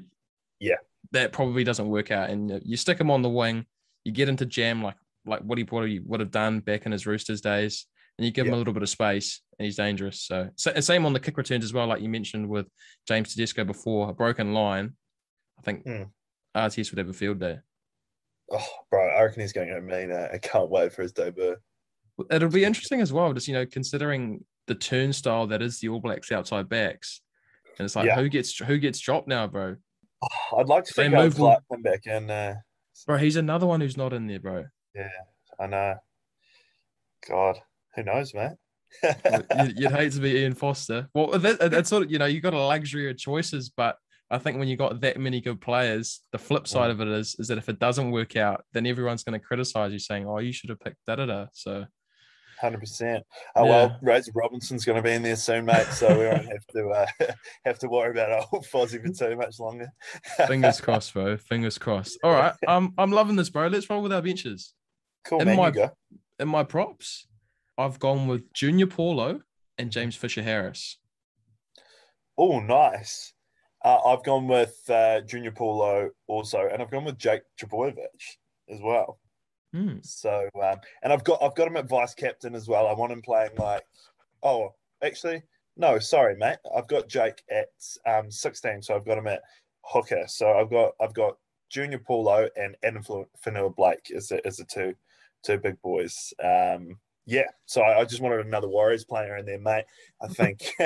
Yeah. 0.60 0.76
that 1.12 1.32
probably 1.32 1.64
doesn't 1.64 1.88
work 1.88 2.10
out. 2.10 2.30
And 2.30 2.52
uh, 2.52 2.60
you 2.64 2.76
stick 2.76 2.98
him 3.00 3.10
on 3.10 3.22
the 3.22 3.28
wing, 3.28 3.66
you 4.04 4.12
get 4.12 4.28
into 4.28 4.46
jam 4.46 4.82
like 4.82 4.96
like 5.26 5.40
what 5.40 5.56
he 5.56 5.64
probably 5.64 6.00
would 6.00 6.20
have 6.20 6.30
done 6.30 6.60
back 6.60 6.84
in 6.84 6.92
his 6.92 7.06
Roosters 7.06 7.40
days, 7.40 7.86
and 8.18 8.26
you 8.26 8.30
give 8.30 8.46
him 8.46 8.52
a 8.52 8.56
little 8.58 8.74
bit 8.74 8.82
of 8.82 8.90
space, 8.90 9.40
and 9.58 9.64
he's 9.64 9.76
dangerous. 9.76 10.20
So, 10.20 10.50
so 10.54 10.78
same 10.80 11.06
on 11.06 11.14
the 11.14 11.18
kick 11.20 11.38
returns 11.38 11.64
as 11.64 11.72
well, 11.72 11.86
like 11.86 12.02
you 12.02 12.10
mentioned 12.10 12.46
with 12.46 12.66
James 13.08 13.32
Tedesco 13.34 13.64
before, 13.64 14.10
a 14.10 14.12
broken 14.12 14.52
line. 14.52 14.92
I 15.58 15.62
think 15.62 15.82
Hmm. 15.84 16.02
RTS 16.54 16.90
would 16.90 16.98
have 16.98 17.08
a 17.08 17.14
field 17.14 17.40
day. 17.40 17.58
Oh, 18.52 18.66
bro, 18.90 19.08
I 19.08 19.22
reckon 19.22 19.40
he's 19.40 19.52
going 19.52 19.68
to 19.68 19.80
mean 19.80 20.10
it. 20.10 20.30
I 20.32 20.38
can't 20.38 20.70
wait 20.70 20.92
for 20.92 21.02
his 21.02 21.12
debut. 21.12 21.56
It'll 22.30 22.48
be 22.48 22.64
interesting 22.64 23.00
as 23.00 23.12
well, 23.12 23.32
just 23.32 23.48
you 23.48 23.54
know, 23.54 23.66
considering 23.66 24.44
the 24.66 24.74
turnstile 24.74 25.46
that 25.48 25.62
is 25.62 25.80
the 25.80 25.88
All 25.88 26.00
Blacks 26.00 26.30
outside 26.30 26.68
backs. 26.68 27.20
And 27.78 27.84
it's 27.84 27.96
like 27.96 28.06
Yeah. 28.06 28.16
who 28.16 28.28
gets 28.28 28.56
who 28.58 28.78
gets 28.78 29.00
dropped 29.00 29.26
now, 29.26 29.46
bro? 29.46 29.76
Oh, 30.22 30.58
I'd 30.58 30.68
like 30.68 30.84
to 30.84 30.92
They 30.96 31.04
think 31.04 31.14
I'll 31.14 31.24
move 31.24 31.34
Clark 31.36 31.64
come 31.70 31.82
back 31.82 32.06
in. 32.06 32.30
Uh, 32.30 32.54
Bro, 33.06 33.18
he's 33.18 33.36
another 33.36 33.66
one 33.66 33.80
who's 33.80 33.96
not 33.96 34.12
in 34.12 34.26
there, 34.28 34.38
bro. 34.38 34.64
Yeah, 34.94 35.08
I 35.58 35.66
know. 35.66 35.94
God, 37.28 37.58
who 37.96 38.04
knows, 38.04 38.32
man? 38.32 38.56
You'd, 39.02 39.74
you'd 39.78 39.90
hate 39.90 40.12
to 40.12 40.20
be 40.20 40.36
Ian 40.38 40.54
Foster. 40.54 41.08
Well, 41.14 41.38
that, 41.38 41.70
that's 41.72 41.90
sort 41.90 42.04
of 42.04 42.12
you 42.12 42.18
know 42.18 42.26
you 42.26 42.40
got 42.40 42.54
a 42.54 42.58
luxury 42.58 43.10
of 43.10 43.18
choices, 43.18 43.70
but 43.70 43.96
I 44.34 44.38
think 44.38 44.58
when 44.58 44.66
you 44.68 44.76
got 44.76 45.00
that 45.00 45.18
many 45.18 45.40
good 45.40 45.60
players, 45.60 46.20
the 46.32 46.38
flip 46.38 46.66
side 46.66 46.90
of 46.90 47.00
it 47.00 47.06
is 47.08 47.36
is 47.38 47.48
that 47.48 47.58
if 47.58 47.68
it 47.68 47.78
doesn't 47.78 48.10
work 48.10 48.36
out, 48.36 48.64
then 48.72 48.84
everyone's 48.84 49.22
going 49.22 49.38
to 49.38 49.46
criticize 49.46 49.92
you, 49.92 50.00
saying, 50.00 50.26
"Oh, 50.26 50.38
you 50.38 50.52
should 50.52 50.70
have 50.70 50.80
picked 50.80 51.04
da 51.06 51.16
da 51.16 51.26
da." 51.26 51.46
So 51.52 51.86
Hundred 52.60 52.80
percent. 52.80 53.24
Oh 53.54 53.64
Yeah. 53.64 53.70
well, 53.70 53.98
Razor 54.02 54.32
Robinson's 54.34 54.84
going 54.84 54.96
to 54.96 55.02
be 55.02 55.12
in 55.12 55.22
there 55.22 55.36
soon, 55.36 55.66
mate. 55.66 55.86
So 55.86 56.08
we 56.18 56.24
won't 56.24 56.46
have 56.46 56.66
to 56.72 56.88
uh, 56.88 57.06
have 57.64 57.78
to 57.80 57.88
worry 57.88 58.10
about 58.10 58.46
old 58.52 58.66
Fozzie 58.66 59.00
for 59.00 59.12
too 59.12 59.36
much 59.36 59.60
longer. 59.60 59.88
fingers 60.46 60.80
crossed, 60.80 61.14
bro. 61.14 61.36
Fingers 61.36 61.78
crossed. 61.78 62.18
All 62.24 62.32
right, 62.32 62.54
um, 62.66 62.94
I'm 62.98 63.12
loving 63.12 63.36
this, 63.36 63.50
bro. 63.50 63.68
Let's 63.68 63.88
roll 63.90 64.02
with 64.02 64.12
our 64.12 64.22
benches. 64.22 64.72
Cool, 65.24 65.40
In 65.40 65.46
man. 65.48 65.56
my-. 65.56 65.90
In 66.40 66.48
my 66.48 66.64
props, 66.64 67.28
I've 67.78 68.00
gone 68.00 68.26
with 68.26 68.52
Junior 68.52 68.86
Paulo 68.88 69.42
and 69.78 69.92
James 69.92 70.16
Fisher 70.16 70.42
Harris. 70.42 70.98
Oh, 72.36 72.58
nice. 72.58 73.33
Uh, 73.84 73.98
I've 74.06 74.24
gone 74.24 74.48
with 74.48 74.80
uh, 74.88 75.20
Junior 75.20 75.50
Paulo 75.50 76.10
also, 76.26 76.68
and 76.72 76.80
I've 76.80 76.90
gone 76.90 77.04
with 77.04 77.18
Jake 77.18 77.42
Trbojevic 77.60 78.38
as 78.70 78.80
well. 78.82 79.18
Hmm. 79.74 79.96
So, 80.02 80.48
um, 80.62 80.78
and 81.02 81.12
I've 81.12 81.24
got 81.24 81.42
I've 81.42 81.54
got 81.54 81.68
him 81.68 81.76
at 81.76 81.88
vice 81.88 82.14
captain 82.14 82.54
as 82.54 82.66
well. 82.66 82.86
I 82.86 82.94
want 82.94 83.12
him 83.12 83.20
playing 83.20 83.50
like, 83.58 83.82
oh, 84.42 84.74
actually, 85.02 85.42
no, 85.76 85.98
sorry, 85.98 86.36
mate. 86.36 86.58
I've 86.74 86.88
got 86.88 87.08
Jake 87.08 87.42
at 87.50 87.68
um, 88.06 88.30
16, 88.30 88.82
so 88.82 88.94
I've 88.94 89.04
got 89.04 89.18
him 89.18 89.26
at 89.26 89.42
hooker. 89.82 90.24
So 90.28 90.52
I've 90.52 90.70
got 90.70 90.92
I've 91.00 91.14
got 91.14 91.36
Junior 91.70 91.98
Paulo 91.98 92.48
and 92.56 92.76
Adam 92.82 93.02
Fanua 93.44 93.70
Blake 93.70 94.10
as 94.14 94.28
the, 94.28 94.46
as 94.46 94.56
the 94.56 94.64
two 94.64 94.94
two 95.44 95.58
big 95.58 95.80
boys. 95.82 96.32
Um, 96.42 96.98
yeah, 97.26 97.46
so 97.64 97.82
I, 97.82 98.04
just 98.04 98.20
wanted 98.20 98.44
another 98.44 98.68
Warriors 98.68 99.04
player 99.04 99.36
in 99.36 99.46
there, 99.46 99.58
mate. 99.58 99.84
I 100.20 100.28
think 100.28 100.62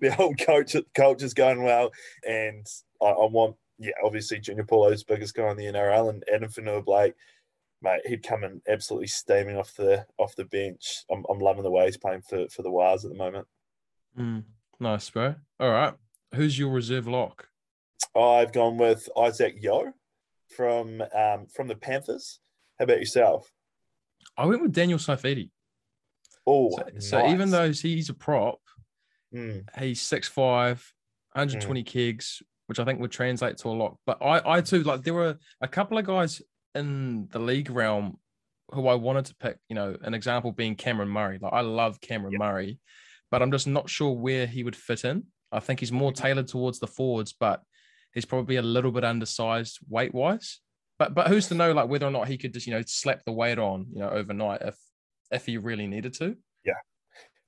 the 0.00 0.14
whole 0.14 0.34
coach 0.34 0.76
culture's 0.94 1.32
going 1.32 1.62
well, 1.62 1.90
and 2.28 2.66
I, 3.00 3.06
I, 3.06 3.26
want 3.26 3.56
yeah, 3.78 3.92
obviously 4.04 4.38
Junior 4.38 4.64
Paulo's 4.64 5.02
biggest 5.02 5.34
guy 5.34 5.50
in 5.50 5.56
the 5.56 5.64
NRL, 5.64 6.10
and 6.10 6.24
Addin 6.32 6.50
Fonua-Blake, 6.50 7.14
mate, 7.80 8.02
he'd 8.06 8.22
come 8.22 8.44
in 8.44 8.60
absolutely 8.68 9.06
steaming 9.08 9.56
off 9.56 9.74
the 9.74 10.04
off 10.18 10.36
the 10.36 10.44
bench. 10.44 11.04
I'm, 11.10 11.24
I'm 11.30 11.38
loving 11.38 11.62
the 11.62 11.70
way 11.70 11.86
he's 11.86 11.96
playing 11.96 12.22
for 12.22 12.48
for 12.48 12.62
the 12.62 12.70
Wars 12.70 13.04
at 13.06 13.10
the 13.10 13.16
moment. 13.16 13.46
Mm, 14.18 14.44
nice, 14.78 15.08
bro. 15.08 15.34
All 15.58 15.70
right, 15.70 15.94
who's 16.34 16.58
your 16.58 16.70
reserve 16.70 17.08
lock? 17.08 17.48
I've 18.14 18.52
gone 18.52 18.76
with 18.76 19.08
Isaac 19.16 19.56
Yeo 19.58 19.94
from 20.54 21.02
um, 21.14 21.46
from 21.46 21.66
the 21.66 21.76
Panthers. 21.76 22.40
How 22.78 22.84
about 22.84 23.00
yourself? 23.00 23.50
I 24.36 24.46
went 24.46 24.62
with 24.62 24.72
Daniel 24.72 24.98
Saifiti. 24.98 25.50
Oh, 26.46 26.70
so, 26.70 26.82
nice. 26.92 27.10
so, 27.10 27.26
even 27.28 27.50
though 27.50 27.70
he's 27.72 28.08
a 28.08 28.14
prop, 28.14 28.58
mm. 29.34 29.64
he's 29.78 30.00
6'5", 30.00 30.34
120 30.36 31.82
mm. 31.82 31.86
kegs, 31.86 32.42
which 32.66 32.78
I 32.78 32.84
think 32.84 33.00
would 33.00 33.12
translate 33.12 33.58
to 33.58 33.68
a 33.68 33.70
lot. 33.70 33.96
But 34.06 34.22
I, 34.22 34.56
I 34.56 34.60
too, 34.60 34.82
like 34.82 35.02
there 35.02 35.14
were 35.14 35.38
a 35.60 35.68
couple 35.68 35.98
of 35.98 36.06
guys 36.06 36.42
in 36.74 37.28
the 37.30 37.38
league 37.38 37.70
realm 37.70 38.18
who 38.72 38.88
I 38.88 38.94
wanted 38.94 39.26
to 39.26 39.36
pick. 39.36 39.58
You 39.68 39.76
know, 39.76 39.96
an 40.02 40.14
example 40.14 40.52
being 40.52 40.74
Cameron 40.74 41.08
Murray. 41.08 41.38
Like 41.40 41.52
I 41.52 41.60
love 41.60 42.00
Cameron 42.00 42.32
yep. 42.32 42.40
Murray, 42.40 42.78
but 43.30 43.42
I'm 43.42 43.52
just 43.52 43.66
not 43.66 43.88
sure 43.88 44.12
where 44.12 44.46
he 44.46 44.64
would 44.64 44.76
fit 44.76 45.04
in. 45.04 45.24
I 45.50 45.60
think 45.60 45.80
he's 45.80 45.92
more 45.92 46.12
mm-hmm. 46.12 46.22
tailored 46.22 46.48
towards 46.48 46.78
the 46.78 46.86
forwards, 46.86 47.34
but 47.38 47.62
he's 48.14 48.24
probably 48.24 48.56
a 48.56 48.62
little 48.62 48.90
bit 48.90 49.04
undersized 49.04 49.78
weight 49.88 50.14
wise. 50.14 50.60
But 50.98 51.14
but 51.14 51.28
who's 51.28 51.48
to 51.48 51.54
know 51.54 51.72
like 51.72 51.88
whether 51.88 52.06
or 52.06 52.10
not 52.10 52.28
he 52.28 52.38
could 52.38 52.52
just 52.52 52.66
you 52.66 52.72
know 52.72 52.82
slap 52.86 53.24
the 53.24 53.32
weight 53.32 53.58
on 53.58 53.86
you 53.92 54.00
know 54.00 54.08
overnight 54.08 54.62
if 54.62 54.76
if 55.32 55.46
he 55.46 55.58
really 55.58 55.86
needed 55.86 56.14
to. 56.14 56.36
Yeah, 56.64 56.74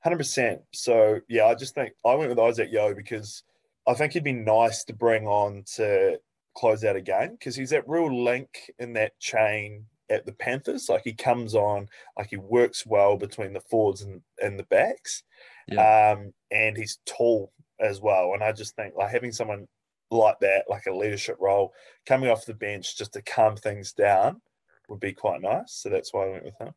hundred 0.03 0.19
percent. 0.19 0.63
So 0.73 1.21
yeah, 1.29 1.47
I 1.47 1.55
just 1.55 1.75
think 1.75 1.93
I 2.05 2.15
went 2.15 2.31
with 2.31 2.39
Isaac 2.39 2.71
Yeo 2.73 2.95
because 2.95 3.45
I 3.87 3.95
think 3.95 4.13
he'd 4.13 4.25
be 4.25 4.33
nice 4.33 4.85
to 4.85 4.95
bring 4.95 5.27
on 5.27 5.65
to 5.77 6.19
close 6.57 6.85
out 6.85 6.97
a 6.97 7.01
game 7.01 7.33
because 7.33 7.57
he's 7.57 7.71
that 7.71 7.89
real 7.89 8.25
link 8.25 8.71
in 8.79 8.93
that 8.95 9.19
chain 9.19 9.85
at 10.11 10.25
the 10.25 10.33
Panthers. 10.33 10.89
Like 10.89 11.03
he 11.05 11.13
comes 11.13 11.55
on, 11.55 11.89
like 12.17 12.29
he 12.31 12.37
works 12.37 12.87
well 12.87 13.17
between 13.17 13.53
the 13.53 13.61
forwards 13.61 14.03
and, 14.03 14.23
and 14.43 14.59
the 14.59 14.65
backs. 14.65 15.23
Yeah. 15.69 16.13
Um, 16.13 16.33
and 16.51 16.77
he's 16.77 16.99
tall 17.07 17.53
as 17.81 18.01
well. 18.01 18.33
And 18.35 18.43
I 18.43 18.53
just 18.53 18.77
think 18.77 18.95
like 18.97 19.11
having 19.11 19.33
someone 19.33 19.67
like 20.11 20.39
that, 20.41 20.65
like 20.69 20.87
a 20.87 20.95
leadership 20.95 21.37
role, 21.41 21.73
coming 22.07 22.31
off 22.31 22.47
the 22.47 22.55
bench 22.55 22.97
just 22.97 23.15
to 23.15 23.23
calm 23.23 23.57
things 23.57 23.93
down 23.93 24.41
would 24.89 25.01
be 25.01 25.13
quite 25.13 25.41
nice. 25.41 25.73
So 25.73 25.89
that's 25.89 26.13
why 26.13 26.27
I 26.27 26.31
went 26.31 26.45
with 26.45 26.61
him. 26.61 26.73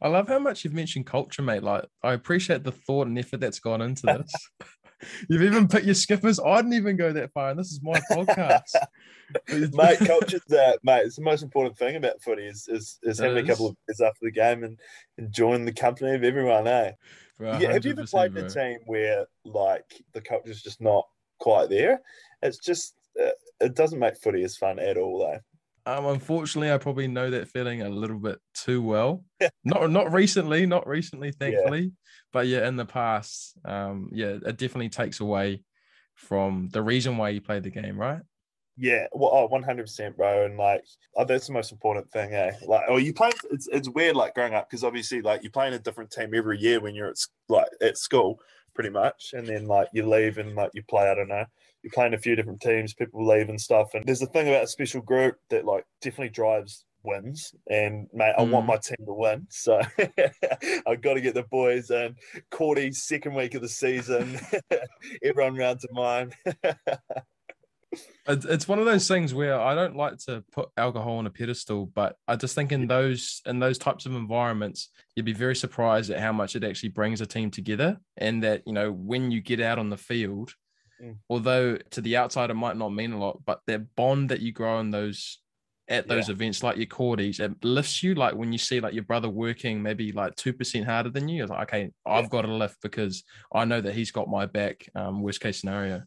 I 0.00 0.08
love 0.08 0.28
how 0.28 0.38
much 0.38 0.64
you've 0.64 0.74
mentioned 0.74 1.06
culture, 1.06 1.42
mate. 1.42 1.62
Like, 1.62 1.84
I 2.02 2.12
appreciate 2.12 2.64
the 2.64 2.72
thought 2.72 3.06
and 3.06 3.18
effort 3.18 3.40
that's 3.40 3.60
gone 3.60 3.80
into 3.80 4.06
this. 4.06 4.32
you've 5.28 5.42
even 5.42 5.68
put 5.68 5.84
your 5.84 5.94
skippers. 5.94 6.38
I 6.38 6.56
didn't 6.56 6.74
even 6.74 6.96
go 6.96 7.12
that 7.12 7.32
far, 7.32 7.50
and 7.50 7.58
this 7.58 7.72
is 7.72 7.80
my 7.82 7.98
podcast. 8.10 8.74
mate, 9.74 9.98
culture's 10.00 10.44
that, 10.48 10.80
mate. 10.82 11.06
It's 11.06 11.16
the 11.16 11.22
most 11.22 11.42
important 11.42 11.76
thing 11.78 11.96
about 11.96 12.22
footy 12.22 12.46
is 12.46 12.68
is, 12.68 12.98
is 13.02 13.18
having 13.18 13.44
a 13.44 13.46
couple 13.46 13.68
of 13.68 13.76
beers 13.86 14.00
after 14.00 14.20
the 14.22 14.30
game 14.30 14.64
and 14.64 14.78
enjoying 15.18 15.64
the 15.64 15.72
company 15.72 16.14
of 16.14 16.24
everyone, 16.24 16.66
eh? 16.66 16.92
Bro, 17.38 17.58
yeah, 17.58 17.72
have 17.72 17.84
you 17.84 17.92
ever 17.92 18.06
played 18.06 18.36
in 18.36 18.44
a 18.44 18.48
team 18.48 18.78
where 18.86 19.26
like 19.44 20.02
the 20.12 20.20
culture's 20.20 20.62
just 20.62 20.80
not 20.80 21.06
quite 21.38 21.68
there? 21.68 22.00
It's 22.42 22.58
just 22.58 22.94
uh, 23.22 23.30
it 23.60 23.74
doesn't 23.74 23.98
make 23.98 24.16
footy 24.16 24.42
as 24.42 24.56
fun 24.56 24.78
at 24.78 24.96
all, 24.96 25.18
though. 25.20 25.40
Um, 25.86 26.06
unfortunately, 26.06 26.72
I 26.72 26.78
probably 26.78 27.06
know 27.06 27.30
that 27.30 27.48
feeling 27.48 27.82
a 27.82 27.88
little 27.88 28.18
bit 28.18 28.40
too 28.54 28.82
well. 28.82 29.24
not 29.64 29.88
not 29.90 30.12
recently, 30.12 30.66
not 30.66 30.86
recently, 30.86 31.30
thankfully, 31.30 31.82
yeah. 31.82 31.88
but 32.32 32.48
yeah, 32.48 32.66
in 32.66 32.74
the 32.74 32.84
past, 32.84 33.56
um, 33.64 34.10
yeah, 34.12 34.36
it 34.44 34.56
definitely 34.58 34.88
takes 34.88 35.20
away 35.20 35.62
from 36.16 36.68
the 36.72 36.82
reason 36.82 37.16
why 37.16 37.28
you 37.28 37.40
play 37.40 37.60
the 37.60 37.70
game, 37.70 37.96
right? 37.96 38.20
Yeah, 38.76 39.06
well, 39.12 39.30
oh, 39.32 39.46
one 39.46 39.62
hundred 39.62 39.84
percent, 39.84 40.16
bro, 40.16 40.44
and 40.44 40.58
like, 40.58 40.84
oh, 41.16 41.24
that's 41.24 41.46
the 41.46 41.52
most 41.52 41.70
important 41.70 42.10
thing, 42.10 42.34
eh? 42.34 42.52
Like, 42.66 42.82
oh, 42.88 42.96
you 42.96 43.14
play. 43.14 43.30
It's 43.50 43.68
it's 43.68 43.88
weird, 43.88 44.16
like 44.16 44.34
growing 44.34 44.54
up, 44.54 44.68
because 44.68 44.82
obviously, 44.82 45.22
like, 45.22 45.44
you 45.44 45.50
play 45.50 45.68
in 45.68 45.74
a 45.74 45.78
different 45.78 46.10
team 46.10 46.34
every 46.34 46.58
year 46.58 46.80
when 46.80 46.94
you're 46.94 47.08
at 47.08 47.16
like 47.48 47.68
at 47.80 47.96
school, 47.96 48.40
pretty 48.76 48.90
much, 48.90 49.32
and 49.32 49.48
then 49.48 49.66
like 49.66 49.88
you 49.92 50.08
leave 50.08 50.38
and 50.38 50.54
like 50.54 50.70
you 50.74 50.84
play. 50.88 51.10
I 51.10 51.16
don't 51.16 51.28
know 51.28 51.46
you're 51.86 51.92
playing 51.92 52.14
a 52.14 52.18
few 52.18 52.34
different 52.34 52.60
teams, 52.60 52.94
people 52.94 53.24
leave 53.24 53.48
and 53.48 53.60
stuff. 53.60 53.94
And 53.94 54.04
there's 54.04 54.20
a 54.20 54.26
thing 54.26 54.48
about 54.48 54.64
a 54.64 54.66
special 54.66 55.00
group 55.00 55.36
that 55.50 55.64
like 55.64 55.84
definitely 56.02 56.30
drives 56.30 56.84
wins. 57.04 57.54
And 57.70 58.08
mate, 58.12 58.34
I 58.36 58.42
mm. 58.42 58.50
want 58.50 58.66
my 58.66 58.76
team 58.76 59.06
to 59.06 59.14
win. 59.14 59.46
So 59.50 59.80
I've 60.86 61.00
got 61.00 61.14
to 61.14 61.20
get 61.20 61.34
the 61.34 61.46
boys 61.48 61.90
and 61.90 62.16
Cordy's 62.50 63.04
second 63.04 63.34
week 63.34 63.54
of 63.54 63.62
the 63.62 63.68
season. 63.68 64.40
Everyone 65.24 65.54
round 65.54 65.78
to 65.80 65.88
mine. 65.92 66.32
it's 68.28 68.68
one 68.68 68.78
of 68.78 68.84
those 68.84 69.06
things 69.08 69.34
where 69.34 69.58
I 69.58 69.74
don't 69.74 69.96
like 69.96 70.18
to 70.26 70.44
put 70.52 70.68
alcohol 70.76 71.18
on 71.18 71.26
a 71.26 71.30
pedestal, 71.30 71.86
but 71.86 72.16
I 72.26 72.36
just 72.36 72.54
think 72.54 72.72
in 72.72 72.86
those 72.86 73.40
in 73.46 73.58
those 73.58 73.78
types 73.78 74.06
of 74.06 74.14
environments, 74.14 74.90
you'd 75.14 75.26
be 75.26 75.32
very 75.32 75.56
surprised 75.56 76.10
at 76.10 76.20
how 76.20 76.32
much 76.32 76.56
it 76.56 76.64
actually 76.64 76.90
brings 76.90 77.20
a 77.20 77.26
team 77.26 77.50
together, 77.50 77.98
and 78.16 78.42
that 78.42 78.62
you 78.66 78.72
know 78.72 78.90
when 78.90 79.30
you 79.30 79.40
get 79.40 79.60
out 79.60 79.78
on 79.78 79.90
the 79.90 79.96
field, 79.96 80.52
Mm. 81.02 81.16
Although 81.28 81.76
to 81.90 82.00
the 82.00 82.16
outsider 82.16 82.54
might 82.54 82.76
not 82.76 82.92
mean 82.92 83.12
a 83.12 83.18
lot, 83.18 83.40
but 83.44 83.60
that 83.66 83.94
bond 83.96 84.30
that 84.30 84.40
you 84.40 84.52
grow 84.52 84.80
in 84.80 84.90
those 84.90 85.40
at 85.88 86.08
those 86.08 86.28
yeah. 86.28 86.34
events 86.34 86.64
like 86.64 86.76
your 86.76 86.86
Cordies, 86.86 87.38
it 87.38 87.64
lifts 87.64 88.02
you. 88.02 88.14
Like 88.14 88.34
when 88.34 88.52
you 88.52 88.58
see 88.58 88.80
like 88.80 88.94
your 88.94 89.04
brother 89.04 89.28
working 89.28 89.82
maybe 89.82 90.12
like 90.12 90.34
two 90.34 90.52
percent 90.52 90.86
harder 90.86 91.10
than 91.10 91.28
you, 91.28 91.42
it's 91.42 91.50
like, 91.50 91.68
okay, 91.68 91.90
I've 92.04 92.24
yeah. 92.24 92.28
got 92.30 92.44
a 92.44 92.52
lift 92.52 92.80
because 92.82 93.24
I 93.52 93.64
know 93.64 93.80
that 93.80 93.94
he's 93.94 94.10
got 94.10 94.28
my 94.28 94.46
back. 94.46 94.88
Um, 94.94 95.22
worst 95.22 95.40
case 95.40 95.60
scenario. 95.60 96.02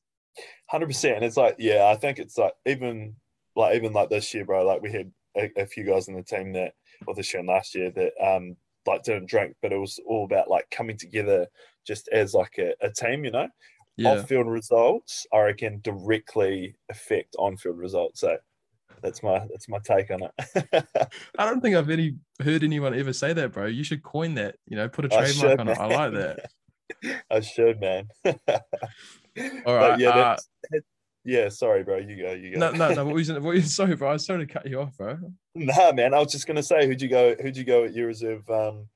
Hundred 0.67 0.87
percent. 0.87 1.23
It's 1.23 1.37
like, 1.37 1.55
yeah, 1.59 1.85
I 1.85 1.95
think 1.95 2.19
it's 2.19 2.37
like 2.37 2.53
even 2.65 3.15
like 3.55 3.75
even 3.75 3.93
like 3.93 4.09
this 4.09 4.33
year, 4.33 4.45
bro. 4.45 4.65
Like 4.65 4.81
we 4.81 4.91
had 4.91 5.11
a, 5.37 5.61
a 5.61 5.65
few 5.65 5.83
guys 5.83 6.07
in 6.07 6.15
the 6.15 6.23
team 6.23 6.53
that, 6.53 6.73
or 7.07 7.15
this 7.15 7.33
year 7.33 7.39
and 7.39 7.49
last 7.49 7.75
year 7.75 7.91
that 7.91 8.13
um 8.21 8.55
like 8.85 9.03
didn't 9.03 9.29
drink, 9.29 9.55
but 9.61 9.73
it 9.73 9.77
was 9.77 9.99
all 10.07 10.25
about 10.25 10.49
like 10.49 10.69
coming 10.71 10.97
together 10.97 11.47
just 11.85 12.07
as 12.09 12.33
like 12.33 12.57
a, 12.57 12.73
a 12.81 12.91
team, 12.91 13.25
you 13.25 13.31
know 13.31 13.47
yeah. 13.99 14.11
off-field 14.11 14.47
results, 14.47 15.27
I 15.33 15.39
reckon, 15.41 15.81
directly 15.83 16.75
affect 16.89 17.35
on-field 17.37 17.77
results. 17.77 18.21
So 18.21 18.37
that's 19.01 19.21
my 19.21 19.39
that's 19.39 19.67
my 19.67 19.79
take 19.79 20.09
on 20.09 20.23
it. 20.23 20.87
I 21.37 21.45
don't 21.45 21.61
think 21.61 21.75
I've 21.75 21.89
any 21.89 22.15
heard 22.41 22.63
anyone 22.63 22.97
ever 22.97 23.13
say 23.13 23.33
that, 23.33 23.51
bro. 23.51 23.65
You 23.65 23.83
should 23.83 24.01
coin 24.01 24.35
that. 24.35 24.55
You 24.67 24.77
know, 24.77 24.89
put 24.89 25.05
a 25.05 25.09
trademark 25.09 25.59
on 25.59 25.67
it. 25.67 25.77
I 25.77 25.85
like 25.85 26.13
that. 26.13 26.51
I 27.31 27.39
should, 27.39 27.79
man. 27.79 28.07
All 28.25 29.75
right. 29.75 29.99
Yeah, 29.99 30.09
uh, 30.09 30.37
yeah. 31.23 31.49
Sorry, 31.49 31.83
bro. 31.83 31.97
You 31.97 32.21
go. 32.21 32.31
You 32.33 32.53
go. 32.53 32.59
No, 32.59 32.71
no, 32.71 32.93
no. 32.93 33.05
What 33.05 33.15
was, 33.15 33.31
what 33.31 33.41
was, 33.41 33.75
sorry, 33.75 33.95
bro. 33.95 34.09
I 34.09 34.13
was 34.13 34.25
sorry 34.25 34.45
to 34.45 34.53
cut 34.53 34.67
you 34.67 34.81
off, 34.81 34.97
bro. 34.97 35.17
Nah, 35.55 35.91
man. 35.93 36.13
I 36.13 36.19
was 36.19 36.31
just 36.31 36.47
gonna 36.47 36.63
say, 36.63 36.87
who'd 36.87 37.01
you 37.01 37.09
go? 37.09 37.35
Who'd 37.35 37.57
you 37.57 37.63
go 37.63 37.85
at 37.85 37.93
your 37.93 38.07
reserve 38.07 38.49
um, 38.49 38.87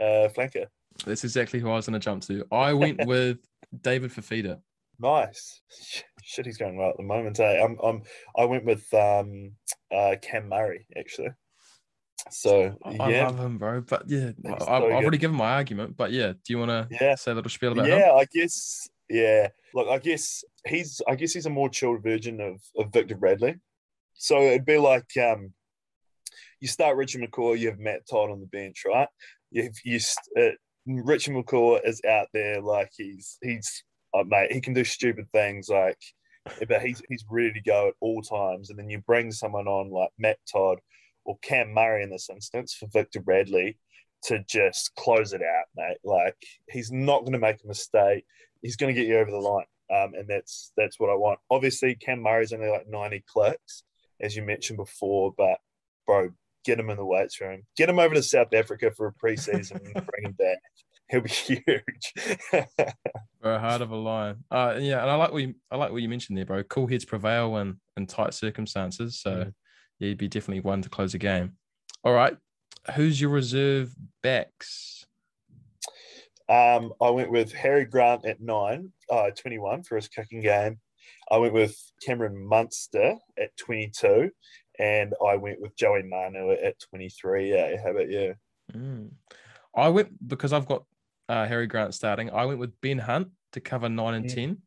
uh, 0.00 0.28
flanker? 0.36 0.66
That's 1.04 1.24
exactly 1.24 1.60
who 1.60 1.70
I 1.70 1.74
was 1.74 1.86
gonna 1.86 1.98
jump 1.98 2.22
to. 2.24 2.44
I 2.50 2.72
went 2.72 3.04
with 3.06 3.38
David 3.82 4.12
Fifita. 4.12 4.60
Nice. 4.98 5.60
Shit, 6.22 6.46
he's 6.46 6.58
going 6.58 6.76
well 6.76 6.90
at 6.90 6.96
the 6.96 7.02
moment. 7.02 7.40
Eh? 7.40 7.64
I'm, 7.64 7.76
I'm, 7.82 8.02
I 8.36 8.44
went 8.44 8.64
with 8.64 8.92
um, 8.94 9.52
uh, 9.92 10.14
Cam 10.22 10.48
Murray 10.48 10.86
actually. 10.96 11.30
So 12.30 12.76
I 12.84 13.10
yeah. 13.10 13.26
love 13.26 13.38
him, 13.38 13.58
bro. 13.58 13.80
But 13.82 14.08
yeah, 14.08 14.30
I, 14.44 14.50
have 14.50 14.82
already 14.82 15.18
given 15.18 15.36
my 15.36 15.52
argument. 15.52 15.96
But 15.96 16.12
yeah, 16.12 16.32
do 16.32 16.38
you 16.48 16.58
want 16.58 16.70
to 16.70 16.88
yeah. 17.00 17.14
say 17.16 17.32
a 17.32 17.34
little 17.34 17.50
spiel 17.50 17.72
about 17.72 17.86
yeah, 17.86 17.94
him? 17.94 18.00
Yeah, 18.00 18.12
I 18.12 18.26
guess. 18.32 18.88
Yeah, 19.10 19.48
look, 19.74 19.88
I 19.88 19.98
guess 19.98 20.44
he's. 20.66 21.02
I 21.08 21.14
guess 21.16 21.32
he's 21.32 21.46
a 21.46 21.50
more 21.50 21.68
chilled 21.68 22.02
version 22.02 22.40
of, 22.40 22.60
of 22.76 22.92
Victor 22.92 23.16
Radley. 23.16 23.56
So 24.14 24.40
it'd 24.40 24.64
be 24.64 24.78
like 24.78 25.10
um, 25.20 25.52
you 26.60 26.68
start 26.68 26.96
Richard 26.96 27.22
McCaw, 27.22 27.58
you 27.58 27.68
have 27.68 27.78
Matt 27.80 28.06
Todd 28.08 28.30
on 28.30 28.40
the 28.40 28.46
bench, 28.46 28.84
right? 28.86 29.08
You, 29.50 29.70
you 29.84 29.98
uh, 30.38 30.50
Richie 30.86 31.32
McCaw 31.32 31.80
is 31.84 32.00
out 32.08 32.28
there 32.32 32.60
like 32.60 32.90
he's 32.96 33.36
he's 33.42 33.82
uh, 34.14 34.24
mate, 34.24 34.52
he 34.52 34.60
can 34.60 34.74
do 34.74 34.84
stupid 34.84 35.26
things 35.32 35.68
like, 35.68 35.98
but 36.68 36.82
he's 36.82 37.02
he's 37.08 37.24
ready 37.28 37.52
to 37.52 37.60
go 37.62 37.88
at 37.88 37.94
all 38.00 38.22
times. 38.22 38.70
And 38.70 38.78
then 38.78 38.88
you 38.88 39.00
bring 39.00 39.32
someone 39.32 39.66
on 39.66 39.90
like 39.90 40.10
Matt 40.18 40.38
Todd 40.50 40.78
or 41.24 41.38
Cam 41.42 41.72
Murray 41.72 42.02
in 42.02 42.10
this 42.10 42.28
instance 42.30 42.74
for 42.74 42.88
Victor 42.92 43.22
Radley 43.24 43.78
to 44.24 44.44
just 44.48 44.94
close 44.96 45.32
it 45.32 45.42
out, 45.42 45.66
mate. 45.76 45.98
Like 46.04 46.36
he's 46.68 46.92
not 46.92 47.20
going 47.20 47.32
to 47.32 47.38
make 47.38 47.62
a 47.64 47.68
mistake. 47.68 48.24
He's 48.60 48.76
going 48.76 48.94
to 48.94 49.00
get 49.00 49.08
you 49.08 49.18
over 49.18 49.30
the 49.30 49.38
line, 49.38 49.64
um, 49.90 50.14
and 50.14 50.28
that's 50.28 50.72
that's 50.76 50.98
what 51.00 51.10
I 51.10 51.14
want. 51.14 51.40
Obviously, 51.50 51.94
Cam 51.94 52.22
Murray's 52.22 52.52
only 52.52 52.68
like 52.68 52.88
ninety 52.88 53.24
clicks, 53.26 53.84
as 54.20 54.36
you 54.36 54.42
mentioned 54.42 54.76
before, 54.76 55.34
but 55.36 55.58
bro, 56.06 56.30
get 56.64 56.78
him 56.78 56.90
in 56.90 56.96
the 56.96 57.04
weights 57.04 57.40
room. 57.40 57.62
Get 57.76 57.88
him 57.88 57.98
over 57.98 58.14
to 58.14 58.22
South 58.22 58.52
Africa 58.54 58.92
for 58.96 59.08
a 59.08 59.12
preseason 59.12 59.84
and 59.84 60.06
bring 60.06 60.24
him 60.24 60.32
back 60.32 60.58
he'll 61.12 61.20
be 61.20 61.28
huge. 61.28 62.14
bro, 63.40 63.58
hard 63.58 63.82
of 63.82 63.90
a 63.90 63.96
line. 63.96 64.36
Uh, 64.50 64.76
yeah, 64.80 65.02
and 65.02 65.10
I 65.10 65.14
like 65.14 65.32
what 65.32 65.42
you, 65.42 65.54
I 65.70 65.76
like 65.76 65.92
what 65.92 66.02
you 66.02 66.08
mentioned 66.08 66.36
there, 66.36 66.46
bro. 66.46 66.62
Cool 66.64 66.88
heads 66.88 67.04
prevail 67.04 67.56
in 67.58 67.78
in 67.96 68.06
tight 68.06 68.34
circumstances, 68.34 69.20
so 69.20 69.30
mm. 69.30 69.52
Yeah, 70.02 70.08
you'd 70.08 70.18
be 70.18 70.26
definitely 70.26 70.62
one 70.62 70.82
to 70.82 70.88
close 70.88 71.14
a 71.14 71.18
game. 71.18 71.52
All 72.02 72.12
right, 72.12 72.36
who's 72.96 73.20
your 73.20 73.30
reserve 73.30 73.94
backs? 74.20 75.06
Um, 76.48 76.92
I 77.00 77.10
went 77.10 77.30
with 77.30 77.52
Harry 77.52 77.84
Grant 77.84 78.24
at 78.26 78.40
nine, 78.40 78.92
uh, 79.08 79.30
21 79.30 79.84
for 79.84 79.94
his 79.94 80.08
kicking 80.08 80.40
game. 80.40 80.80
I 81.30 81.36
went 81.36 81.54
with 81.54 81.80
Cameron 82.04 82.44
Munster 82.44 83.14
at 83.38 83.56
22, 83.58 84.28
and 84.80 85.14
I 85.24 85.36
went 85.36 85.60
with 85.60 85.76
Joey 85.76 86.02
Manu 86.02 86.50
at 86.50 86.80
23. 86.80 87.52
Yeah, 87.54 87.76
how 87.80 87.92
about 87.92 88.08
you? 88.10 88.34
Mm. 88.72 89.10
I 89.76 89.88
went 89.88 90.26
because 90.28 90.52
I've 90.52 90.66
got 90.66 90.82
uh, 91.28 91.46
Harry 91.46 91.68
Grant 91.68 91.94
starting. 91.94 92.28
I 92.30 92.44
went 92.44 92.58
with 92.58 92.72
Ben 92.80 92.98
Hunt 92.98 93.28
to 93.52 93.60
cover 93.60 93.88
nine 93.88 94.14
and 94.14 94.24
Mm. 94.24 94.34
10. 94.34 94.62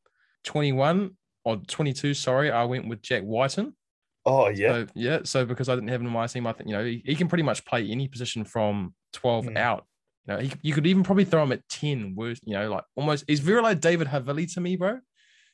21 0.45 1.17
or 1.43 1.57
22, 1.57 2.13
sorry, 2.13 2.51
I 2.51 2.63
went 2.63 2.87
with 2.87 3.01
Jack 3.01 3.23
Wighton. 3.25 3.75
Oh 4.25 4.47
yeah, 4.49 4.69
So, 4.69 4.87
yeah. 4.95 5.19
So 5.23 5.45
because 5.45 5.69
I 5.69 5.75
didn't 5.75 5.89
have 5.89 6.01
him 6.01 6.07
in 6.07 6.13
my 6.13 6.27
team, 6.27 6.47
I 6.47 6.53
think, 6.53 6.69
you 6.69 6.75
know, 6.75 6.83
he, 6.83 7.01
he 7.05 7.15
can 7.15 7.27
pretty 7.27 7.43
much 7.43 7.63
play 7.65 7.87
any 7.89 8.07
position 8.07 8.43
from 8.45 8.93
12 9.13 9.45
Mm. 9.45 9.57
out. 9.57 9.85
You 10.27 10.33
know, 10.33 10.39
he, 10.39 10.51
you 10.63 10.73
could 10.73 10.87
even 10.87 11.03
probably 11.03 11.25
throw 11.25 11.43
him 11.43 11.51
at 11.51 11.67
10, 11.69 12.13
where, 12.15 12.31
you 12.43 12.53
know, 12.55 12.71
like 12.71 12.83
almost, 12.95 13.25
he's 13.27 13.39
very 13.41 13.61
like 13.61 13.79
David 13.79 14.07
Havili 14.07 14.51
to 14.55 14.61
me, 14.61 14.75
bro. 14.75 14.99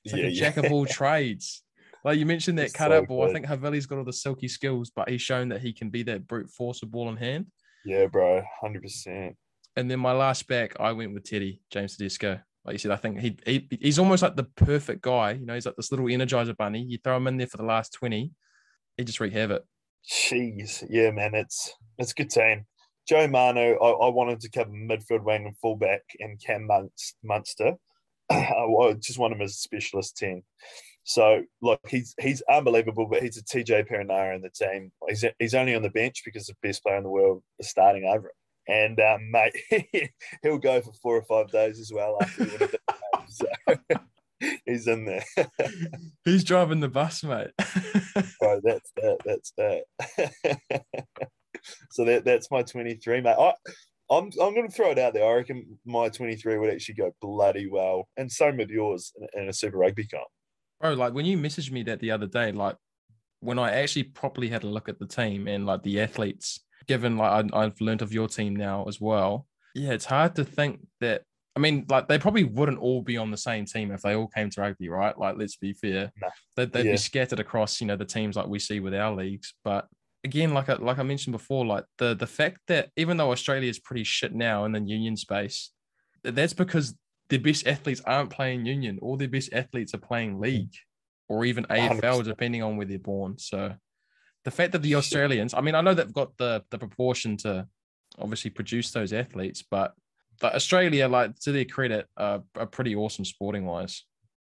It's 0.05 0.13
like 0.13 0.21
yeah, 0.23 0.29
a 0.29 0.33
jack 0.33 0.57
of 0.57 0.71
all 0.71 0.85
trades. 0.99 1.63
Like 2.05 2.17
you 2.17 2.25
mentioned 2.25 2.57
that 2.59 2.73
cutout 2.73 3.03
so 3.03 3.07
ball. 3.07 3.29
I 3.29 3.33
think 3.33 3.45
Havili's 3.45 3.85
got 3.85 3.97
all 3.99 4.05
the 4.05 4.13
silky 4.13 4.47
skills, 4.47 4.89
but 4.95 5.09
he's 5.09 5.21
shown 5.21 5.49
that 5.49 5.61
he 5.61 5.73
can 5.73 5.89
be 5.89 6.03
that 6.03 6.25
brute 6.25 6.49
force 6.49 6.81
of 6.81 6.89
ball 6.91 7.09
in 7.09 7.17
hand. 7.17 7.47
yeah, 7.85 8.05
bro, 8.07 8.41
hundred 8.61 8.81
percent. 8.83 9.35
And 9.75 9.91
then 9.91 9.99
my 9.99 10.11
last 10.13 10.47
back, 10.47 10.79
I 10.79 10.93
went 10.93 11.13
with 11.13 11.25
Teddy, 11.25 11.61
James 11.69 11.97
Tedesco. 11.97 12.39
Like 12.65 12.73
you 12.73 12.77
said, 12.79 12.91
I 12.91 12.95
think 12.95 13.19
he, 13.19 13.37
he 13.45 13.67
he's 13.81 13.99
almost 13.99 14.23
like 14.23 14.35
the 14.35 14.43
perfect 14.43 15.01
guy. 15.01 15.33
You 15.33 15.45
know, 15.45 15.53
he's 15.53 15.65
like 15.65 15.75
this 15.75 15.91
little 15.91 16.07
energizer 16.07 16.55
bunny. 16.57 16.81
You 16.81 16.97
throw 17.03 17.17
him 17.17 17.27
in 17.27 17.37
there 17.37 17.47
for 17.47 17.57
the 17.57 17.63
last 17.65 17.93
20, 17.93 18.31
he 18.97 19.03
just 19.03 19.19
wreak 19.19 19.33
havoc. 19.33 19.63
Jeez, 20.09 20.85
yeah, 20.89 21.11
man, 21.11 21.35
it's 21.35 21.73
it's 21.97 22.11
a 22.11 22.15
good 22.15 22.29
team. 22.29 22.65
Joe 23.07 23.27
Manu, 23.27 23.75
I, 23.75 23.89
I 23.89 24.09
wanted 24.09 24.39
to 24.41 24.49
cover 24.49 24.71
midfield 24.71 25.23
wing 25.23 25.45
and 25.45 25.57
fullback, 25.57 26.01
and 26.19 26.41
Cam 26.43 26.67
Munst, 26.67 27.15
Munster. 27.23 27.75
I 28.29 28.95
just 28.99 29.19
want 29.19 29.33
him 29.33 29.41
as 29.41 29.51
a 29.51 29.55
specialist 29.55 30.17
ten. 30.17 30.43
So 31.03 31.43
look, 31.61 31.81
he's 31.87 32.13
he's 32.19 32.41
unbelievable, 32.49 33.07
but 33.07 33.23
he's 33.23 33.37
a 33.37 33.43
TJ 33.43 33.89
Perenara 33.89 34.35
in 34.35 34.41
the 34.41 34.49
team. 34.49 34.91
He's 35.07 35.25
he's 35.39 35.55
only 35.55 35.75
on 35.75 35.81
the 35.81 35.89
bench 35.89 36.21
because 36.23 36.47
the 36.47 36.55
best 36.61 36.83
player 36.83 36.97
in 36.97 37.03
the 37.03 37.09
world 37.09 37.43
is 37.59 37.69
starting 37.69 38.05
over 38.05 38.27
him. 38.27 38.33
And 38.67 38.99
um, 38.99 39.31
mate, 39.31 40.11
he'll 40.43 40.59
go 40.59 40.81
for 40.81 40.93
four 40.93 41.17
or 41.17 41.23
five 41.23 41.51
days 41.51 41.79
as 41.79 41.91
well 41.91 42.17
after 42.21 42.45
he 42.45 42.51
would 42.51 42.61
have 42.61 42.71
been. 42.71 43.27
So 43.27 43.45
he's 44.65 44.87
in 44.87 45.05
there. 45.05 45.23
He's 46.25 46.43
driving 46.43 46.79
the 46.79 46.89
bus, 46.89 47.23
mate. 47.23 47.51
Bro, 48.39 48.61
that's 48.63 48.91
that. 48.97 49.17
That's 49.25 49.53
that. 49.57 50.83
so 51.91 52.05
that 52.05 52.25
that's 52.25 52.51
my 52.51 52.63
23, 52.63 53.21
mate. 53.21 53.35
I, 53.37 53.53
I'm 54.09 54.25
I'm 54.41 54.53
going 54.53 54.67
to 54.67 54.73
throw 54.73 54.91
it 54.91 54.99
out 54.99 55.13
there. 55.13 55.29
I 55.29 55.35
reckon 55.35 55.79
my 55.85 56.09
23 56.09 56.57
would 56.57 56.73
actually 56.73 56.95
go 56.95 57.11
bloody 57.21 57.67
well, 57.69 58.07
and 58.17 58.31
so 58.31 58.51
would 58.51 58.69
yours 58.69 59.13
in, 59.33 59.43
in 59.43 59.49
a 59.49 59.53
Super 59.53 59.77
Rugby 59.77 60.07
comp. 60.07 60.27
Bro, 60.79 60.93
like 60.93 61.13
when 61.13 61.25
you 61.25 61.37
messaged 61.37 61.71
me 61.71 61.83
that 61.83 61.99
the 61.99 62.11
other 62.11 62.27
day, 62.27 62.51
like 62.51 62.75
when 63.39 63.59
I 63.59 63.71
actually 63.71 64.03
properly 64.03 64.49
had 64.49 64.63
a 64.63 64.67
look 64.67 64.89
at 64.89 64.99
the 64.99 65.07
team 65.07 65.47
and 65.47 65.65
like 65.65 65.83
the 65.83 66.01
athletes, 66.01 66.59
given 66.87 67.17
like 67.17 67.53
I, 67.53 67.63
I've 67.63 67.79
learned 67.81 68.01
of 68.01 68.13
your 68.13 68.27
team 68.27 68.55
now 68.55 68.85
as 68.87 68.99
well. 68.99 69.47
Yeah, 69.75 69.91
it's 69.91 70.05
hard 70.05 70.35
to 70.35 70.45
think 70.45 70.81
that. 70.99 71.23
I 71.55 71.59
mean, 71.59 71.85
like 71.89 72.07
they 72.07 72.17
probably 72.17 72.45
wouldn't 72.45 72.79
all 72.79 73.01
be 73.01 73.17
on 73.17 73.29
the 73.31 73.37
same 73.37 73.65
team 73.65 73.91
if 73.91 74.01
they 74.01 74.15
all 74.15 74.27
came 74.27 74.49
to 74.51 74.61
rugby, 74.61 74.87
right? 74.89 75.17
Like, 75.17 75.35
let's 75.37 75.57
be 75.57 75.73
fair, 75.73 76.11
No. 76.21 76.29
they'd, 76.55 76.71
they'd 76.71 76.85
Yeah. 76.85 76.91
be 76.93 76.97
scattered 76.97 77.39
across, 77.39 77.81
you 77.81 77.87
know, 77.87 77.97
the 77.97 78.05
teams 78.05 78.35
like 78.37 78.47
we 78.47 78.59
see 78.59 78.79
with 78.79 78.93
our 78.93 79.13
leagues. 79.13 79.53
But 79.63 79.87
again, 80.23 80.53
like 80.53 80.69
I, 80.69 80.75
like 80.75 80.97
I 80.99 81.03
mentioned 81.03 81.33
before, 81.33 81.65
like 81.65 81.83
the 81.97 82.13
the 82.15 82.27
fact 82.27 82.61
that 82.67 82.89
even 82.95 83.17
though 83.17 83.31
Australia 83.31 83.69
is 83.69 83.79
pretty 83.79 84.03
shit 84.05 84.33
now 84.33 84.63
in 84.65 84.71
the 84.71 84.79
union 84.79 85.17
space, 85.17 85.71
that's 86.23 86.53
because 86.53 86.95
their 87.29 87.39
best 87.39 87.67
athletes 87.67 88.01
aren't 88.05 88.29
playing 88.29 88.65
union. 88.65 88.99
All 89.01 89.17
their 89.17 89.27
best 89.29 89.51
athletes 89.53 89.93
are 89.93 89.97
playing 89.99 90.39
league 90.39 90.73
or 91.27 91.43
even 91.45 91.65
AFL, 91.65 91.99
100%. 92.21 92.23
depending 92.25 92.61
on 92.63 92.77
where 92.77 92.85
they're 92.85 92.99
born. 92.99 93.37
So 93.39 93.73
the 94.45 94.51
fact 94.51 94.71
that 94.73 94.81
the 94.83 94.95
Australians, 94.95 95.53
I 95.53 95.61
mean, 95.61 95.75
I 95.75 95.81
know 95.81 95.93
they've 95.93 96.13
got 96.13 96.37
the 96.37 96.63
the 96.71 96.77
proportion 96.77 97.35
to 97.37 97.67
obviously 98.19 98.51
produce 98.51 98.91
those 98.91 99.11
athletes, 99.11 99.63
but 99.69 99.93
but 100.41 100.55
Australia, 100.55 101.07
like 101.07 101.37
to 101.41 101.51
their 101.51 101.65
credit, 101.65 102.07
uh, 102.17 102.39
are 102.55 102.65
pretty 102.65 102.95
awesome 102.95 103.25
sporting 103.25 103.65
wise. 103.65 104.03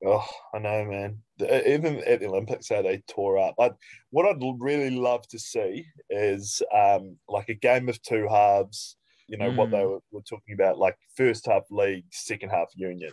Oh, 0.05 0.27
I 0.55 0.59
know, 0.61 0.85
man. 0.87 1.19
Even 1.67 1.99
at 2.05 2.21
the 2.21 2.27
Olympics, 2.27 2.71
how 2.71 2.81
they 2.81 3.03
tore 3.07 3.39
up. 3.39 3.55
I, 3.61 3.73
what 4.11 4.25
I'd 4.25 4.43
really 4.59 4.91
love 4.91 5.29
to 5.29 5.39
see 5.39 5.85
is 6.09 6.63
um, 6.75 7.19
like 7.29 7.51
a 7.51 7.55
game 7.55 7.89
of 7.89 8.01
two 8.03 8.27
halves. 8.29 8.97
You 9.29 9.37
know 9.37 9.53
what 9.53 9.71
they 9.71 9.79
Mm. 9.79 9.91
were, 9.91 10.01
were 10.11 10.23
talking 10.23 10.55
about, 10.55 10.79
like 10.79 10.97
first 11.17 11.47
half 11.47 11.65
league, 11.71 12.07
second 12.11 12.49
half 12.49 12.69
union. 12.75 13.13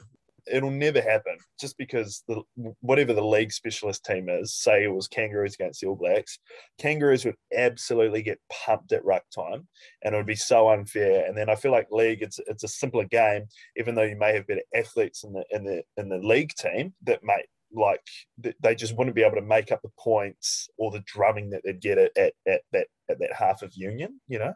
It'll 0.51 0.71
never 0.71 1.01
happen, 1.01 1.37
just 1.59 1.77
because 1.77 2.23
the 2.27 2.41
whatever 2.81 3.13
the 3.13 3.25
league 3.25 3.51
specialist 3.51 4.05
team 4.05 4.29
is, 4.29 4.53
say 4.55 4.83
it 4.83 4.93
was 4.93 5.07
Kangaroos 5.07 5.55
against 5.55 5.81
the 5.81 5.87
All 5.87 5.95
Blacks, 5.95 6.39
Kangaroos 6.77 7.25
would 7.25 7.35
absolutely 7.55 8.21
get 8.21 8.39
pumped 8.51 8.91
at 8.91 9.05
ruck 9.05 9.23
time, 9.33 9.67
and 10.03 10.13
it 10.13 10.17
would 10.17 10.25
be 10.25 10.35
so 10.35 10.69
unfair. 10.69 11.25
And 11.25 11.37
then 11.37 11.49
I 11.49 11.55
feel 11.55 11.71
like 11.71 11.87
league, 11.91 12.21
it's 12.21 12.39
it's 12.47 12.63
a 12.63 12.67
simpler 12.67 13.05
game 13.05 13.47
even 13.77 13.95
though 13.95 14.03
you 14.03 14.17
may 14.17 14.33
have 14.33 14.47
better 14.47 14.61
athletes 14.75 15.23
in 15.23 15.33
the 15.33 15.43
in 15.51 15.63
the 15.63 15.83
in 15.97 16.09
the 16.09 16.17
league 16.17 16.53
team 16.55 16.93
that 17.03 17.23
may 17.23 17.43
like 17.73 18.01
they 18.61 18.75
just 18.75 18.97
wouldn't 18.97 19.15
be 19.15 19.23
able 19.23 19.35
to 19.35 19.41
make 19.41 19.71
up 19.71 19.81
the 19.81 19.91
points 19.99 20.69
or 20.77 20.89
the 20.89 21.03
drumming 21.05 21.49
that 21.49 21.61
they'd 21.65 21.81
get 21.81 21.97
at, 21.97 22.11
at, 22.17 22.33
at 22.47 22.61
that 22.71 22.87
at 23.09 23.19
that 23.19 23.33
half 23.33 23.61
of 23.61 23.71
union 23.75 24.19
you 24.27 24.39
know 24.39 24.53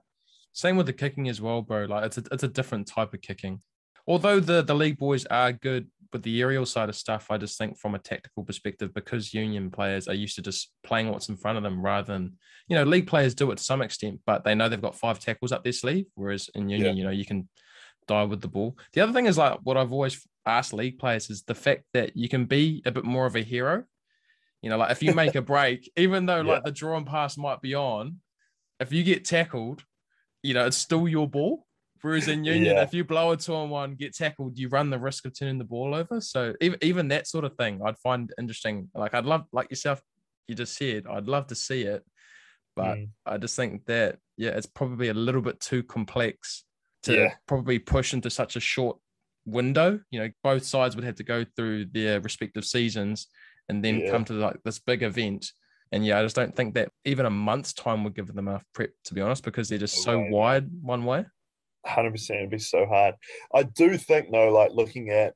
Same 0.54 0.76
with 0.76 0.86
the 0.86 0.94
kicking 0.94 1.30
as 1.30 1.40
well, 1.40 1.62
bro. 1.62 1.86
Like 1.86 2.06
it's 2.06 2.18
a 2.18 2.24
it's 2.32 2.44
a 2.44 2.48
different 2.48 2.88
type 2.88 3.14
of 3.14 3.22
kicking. 3.22 3.62
Although 4.08 4.40
the 4.40 4.62
the 4.62 4.76
league 4.76 4.98
boys 4.98 5.26
are 5.26 5.52
good 5.52 5.90
with 6.14 6.24
the 6.24 6.42
aerial 6.42 6.66
side 6.66 6.90
of 6.90 6.96
stuff, 6.96 7.28
I 7.30 7.38
just 7.38 7.58
think 7.58 7.78
from 7.78 7.96
a 7.96 8.00
tactical 8.00 8.44
perspective, 8.44 8.94
because 8.94 9.34
union 9.34 9.72
players 9.72 10.08
are 10.08 10.14
used 10.14 10.36
to 10.36 10.42
just 10.42 10.72
playing 10.84 11.10
what's 11.10 11.30
in 11.30 11.38
front 11.38 11.58
of 11.58 11.64
them 11.64 11.82
rather 11.82 12.12
than 12.12 12.38
you 12.68 12.76
know 12.76 12.84
league 12.84 13.08
players 13.08 13.34
do 13.36 13.50
it 13.52 13.58
to 13.58 13.64
some 13.64 13.82
extent, 13.82 14.20
but 14.26 14.44
they 14.44 14.56
know 14.56 14.68
they've 14.70 14.82
got 14.82 14.96
five 14.98 15.20
tackles 15.20 15.52
up 15.52 15.64
their 15.64 15.74
sleeve. 15.74 16.06
Whereas 16.16 16.50
in 16.56 16.70
union, 16.70 16.98
you 16.98 17.04
know, 17.04 17.12
you 17.12 17.26
can 17.26 17.48
die 18.08 18.24
with 18.24 18.42
the 18.42 18.48
ball. 18.48 18.78
The 18.94 19.02
other 19.02 19.14
thing 19.14 19.28
is 19.28 19.38
like 19.38 19.60
what 19.64 19.78
I've 19.78 19.94
always 19.94 20.26
asked 20.46 20.74
league 20.74 20.98
players 21.00 21.30
is 21.30 21.44
the 21.44 21.56
fact 21.56 21.84
that 21.94 22.18
you 22.18 22.28
can 22.28 22.46
be 22.46 22.82
a 22.86 22.92
bit 22.92 23.06
more 23.06 23.26
of 23.26 23.36
a 23.36 23.42
hero. 23.42 23.84
You 24.62 24.70
know, 24.70 24.78
like 24.78 24.92
if 24.92 25.02
you 25.04 25.14
make 25.22 25.36
a 25.36 25.42
break, 25.42 25.90
even 25.96 26.26
though 26.26 26.42
Yeah. 26.42 26.54
like 26.54 26.64
the 26.64 26.72
draw 26.72 26.98
and 26.98 27.06
pass 27.06 27.38
might 27.38 27.62
be 27.62 27.76
on, 27.76 28.18
if 28.80 28.92
you 28.92 29.04
get 29.04 29.24
tackled, 29.24 29.84
you 30.44 30.54
know, 30.56 30.66
it's 30.66 30.78
still 30.78 31.08
your 31.08 31.28
ball. 31.30 31.66
Whereas 32.02 32.28
in 32.28 32.44
union, 32.44 32.76
Yeah. 32.76 32.82
if 32.84 32.94
you 32.94 33.04
blow 33.04 33.32
a 33.32 33.38
two 33.38 33.54
on 33.54 33.70
one, 33.70 33.96
get 33.96 34.16
tackled, 34.16 34.58
you 34.58 34.70
run 34.70 34.90
the 34.90 34.98
risk 35.00 35.26
of 35.26 35.38
turning 35.38 35.58
the 35.60 35.64
ball 35.64 35.94
over. 35.94 36.20
So 36.20 36.56
even, 36.60 36.80
even 36.82 37.08
that 37.10 37.28
sort 37.28 37.46
of 37.46 37.56
thing, 37.56 37.80
I'd 37.86 37.98
find 38.00 38.32
interesting. 38.40 38.90
Like 38.96 39.14
I'd 39.14 39.26
love, 39.26 39.46
like 39.52 39.70
yourself, 39.70 40.02
you 40.48 40.56
just 40.56 40.76
said, 40.76 41.06
I'd 41.08 41.28
love 41.28 41.48
to 41.48 41.56
see 41.56 41.84
it, 41.84 42.04
but 42.76 42.98
Mm. 42.98 43.10
I 43.26 43.38
just 43.38 43.56
think 43.56 43.86
that 43.86 44.18
yeah, 44.38 44.50
it's 44.50 44.66
probably 44.66 45.10
a 45.10 45.14
little 45.14 45.42
bit 45.42 45.60
too 45.60 45.84
complex 45.84 46.64
to 47.04 47.14
Yeah. 47.16 47.34
probably 47.48 47.78
push 47.78 48.14
into 48.14 48.30
such 48.32 48.56
a 48.56 48.60
short 48.60 48.98
window. 49.46 50.00
You 50.10 50.20
know, 50.22 50.30
both 50.44 50.64
sides 50.66 50.96
would 50.96 51.06
have 51.06 51.16
to 51.16 51.24
go 51.24 51.46
through 51.56 51.86
their 51.86 52.20
respective 52.22 52.66
seasons 52.66 53.28
and 53.70 53.84
then 53.86 54.00
Yeah. 54.00 54.10
come 54.12 54.26
to 54.26 54.34
like 54.34 54.58
this 54.64 54.80
big 54.80 55.04
event. 55.04 55.52
And 55.92 56.04
yeah, 56.06 56.18
I 56.20 56.24
just 56.24 56.36
don't 56.36 56.56
think 56.56 56.74
that 56.76 56.90
even 57.06 57.26
a 57.28 57.30
month's 57.30 57.74
time 57.74 58.04
would 58.04 58.16
give 58.16 58.26
them 58.28 58.40
enough 58.40 58.64
prep, 58.74 58.92
to 59.06 59.14
be 59.14 59.22
honest, 59.22 59.44
because 59.44 59.70
they're 59.70 59.78
just 59.78 60.02
so 60.02 60.20
wide 60.20 60.68
one 60.82 61.06
way. 61.06 61.26
Hundred 61.86 62.12
percent, 62.12 62.40
it'd 62.40 62.52
be 62.52 62.60
so 62.60 62.86
hard. 62.86 63.16
I 63.54 63.64
do 63.64 63.98
think 63.98 64.32
though, 64.32 64.52
like 64.52 64.72
looking 64.74 65.10
at 65.10 65.34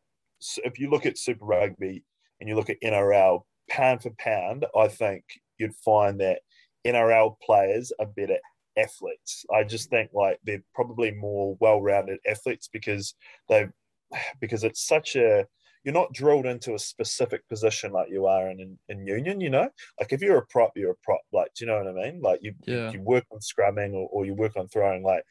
if 0.63 0.79
you 0.79 0.89
look 0.89 1.05
at 1.05 1.17
Super 1.17 1.45
Rugby 1.45 2.03
and 2.39 2.47
you 2.47 2.55
look 2.55 2.69
at 2.69 2.81
NRL, 2.83 3.41
pound 3.69 4.03
for 4.03 4.11
pound, 4.19 4.65
I 4.77 4.87
think 4.87 5.23
you'd 5.57 5.75
find 5.75 6.19
that 6.19 6.41
NRL 6.85 7.35
players 7.41 7.91
are 7.99 8.05
better 8.05 8.37
athletes. 8.77 9.45
I 9.53 9.63
just 9.63 9.89
think 9.89 10.11
like 10.13 10.39
they're 10.43 10.63
probably 10.73 11.11
more 11.11 11.57
well-rounded 11.59 12.19
athletes 12.29 12.69
because 12.71 13.15
they 13.49 13.67
because 14.39 14.63
it's 14.63 14.85
such 14.85 15.15
a 15.15 15.47
you're 15.83 15.93
not 15.93 16.11
drilled 16.13 16.47
into 16.47 16.73
a 16.73 16.79
specific 16.79 17.47
position 17.47 17.91
like 17.91 18.09
you 18.09 18.25
are 18.25 18.49
in, 18.49 18.59
in, 18.59 18.77
in 18.89 19.05
union, 19.05 19.39
you 19.39 19.51
know? 19.51 19.69
Like 19.99 20.11
if 20.13 20.19
you're 20.19 20.39
a 20.39 20.45
prop, 20.47 20.71
you're 20.75 20.93
a 20.93 21.03
prop. 21.03 21.21
Like, 21.31 21.51
do 21.55 21.63
you 21.63 21.69
know 21.69 21.77
what 21.77 21.87
I 21.87 22.09
mean? 22.09 22.21
Like 22.23 22.39
you, 22.41 22.55
Yeah. 22.65 22.87
you, 22.91 22.93
you 22.97 23.01
work 23.03 23.23
on 23.31 23.37
scrumming 23.39 23.93
or, 23.93 24.09
or 24.11 24.25
you 24.25 24.33
work 24.33 24.57
on 24.57 24.67
throwing. 24.67 25.03
Like 25.03 25.23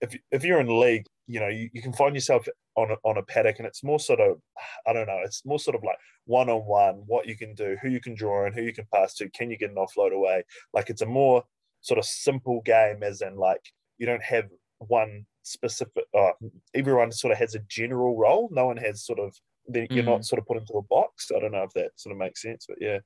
if 0.00 0.16
if 0.30 0.44
you're 0.44 0.60
in 0.60 0.80
league, 0.80 1.06
you 1.26 1.40
know, 1.40 1.48
you, 1.48 1.68
you 1.72 1.82
can 1.82 1.92
find 1.92 2.14
yourself 2.14 2.46
on 2.76 2.90
a, 2.92 2.96
on 3.04 3.18
a 3.18 3.22
paddock, 3.22 3.58
and 3.58 3.66
it's 3.66 3.82
more 3.82 3.98
sort 3.98 4.20
of, 4.20 4.38
I 4.86 4.92
don't 4.92 5.06
know, 5.06 5.20
it's 5.24 5.44
more 5.44 5.58
sort 5.58 5.76
of 5.76 5.82
like 5.82 5.98
one 6.24 6.48
on 6.48 6.60
one, 6.60 7.02
what 7.06 7.26
you 7.26 7.36
can 7.36 7.54
do, 7.54 7.76
who 7.82 7.88
you 7.88 8.00
can 8.00 8.14
draw 8.14 8.46
in, 8.46 8.52
who 8.52 8.62
you 8.62 8.72
can 8.72 8.86
pass 8.94 9.14
to, 9.14 9.28
can 9.30 9.50
you 9.50 9.58
get 9.58 9.70
an 9.70 9.76
offload 9.76 10.12
away? 10.12 10.44
Like 10.72 10.90
it's 10.90 11.02
a 11.02 11.06
more 11.06 11.42
sort 11.80 11.98
of 11.98 12.04
simple 12.04 12.62
game, 12.64 13.02
as 13.02 13.20
in 13.20 13.36
like 13.36 13.60
you 13.98 14.06
don't 14.06 14.22
have 14.22 14.48
one 14.78 15.26
specific. 15.42 16.04
Uh, 16.16 16.30
everyone 16.74 17.12
sort 17.12 17.32
of 17.32 17.38
has 17.38 17.54
a 17.54 17.60
general 17.68 18.16
role. 18.16 18.48
No 18.52 18.66
one 18.66 18.76
has 18.76 19.04
sort 19.04 19.18
of. 19.18 19.34
Then 19.70 19.86
you're 19.90 20.02
not 20.04 20.24
sort 20.24 20.40
of 20.40 20.46
put 20.46 20.56
into 20.56 20.72
a 20.74 20.82
box. 20.82 21.30
I 21.34 21.40
don't 21.40 21.52
know 21.52 21.64
if 21.64 21.72
that 21.74 21.90
sort 21.96 22.12
of 22.12 22.18
makes 22.18 22.40
sense, 22.40 22.64
but 22.66 22.78
yeah. 22.80 22.98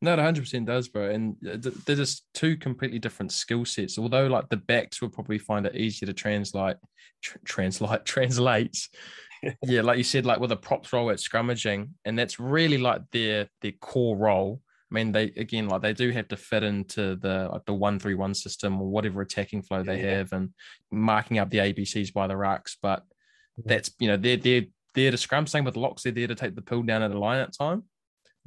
No, 0.00 0.14
it 0.14 0.18
100% 0.18 0.64
does, 0.64 0.88
bro. 0.88 1.10
And 1.10 1.36
uh, 1.46 1.70
they're 1.84 1.96
just 1.96 2.24
two 2.32 2.56
completely 2.56 3.00
different 3.00 3.32
skill 3.32 3.64
sets. 3.64 3.98
Although, 3.98 4.28
like, 4.28 4.48
the 4.48 4.56
backs 4.56 5.02
will 5.02 5.08
probably 5.08 5.38
find 5.38 5.66
it 5.66 5.74
easier 5.74 6.06
to 6.06 6.12
translate, 6.12 6.76
tr- 7.22 7.38
translate, 7.44 8.04
translates. 8.04 8.90
yeah, 9.62 9.82
like 9.82 9.98
you 9.98 10.04
said, 10.04 10.26
like 10.26 10.40
with 10.40 10.52
a 10.52 10.56
props 10.56 10.92
role 10.92 11.10
at 11.10 11.18
scrummaging, 11.18 11.90
and 12.04 12.18
that's 12.18 12.40
really 12.40 12.78
like 12.78 13.02
their 13.12 13.48
their 13.62 13.72
core 13.80 14.16
role. 14.16 14.60
I 14.90 14.94
mean, 14.94 15.12
they 15.12 15.24
again, 15.36 15.68
like 15.68 15.82
they 15.82 15.92
do 15.92 16.10
have 16.10 16.28
to 16.28 16.36
fit 16.36 16.62
into 16.62 17.14
the 17.16 17.48
like 17.52 17.64
the 17.64 17.74
one 17.74 18.00
three 18.00 18.14
one 18.14 18.34
system 18.34 18.80
or 18.80 18.88
whatever 18.88 19.20
attacking 19.20 19.62
flow 19.62 19.82
they 19.82 20.02
yeah. 20.02 20.16
have, 20.16 20.32
and 20.32 20.50
marking 20.90 21.38
up 21.38 21.50
the 21.50 21.58
ABCs 21.58 22.12
by 22.12 22.26
the 22.26 22.34
rucks. 22.34 22.76
But 22.82 23.04
that's 23.64 23.90
you 23.98 24.08
know 24.08 24.16
they're 24.16 24.36
they're 24.36 24.66
there 24.94 25.10
to 25.10 25.16
scrum. 25.16 25.46
Same 25.46 25.64
with 25.64 25.76
locks, 25.76 26.02
they're 26.02 26.12
there 26.12 26.26
to 26.26 26.34
take 26.34 26.54
the 26.54 26.62
pill 26.62 26.82
down 26.82 27.02
at 27.02 27.10
the 27.10 27.18
line 27.18 27.40
at 27.40 27.56
time. 27.56 27.84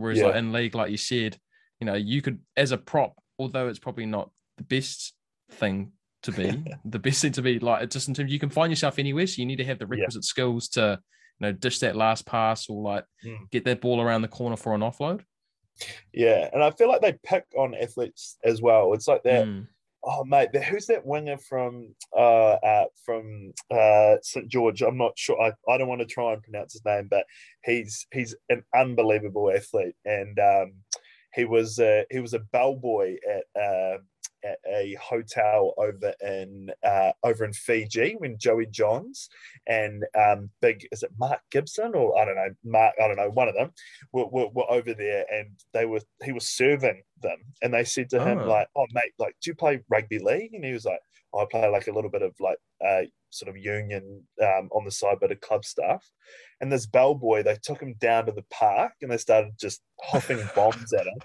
Whereas 0.01 0.19
yeah. 0.19 0.27
like 0.27 0.35
in 0.35 0.51
league, 0.51 0.75
like 0.75 0.91
you 0.91 0.97
said, 0.97 1.37
you 1.79 1.85
know, 1.85 1.93
you 1.93 2.21
could 2.21 2.39
as 2.57 2.71
a 2.71 2.77
prop, 2.77 3.13
although 3.39 3.67
it's 3.67 3.79
probably 3.79 4.05
not 4.05 4.29
the 4.57 4.63
best 4.63 5.13
thing 5.51 5.91
to 6.23 6.31
be, 6.31 6.63
the 6.85 6.99
best 6.99 7.21
thing 7.21 7.31
to 7.33 7.41
be 7.41 7.59
like 7.59 7.89
just 7.89 8.07
in 8.07 8.13
terms 8.13 8.27
of 8.27 8.33
you 8.33 8.39
can 8.39 8.49
find 8.49 8.71
yourself 8.71 8.99
anywhere. 8.99 9.27
So 9.27 9.41
you 9.41 9.45
need 9.45 9.57
to 9.57 9.65
have 9.65 9.79
the 9.79 9.87
requisite 9.87 10.23
yeah. 10.23 10.27
skills 10.27 10.67
to, 10.69 10.99
you 11.39 11.47
know, 11.47 11.51
dish 11.51 11.79
that 11.79 11.95
last 11.95 12.25
pass 12.25 12.69
or 12.69 12.81
like 12.81 13.05
mm. 13.25 13.49
get 13.51 13.65
that 13.65 13.81
ball 13.81 14.01
around 14.01 14.21
the 14.21 14.27
corner 14.27 14.57
for 14.57 14.73
an 14.73 14.81
offload. 14.81 15.21
Yeah, 16.13 16.49
and 16.53 16.63
I 16.63 16.71
feel 16.71 16.89
like 16.89 17.01
they 17.01 17.17
pick 17.23 17.45
on 17.57 17.73
athletes 17.73 18.37
as 18.43 18.61
well. 18.61 18.93
It's 18.93 19.07
like 19.07 19.23
that. 19.23 19.47
Mm. 19.47 19.67
Oh 20.03 20.23
mate, 20.23 20.55
who's 20.55 20.87
that 20.87 21.05
winger 21.05 21.37
from 21.37 21.93
uh, 22.15 22.53
uh 22.53 22.85
from 23.05 23.53
uh 23.69 24.15
St 24.21 24.47
George? 24.47 24.81
I'm 24.81 24.97
not 24.97 25.17
sure. 25.17 25.39
I, 25.39 25.53
I 25.71 25.77
don't 25.77 25.87
want 25.87 26.01
to 26.01 26.07
try 26.07 26.33
and 26.33 26.41
pronounce 26.41 26.73
his 26.73 26.85
name, 26.85 27.07
but 27.09 27.25
he's 27.63 28.07
he's 28.11 28.35
an 28.49 28.63
unbelievable 28.75 29.51
athlete, 29.51 29.95
and 30.05 30.39
um, 30.39 30.73
he 31.33 31.45
was 31.45 31.77
uh, 31.77 32.03
he 32.09 32.19
was 32.19 32.33
a 32.33 32.39
bellboy 32.39 33.17
at 33.29 33.61
uh, 33.61 33.97
at 34.43 34.57
a 34.67 34.95
hotel 34.95 35.73
over 35.77 36.13
in 36.21 36.71
uh, 36.83 37.11
over 37.23 37.45
in 37.45 37.53
Fiji 37.53 38.15
when 38.17 38.37
Joey 38.37 38.67
Johns 38.67 39.29
and 39.67 40.03
um, 40.17 40.49
big 40.61 40.87
is 40.91 41.03
it 41.03 41.11
Mark 41.19 41.41
Gibson 41.51 41.93
or 41.95 42.19
I 42.19 42.25
don't 42.25 42.35
know 42.35 42.53
Mark 42.63 42.95
I 43.01 43.07
don't 43.07 43.17
know 43.17 43.29
one 43.29 43.47
of 43.47 43.55
them 43.55 43.71
were, 44.11 44.27
were, 44.27 44.47
were 44.49 44.71
over 44.71 44.93
there 44.93 45.25
and 45.31 45.49
they 45.73 45.85
were 45.85 46.01
he 46.23 46.31
was 46.31 46.49
serving 46.49 47.03
them 47.21 47.37
and 47.61 47.73
they 47.73 47.83
said 47.83 48.09
to 48.09 48.19
oh. 48.19 48.25
him 48.25 48.47
like 48.47 48.67
oh 48.75 48.85
mate 48.93 49.13
like 49.19 49.35
do 49.41 49.51
you 49.51 49.55
play 49.55 49.79
rugby 49.89 50.19
league 50.19 50.53
and 50.53 50.63
he 50.63 50.73
was 50.73 50.85
like 50.85 50.99
oh, 51.33 51.39
I 51.39 51.45
play 51.49 51.67
like 51.67 51.87
a 51.87 51.93
little 51.93 52.09
bit 52.09 52.21
of 52.21 52.33
like 52.39 52.57
uh, 52.85 53.03
sort 53.29 53.49
of 53.49 53.57
union 53.57 54.23
um, 54.41 54.69
on 54.71 54.83
the 54.83 54.91
side 54.91 55.17
but 55.21 55.31
of 55.31 55.39
club 55.41 55.63
stuff 55.63 56.05
and 56.59 56.71
this 56.71 56.85
bellboy 56.85 57.43
they 57.43 57.57
took 57.61 57.81
him 57.81 57.95
down 57.99 58.25
to 58.25 58.31
the 58.31 58.45
park 58.51 58.93
and 59.01 59.11
they 59.11 59.17
started 59.17 59.51
just 59.59 59.81
huffing 60.01 60.41
bombs 60.55 60.93
at 60.93 61.07
him 61.07 61.19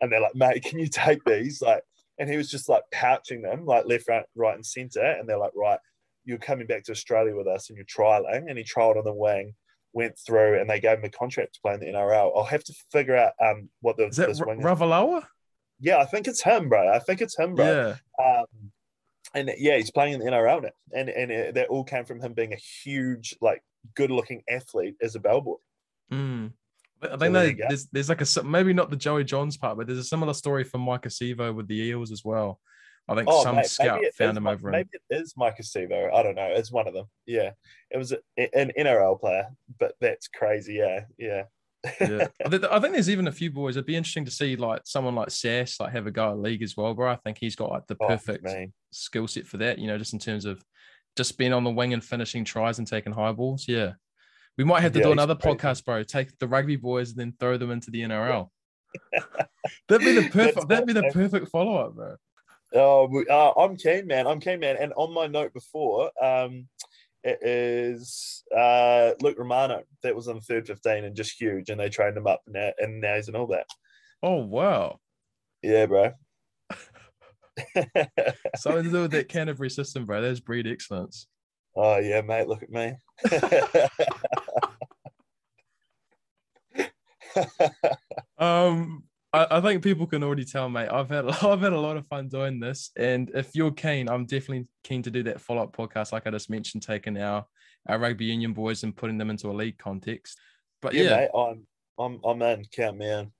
and 0.00 0.10
they're 0.10 0.20
like 0.20 0.34
mate 0.34 0.64
can 0.64 0.78
you 0.78 0.88
take 0.88 1.22
these 1.24 1.60
like 1.60 1.82
and 2.18 2.30
he 2.30 2.36
was 2.36 2.50
just 2.50 2.68
like 2.68 2.84
pouching 2.92 3.42
them 3.42 3.66
like 3.66 3.86
left, 3.86 4.08
right, 4.08 4.24
right, 4.34 4.54
and 4.54 4.64
center. 4.64 5.04
And 5.04 5.28
they're 5.28 5.38
like, 5.38 5.52
right, 5.56 5.78
you're 6.24 6.38
coming 6.38 6.66
back 6.66 6.84
to 6.84 6.92
Australia 6.92 7.34
with 7.34 7.46
us 7.46 7.68
and 7.68 7.76
you're 7.76 7.86
trialing. 7.86 8.48
And 8.48 8.58
he 8.58 8.64
trialed 8.64 8.96
on 8.96 9.04
the 9.04 9.12
wing, 9.12 9.54
went 9.92 10.18
through, 10.18 10.60
and 10.60 10.68
they 10.68 10.80
gave 10.80 10.98
him 10.98 11.04
a 11.04 11.10
contract 11.10 11.54
to 11.54 11.60
play 11.60 11.74
in 11.74 11.80
the 11.80 11.86
NRL. 11.86 12.32
I'll 12.36 12.44
have 12.44 12.64
to 12.64 12.74
figure 12.90 13.16
out 13.16 13.32
um 13.40 13.68
what 13.80 13.96
the 13.96 14.06
is 14.06 14.16
that 14.16 14.28
R- 14.28 14.56
Ravalawa? 14.56 15.24
Yeah, 15.80 15.98
I 15.98 16.04
think 16.04 16.28
it's 16.28 16.42
him, 16.42 16.68
bro. 16.68 16.88
I 16.88 17.00
think 17.00 17.20
it's 17.20 17.36
him, 17.36 17.54
bro. 17.54 17.96
Yeah. 18.18 18.24
Um, 18.24 18.46
and 19.34 19.50
yeah, 19.58 19.76
he's 19.76 19.90
playing 19.90 20.14
in 20.14 20.20
the 20.20 20.26
NRL 20.26 20.62
now, 20.62 20.70
and 20.92 21.08
and 21.08 21.30
it, 21.30 21.54
that 21.54 21.68
all 21.68 21.84
came 21.84 22.04
from 22.04 22.20
him 22.20 22.34
being 22.34 22.52
a 22.52 22.56
huge, 22.84 23.34
like, 23.40 23.62
good-looking 23.96 24.42
athlete 24.48 24.94
as 25.02 25.16
a 25.16 25.20
bellboy. 25.20 25.56
Mm. 26.12 26.52
I 27.02 27.16
think 27.16 27.34
so 27.34 27.66
there's 27.68 27.86
there's 27.86 28.08
like 28.08 28.20
a 28.20 28.44
maybe 28.44 28.72
not 28.72 28.90
the 28.90 28.96
Joey 28.96 29.24
Johns 29.24 29.56
part, 29.56 29.76
but 29.76 29.86
there's 29.86 29.98
a 29.98 30.04
similar 30.04 30.34
story 30.34 30.62
from 30.62 30.82
Mike 30.82 31.02
Sivo 31.02 31.52
with 31.52 31.66
the 31.66 31.82
Eels 31.82 32.12
as 32.12 32.24
well. 32.24 32.60
I 33.08 33.14
think 33.14 33.28
oh, 33.28 33.42
some 33.42 33.56
mate, 33.56 33.66
scout 33.66 34.00
found 34.16 34.36
him 34.36 34.46
over. 34.46 34.70
Maybe 34.70 34.90
it 34.92 35.02
is 35.10 35.34
Maika 35.34 35.62
Sivo. 35.62 36.12
I 36.12 36.22
don't 36.22 36.36
know. 36.36 36.48
It's 36.50 36.70
one 36.70 36.86
of 36.86 36.94
them. 36.94 37.06
Yeah, 37.26 37.50
it 37.90 37.98
was 37.98 38.12
an 38.12 38.72
NRL 38.78 39.20
player, 39.20 39.48
but 39.78 39.94
that's 40.00 40.28
crazy. 40.28 40.74
Yeah, 40.74 41.00
yeah. 41.18 41.42
yeah, 42.00 42.28
I 42.46 42.78
think 42.78 42.92
there's 42.92 43.10
even 43.10 43.26
a 43.26 43.32
few 43.32 43.50
boys. 43.50 43.76
It'd 43.76 43.86
be 43.86 43.96
interesting 43.96 44.24
to 44.26 44.30
see 44.30 44.54
like 44.54 44.82
someone 44.84 45.16
like 45.16 45.30
Sass 45.30 45.80
like 45.80 45.92
have 45.92 46.06
a 46.06 46.12
go 46.12 46.30
at 46.30 46.38
league 46.38 46.62
as 46.62 46.76
well, 46.76 46.94
bro. 46.94 47.10
I 47.10 47.16
think 47.16 47.38
he's 47.40 47.56
got 47.56 47.70
like 47.70 47.86
the 47.88 47.96
oh, 48.00 48.06
perfect 48.06 48.46
skill 48.92 49.26
set 49.26 49.48
for 49.48 49.56
that. 49.58 49.78
You 49.78 49.88
know, 49.88 49.98
just 49.98 50.12
in 50.12 50.20
terms 50.20 50.44
of 50.44 50.62
just 51.16 51.36
being 51.36 51.52
on 51.52 51.64
the 51.64 51.70
wing 51.70 51.92
and 51.92 52.04
finishing 52.04 52.44
tries 52.44 52.78
and 52.78 52.86
taking 52.86 53.12
high 53.12 53.32
balls. 53.32 53.66
Yeah, 53.66 53.94
we 54.56 54.64
might 54.64 54.82
have 54.82 54.92
to 54.92 55.00
yeah, 55.00 55.06
do 55.06 55.12
another 55.12 55.34
podcast, 55.34 55.84
bro. 55.84 56.04
Take 56.04 56.38
the 56.38 56.46
rugby 56.46 56.76
boys 56.76 57.10
and 57.10 57.18
then 57.18 57.34
throw 57.40 57.56
them 57.56 57.72
into 57.72 57.90
the 57.90 58.02
NRL. 58.02 58.48
that'd 59.88 60.06
be 60.06 60.20
the 60.20 60.28
perfect. 60.30 60.68
that'd 60.68 60.86
be 60.86 60.92
the 60.92 61.10
perfect 61.12 61.48
follow 61.48 61.76
up, 61.76 61.94
bro. 61.94 62.16
Oh, 62.74 63.24
uh, 63.30 63.60
I'm 63.60 63.76
keen, 63.76 64.06
man. 64.06 64.26
I'm 64.26 64.40
keen, 64.40 64.60
man. 64.60 64.76
And 64.78 64.92
on 64.96 65.12
my 65.12 65.26
note 65.26 65.52
before, 65.52 66.10
um, 66.22 66.68
it 67.24 67.38
is 67.42 68.44
uh, 68.56 69.12
Luke 69.20 69.38
Romano. 69.38 69.82
That 70.02 70.16
was 70.16 70.28
on 70.28 70.40
third 70.40 70.66
15 70.66 71.04
and 71.04 71.16
just 71.16 71.40
huge. 71.40 71.70
And 71.70 71.80
they 71.80 71.88
trained 71.88 72.16
him 72.16 72.26
up 72.26 72.42
and 72.46 72.54
now, 72.54 72.70
and 72.78 73.00
now 73.00 73.16
he's 73.16 73.28
in 73.28 73.36
all 73.36 73.46
that. 73.48 73.66
Oh, 74.22 74.44
wow. 74.44 75.00
Yeah, 75.62 75.86
bro. 75.86 76.12
Something 78.56 78.84
to 78.84 78.90
do 78.90 79.02
with 79.02 79.10
that 79.12 79.28
Canterbury 79.28 79.70
system, 79.70 80.04
bro. 80.04 80.22
There's 80.22 80.40
breed 80.40 80.66
excellence. 80.66 81.26
Oh, 81.76 81.98
yeah, 81.98 82.20
mate. 82.20 82.48
Look 82.48 82.62
at 82.62 82.70
me. 82.70 82.94
um, 88.38 89.04
I, 89.32 89.46
I, 89.50 89.60
think 89.60 89.82
people 89.82 90.06
can 90.06 90.22
already 90.22 90.44
tell, 90.44 90.68
mate. 90.68 90.88
I've 90.90 91.08
had 91.08 91.28
I've 91.42 91.60
had 91.60 91.72
a 91.72 91.80
lot 91.80 91.96
of 91.96 92.06
fun 92.06 92.28
doing 92.28 92.60
this, 92.60 92.90
and 92.96 93.30
if 93.34 93.54
you're 93.54 93.72
keen, 93.72 94.08
I'm 94.08 94.26
definitely 94.26 94.66
keen 94.84 95.02
to 95.02 95.10
do 95.10 95.22
that 95.24 95.40
follow 95.40 95.62
up 95.62 95.76
podcast, 95.76 96.12
like 96.12 96.26
I 96.26 96.30
just 96.30 96.50
mentioned, 96.50 96.82
taking 96.82 97.18
our 97.18 97.46
our 97.88 97.98
rugby 97.98 98.26
union 98.26 98.52
boys 98.52 98.82
and 98.84 98.96
putting 98.96 99.18
them 99.18 99.30
into 99.30 99.50
a 99.50 99.52
league 99.52 99.78
context. 99.78 100.38
But 100.80 100.94
yeah, 100.94 101.02
yeah 101.02 101.16
mate, 101.16 101.30
I'm 101.34 101.66
I'm 101.98 102.20
I'm 102.24 102.42
in. 102.42 102.64
Count 102.72 102.98
me 102.98 103.10
in. 103.10 103.32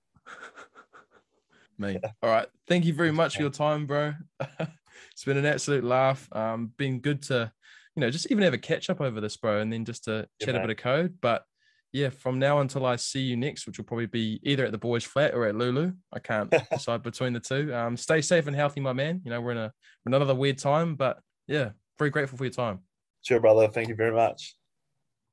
me. 1.77 1.99
All 2.21 2.29
right. 2.29 2.47
Thank 2.67 2.85
you 2.85 2.93
very 2.93 3.11
much 3.11 3.35
for 3.35 3.41
your 3.41 3.51
time, 3.51 3.85
bro. 3.85 4.13
it's 5.11 5.23
been 5.25 5.37
an 5.37 5.45
absolute 5.45 5.83
laugh. 5.83 6.27
Um, 6.31 6.71
been 6.77 6.99
good 6.99 7.21
to 7.23 7.51
you 7.95 8.01
know, 8.01 8.09
just 8.09 8.31
even 8.31 8.43
have 8.43 8.53
a 8.53 8.57
catch 8.57 8.89
up 8.89 9.01
over 9.01 9.21
this, 9.21 9.37
bro, 9.37 9.59
and 9.59 9.71
then 9.71 9.85
just 9.85 10.05
to 10.05 10.27
yeah, 10.39 10.45
chat 10.45 10.55
a 10.55 10.59
bit 10.59 10.71
of 10.71 10.77
code. 10.77 11.15
But 11.21 11.45
yeah, 11.93 12.09
from 12.09 12.39
now 12.39 12.59
until 12.59 12.87
I 12.87 12.95
see 12.95 13.21
you 13.21 13.37
next, 13.37 13.67
which 13.67 13.77
will 13.77 13.85
probably 13.85 14.07
be 14.07 14.39
either 14.43 14.65
at 14.65 14.71
the 14.71 14.79
boys' 14.79 15.03
flat 15.03 15.35
or 15.35 15.45
at 15.45 15.55
Lulu. 15.55 15.93
I 16.11 16.19
can't 16.19 16.51
decide 16.71 17.03
between 17.03 17.33
the 17.33 17.39
two. 17.39 17.73
Um, 17.73 17.95
stay 17.95 18.19
safe 18.19 18.47
and 18.47 18.55
healthy, 18.55 18.81
my 18.81 18.93
man. 18.93 19.21
You 19.23 19.29
know, 19.29 19.39
we're 19.39 19.51
in 19.51 19.59
a 19.59 19.71
another 20.07 20.33
weird 20.33 20.57
time, 20.57 20.95
but 20.95 21.19
yeah, 21.47 21.69
very 21.99 22.09
grateful 22.09 22.37
for 22.37 22.45
your 22.45 22.51
time. 22.51 22.79
Sure, 23.21 23.39
brother. 23.39 23.67
Thank 23.67 23.89
you 23.89 23.95
very 23.95 24.13
much. 24.13 24.55